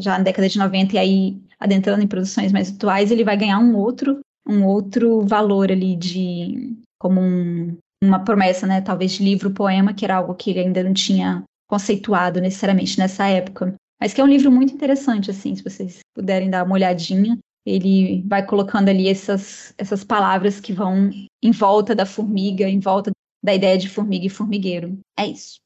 já 0.00 0.16
na 0.16 0.24
década 0.24 0.48
de 0.48 0.58
90, 0.58 0.94
e 0.94 0.98
aí 0.98 1.42
adentrando 1.60 2.02
em 2.02 2.08
produções 2.08 2.52
mais 2.52 2.70
atuais, 2.70 3.10
ele 3.10 3.22
vai 3.22 3.36
ganhar 3.36 3.58
um 3.58 3.76
outro, 3.76 4.20
um 4.48 4.64
outro 4.64 5.26
valor 5.26 5.70
ali 5.70 5.94
de 5.94 6.74
como 7.04 7.20
um, 7.20 7.76
uma 8.02 8.24
promessa, 8.24 8.66
né? 8.66 8.80
Talvez 8.80 9.12
de 9.12 9.22
livro, 9.22 9.50
poema, 9.50 9.92
que 9.92 10.06
era 10.06 10.16
algo 10.16 10.34
que 10.34 10.48
ele 10.48 10.60
ainda 10.60 10.82
não 10.82 10.94
tinha 10.94 11.44
conceituado 11.68 12.40
necessariamente 12.40 12.98
nessa 12.98 13.26
época. 13.28 13.74
Mas 14.00 14.14
que 14.14 14.22
é 14.22 14.24
um 14.24 14.28
livro 14.28 14.50
muito 14.50 14.72
interessante, 14.72 15.30
assim, 15.30 15.54
se 15.54 15.62
vocês 15.62 15.98
puderem 16.14 16.48
dar 16.48 16.64
uma 16.64 16.74
olhadinha 16.74 17.38
ele 17.66 18.22
vai 18.26 18.44
colocando 18.44 18.90
ali 18.90 19.08
essas, 19.08 19.72
essas 19.78 20.04
palavras 20.04 20.60
que 20.60 20.72
vão 20.72 21.10
em 21.42 21.50
volta 21.50 21.94
da 21.94 22.04
formiga, 22.04 22.68
em 22.68 22.78
volta 22.78 23.10
da 23.42 23.54
ideia 23.54 23.78
de 23.78 23.88
formiga 23.88 24.26
e 24.26 24.30
formigueiro. 24.30 24.98
É 25.18 25.26
isso. 25.26 25.56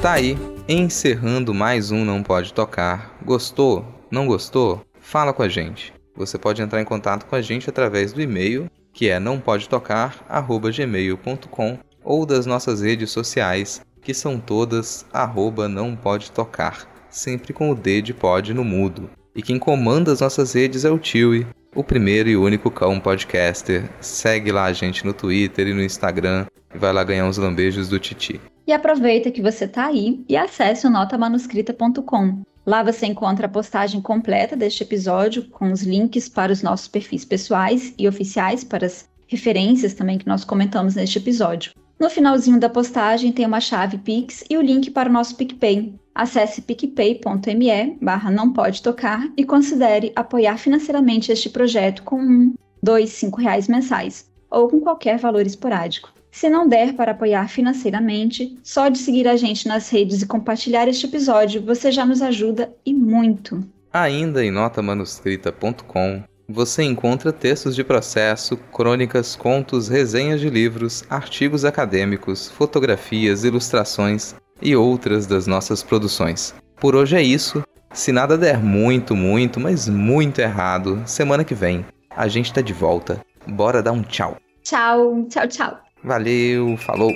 Tá 0.00 0.12
aí 0.12 0.38
Encerrando 0.66 1.52
mais 1.52 1.90
um 1.90 2.06
Não 2.06 2.22
Pode 2.22 2.54
Tocar. 2.54 3.18
Gostou? 3.22 3.84
Não 4.10 4.26
gostou? 4.26 4.82
Fala 4.98 5.34
com 5.34 5.42
a 5.42 5.48
gente. 5.48 5.92
Você 6.16 6.38
pode 6.38 6.62
entrar 6.62 6.80
em 6.80 6.86
contato 6.86 7.26
com 7.26 7.36
a 7.36 7.42
gente 7.42 7.68
através 7.68 8.10
do 8.10 8.22
e-mail, 8.22 8.70
que 8.94 9.10
é 9.10 9.20
nãopodetocar@gmail.com 9.20 11.78
ou 12.02 12.24
das 12.24 12.46
nossas 12.46 12.80
redes 12.80 13.10
sociais, 13.10 13.82
que 14.00 14.14
são 14.14 14.40
todas 14.40 15.04
arroba 15.12 15.68
não 15.68 15.94
pode 15.94 16.32
tocar, 16.32 16.88
sempre 17.10 17.52
com 17.52 17.70
o 17.70 17.74
D 17.74 18.00
de 18.00 18.14
pod 18.14 18.54
no 18.54 18.64
mudo. 18.64 19.10
E 19.36 19.42
quem 19.42 19.58
comanda 19.58 20.12
as 20.12 20.20
nossas 20.20 20.54
redes 20.54 20.86
é 20.86 20.90
o 20.90 20.98
Tiwi, 20.98 21.46
o 21.74 21.84
primeiro 21.84 22.30
e 22.30 22.38
único 22.38 22.70
cão 22.70 22.98
podcaster. 22.98 23.84
Segue 24.00 24.50
lá 24.50 24.64
a 24.64 24.72
gente 24.72 25.04
no 25.04 25.12
Twitter 25.12 25.68
e 25.68 25.74
no 25.74 25.82
Instagram 25.82 26.46
e 26.74 26.78
vai 26.78 26.92
lá 26.92 27.04
ganhar 27.04 27.26
uns 27.26 27.38
lambejos 27.38 27.88
do 27.88 27.98
Titi. 27.98 28.40
E 28.66 28.72
aproveita 28.72 29.30
que 29.30 29.42
você 29.42 29.66
tá 29.66 29.86
aí 29.86 30.24
e 30.28 30.36
acesse 30.36 30.86
o 30.86 30.90
notamanuscrita.com. 30.90 32.42
Lá 32.66 32.82
você 32.82 33.06
encontra 33.06 33.46
a 33.46 33.50
postagem 33.50 34.00
completa 34.00 34.54
deste 34.54 34.82
episódio, 34.82 35.48
com 35.48 35.72
os 35.72 35.82
links 35.82 36.28
para 36.28 36.52
os 36.52 36.62
nossos 36.62 36.86
perfis 36.86 37.24
pessoais 37.24 37.94
e 37.98 38.06
oficiais, 38.06 38.62
para 38.62 38.86
as 38.86 39.08
referências 39.26 39.94
também 39.94 40.18
que 40.18 40.28
nós 40.28 40.44
comentamos 40.44 40.94
neste 40.94 41.18
episódio. 41.18 41.72
No 41.98 42.08
finalzinho 42.08 42.58
da 42.58 42.68
postagem 42.68 43.32
tem 43.32 43.44
uma 43.44 43.60
chave 43.60 43.98
Pix 43.98 44.44
e 44.48 44.56
o 44.56 44.62
link 44.62 44.90
para 44.90 45.08
o 45.08 45.12
nosso 45.12 45.36
PicPay. 45.36 45.94
Acesse 46.14 46.62
picpay.me 46.62 47.98
barra 48.00 48.30
não 48.30 48.52
pode 48.52 48.82
tocar 48.82 49.28
e 49.36 49.44
considere 49.44 50.12
apoiar 50.16 50.58
financeiramente 50.58 51.30
este 51.30 51.50
projeto 51.50 52.02
com 52.02 52.20
um, 52.20 52.54
dois, 52.82 53.10
cinco 53.10 53.40
reais 53.40 53.68
mensais 53.68 54.30
ou 54.50 54.68
com 54.68 54.80
qualquer 54.80 55.18
valor 55.18 55.46
esporádico. 55.46 56.10
Se 56.30 56.48
não 56.48 56.68
der 56.68 56.94
para 56.94 57.12
apoiar 57.12 57.48
financeiramente, 57.48 58.58
só 58.62 58.88
de 58.88 58.98
seguir 58.98 59.26
a 59.26 59.36
gente 59.36 59.66
nas 59.66 59.88
redes 59.90 60.22
e 60.22 60.26
compartilhar 60.26 60.88
este 60.88 61.06
episódio 61.06 61.62
você 61.62 61.90
já 61.90 62.06
nos 62.06 62.22
ajuda 62.22 62.72
e 62.84 62.94
muito. 62.94 63.64
Ainda 63.92 64.44
em 64.44 64.50
notamanuscrita.com 64.50 66.22
você 66.48 66.82
encontra 66.82 67.32
textos 67.32 67.76
de 67.76 67.84
processo, 67.84 68.56
crônicas, 68.56 69.36
contos, 69.36 69.88
resenhas 69.88 70.40
de 70.40 70.50
livros, 70.50 71.04
artigos 71.08 71.64
acadêmicos, 71.64 72.48
fotografias, 72.48 73.44
ilustrações 73.44 74.34
e 74.60 74.74
outras 74.74 75.26
das 75.26 75.46
nossas 75.46 75.82
produções. 75.82 76.54
Por 76.80 76.96
hoje 76.96 77.16
é 77.16 77.22
isso. 77.22 77.62
Se 77.92 78.12
nada 78.12 78.36
der 78.36 78.58
muito, 78.58 79.14
muito, 79.14 79.60
mas 79.60 79.88
muito 79.88 80.40
errado, 80.40 81.02
semana 81.06 81.44
que 81.44 81.54
vem 81.54 81.84
a 82.10 82.28
gente 82.28 82.52
tá 82.52 82.60
de 82.60 82.72
volta. 82.72 83.24
Bora 83.46 83.82
dar 83.82 83.92
um 83.92 84.02
tchau. 84.02 84.36
Tchau, 84.62 85.24
tchau, 85.28 85.48
tchau. 85.48 85.89
Valeu, 86.02 86.76
falou. 86.78 87.12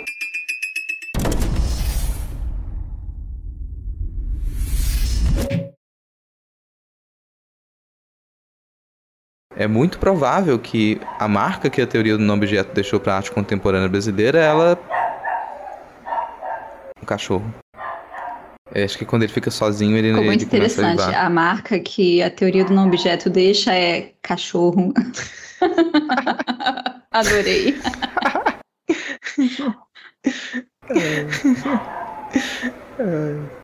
É 9.57 9.66
muito 9.68 9.99
provável 9.99 10.59
que 10.59 11.01
a 11.18 11.28
marca 11.28 11.70
que 11.70 11.80
a 11.80 11.87
teoria 11.87 12.16
do 12.16 12.22
não 12.22 12.35
objeto 12.35 12.74
deixou 12.74 12.99
para 12.99 13.14
a 13.14 13.16
arte 13.16 13.30
contemporânea 13.30 13.89
brasileira, 13.89 14.39
ela. 14.39 14.78
Um 17.01 17.07
cachorro. 17.07 17.55
É, 18.74 18.82
acho 18.82 18.99
que 18.99 19.05
quando 19.05 19.22
ele 19.22 19.32
fica 19.32 19.51
sozinho, 19.51 19.97
ele. 19.97 20.09
Ficou 20.09 20.24
muito 20.24 20.43
ele 20.43 20.45
a 20.45 20.47
interessante. 20.47 20.91
vibrar. 20.91 21.24
A 21.24 21.30
marca 21.30 21.78
que 21.78 22.20
a 22.20 22.30
teoria 22.30 22.64
do 22.64 22.74
não 22.74 22.89
objeto 22.89 23.30
deixa 23.30 23.72
é 23.72 24.12
cachorro. 24.20 24.93
Adorei. 27.12 27.74
에이. 29.39 29.75
에이. 30.97 31.29
어. 31.65 31.81
어. 32.99 33.05
어. 33.05 33.64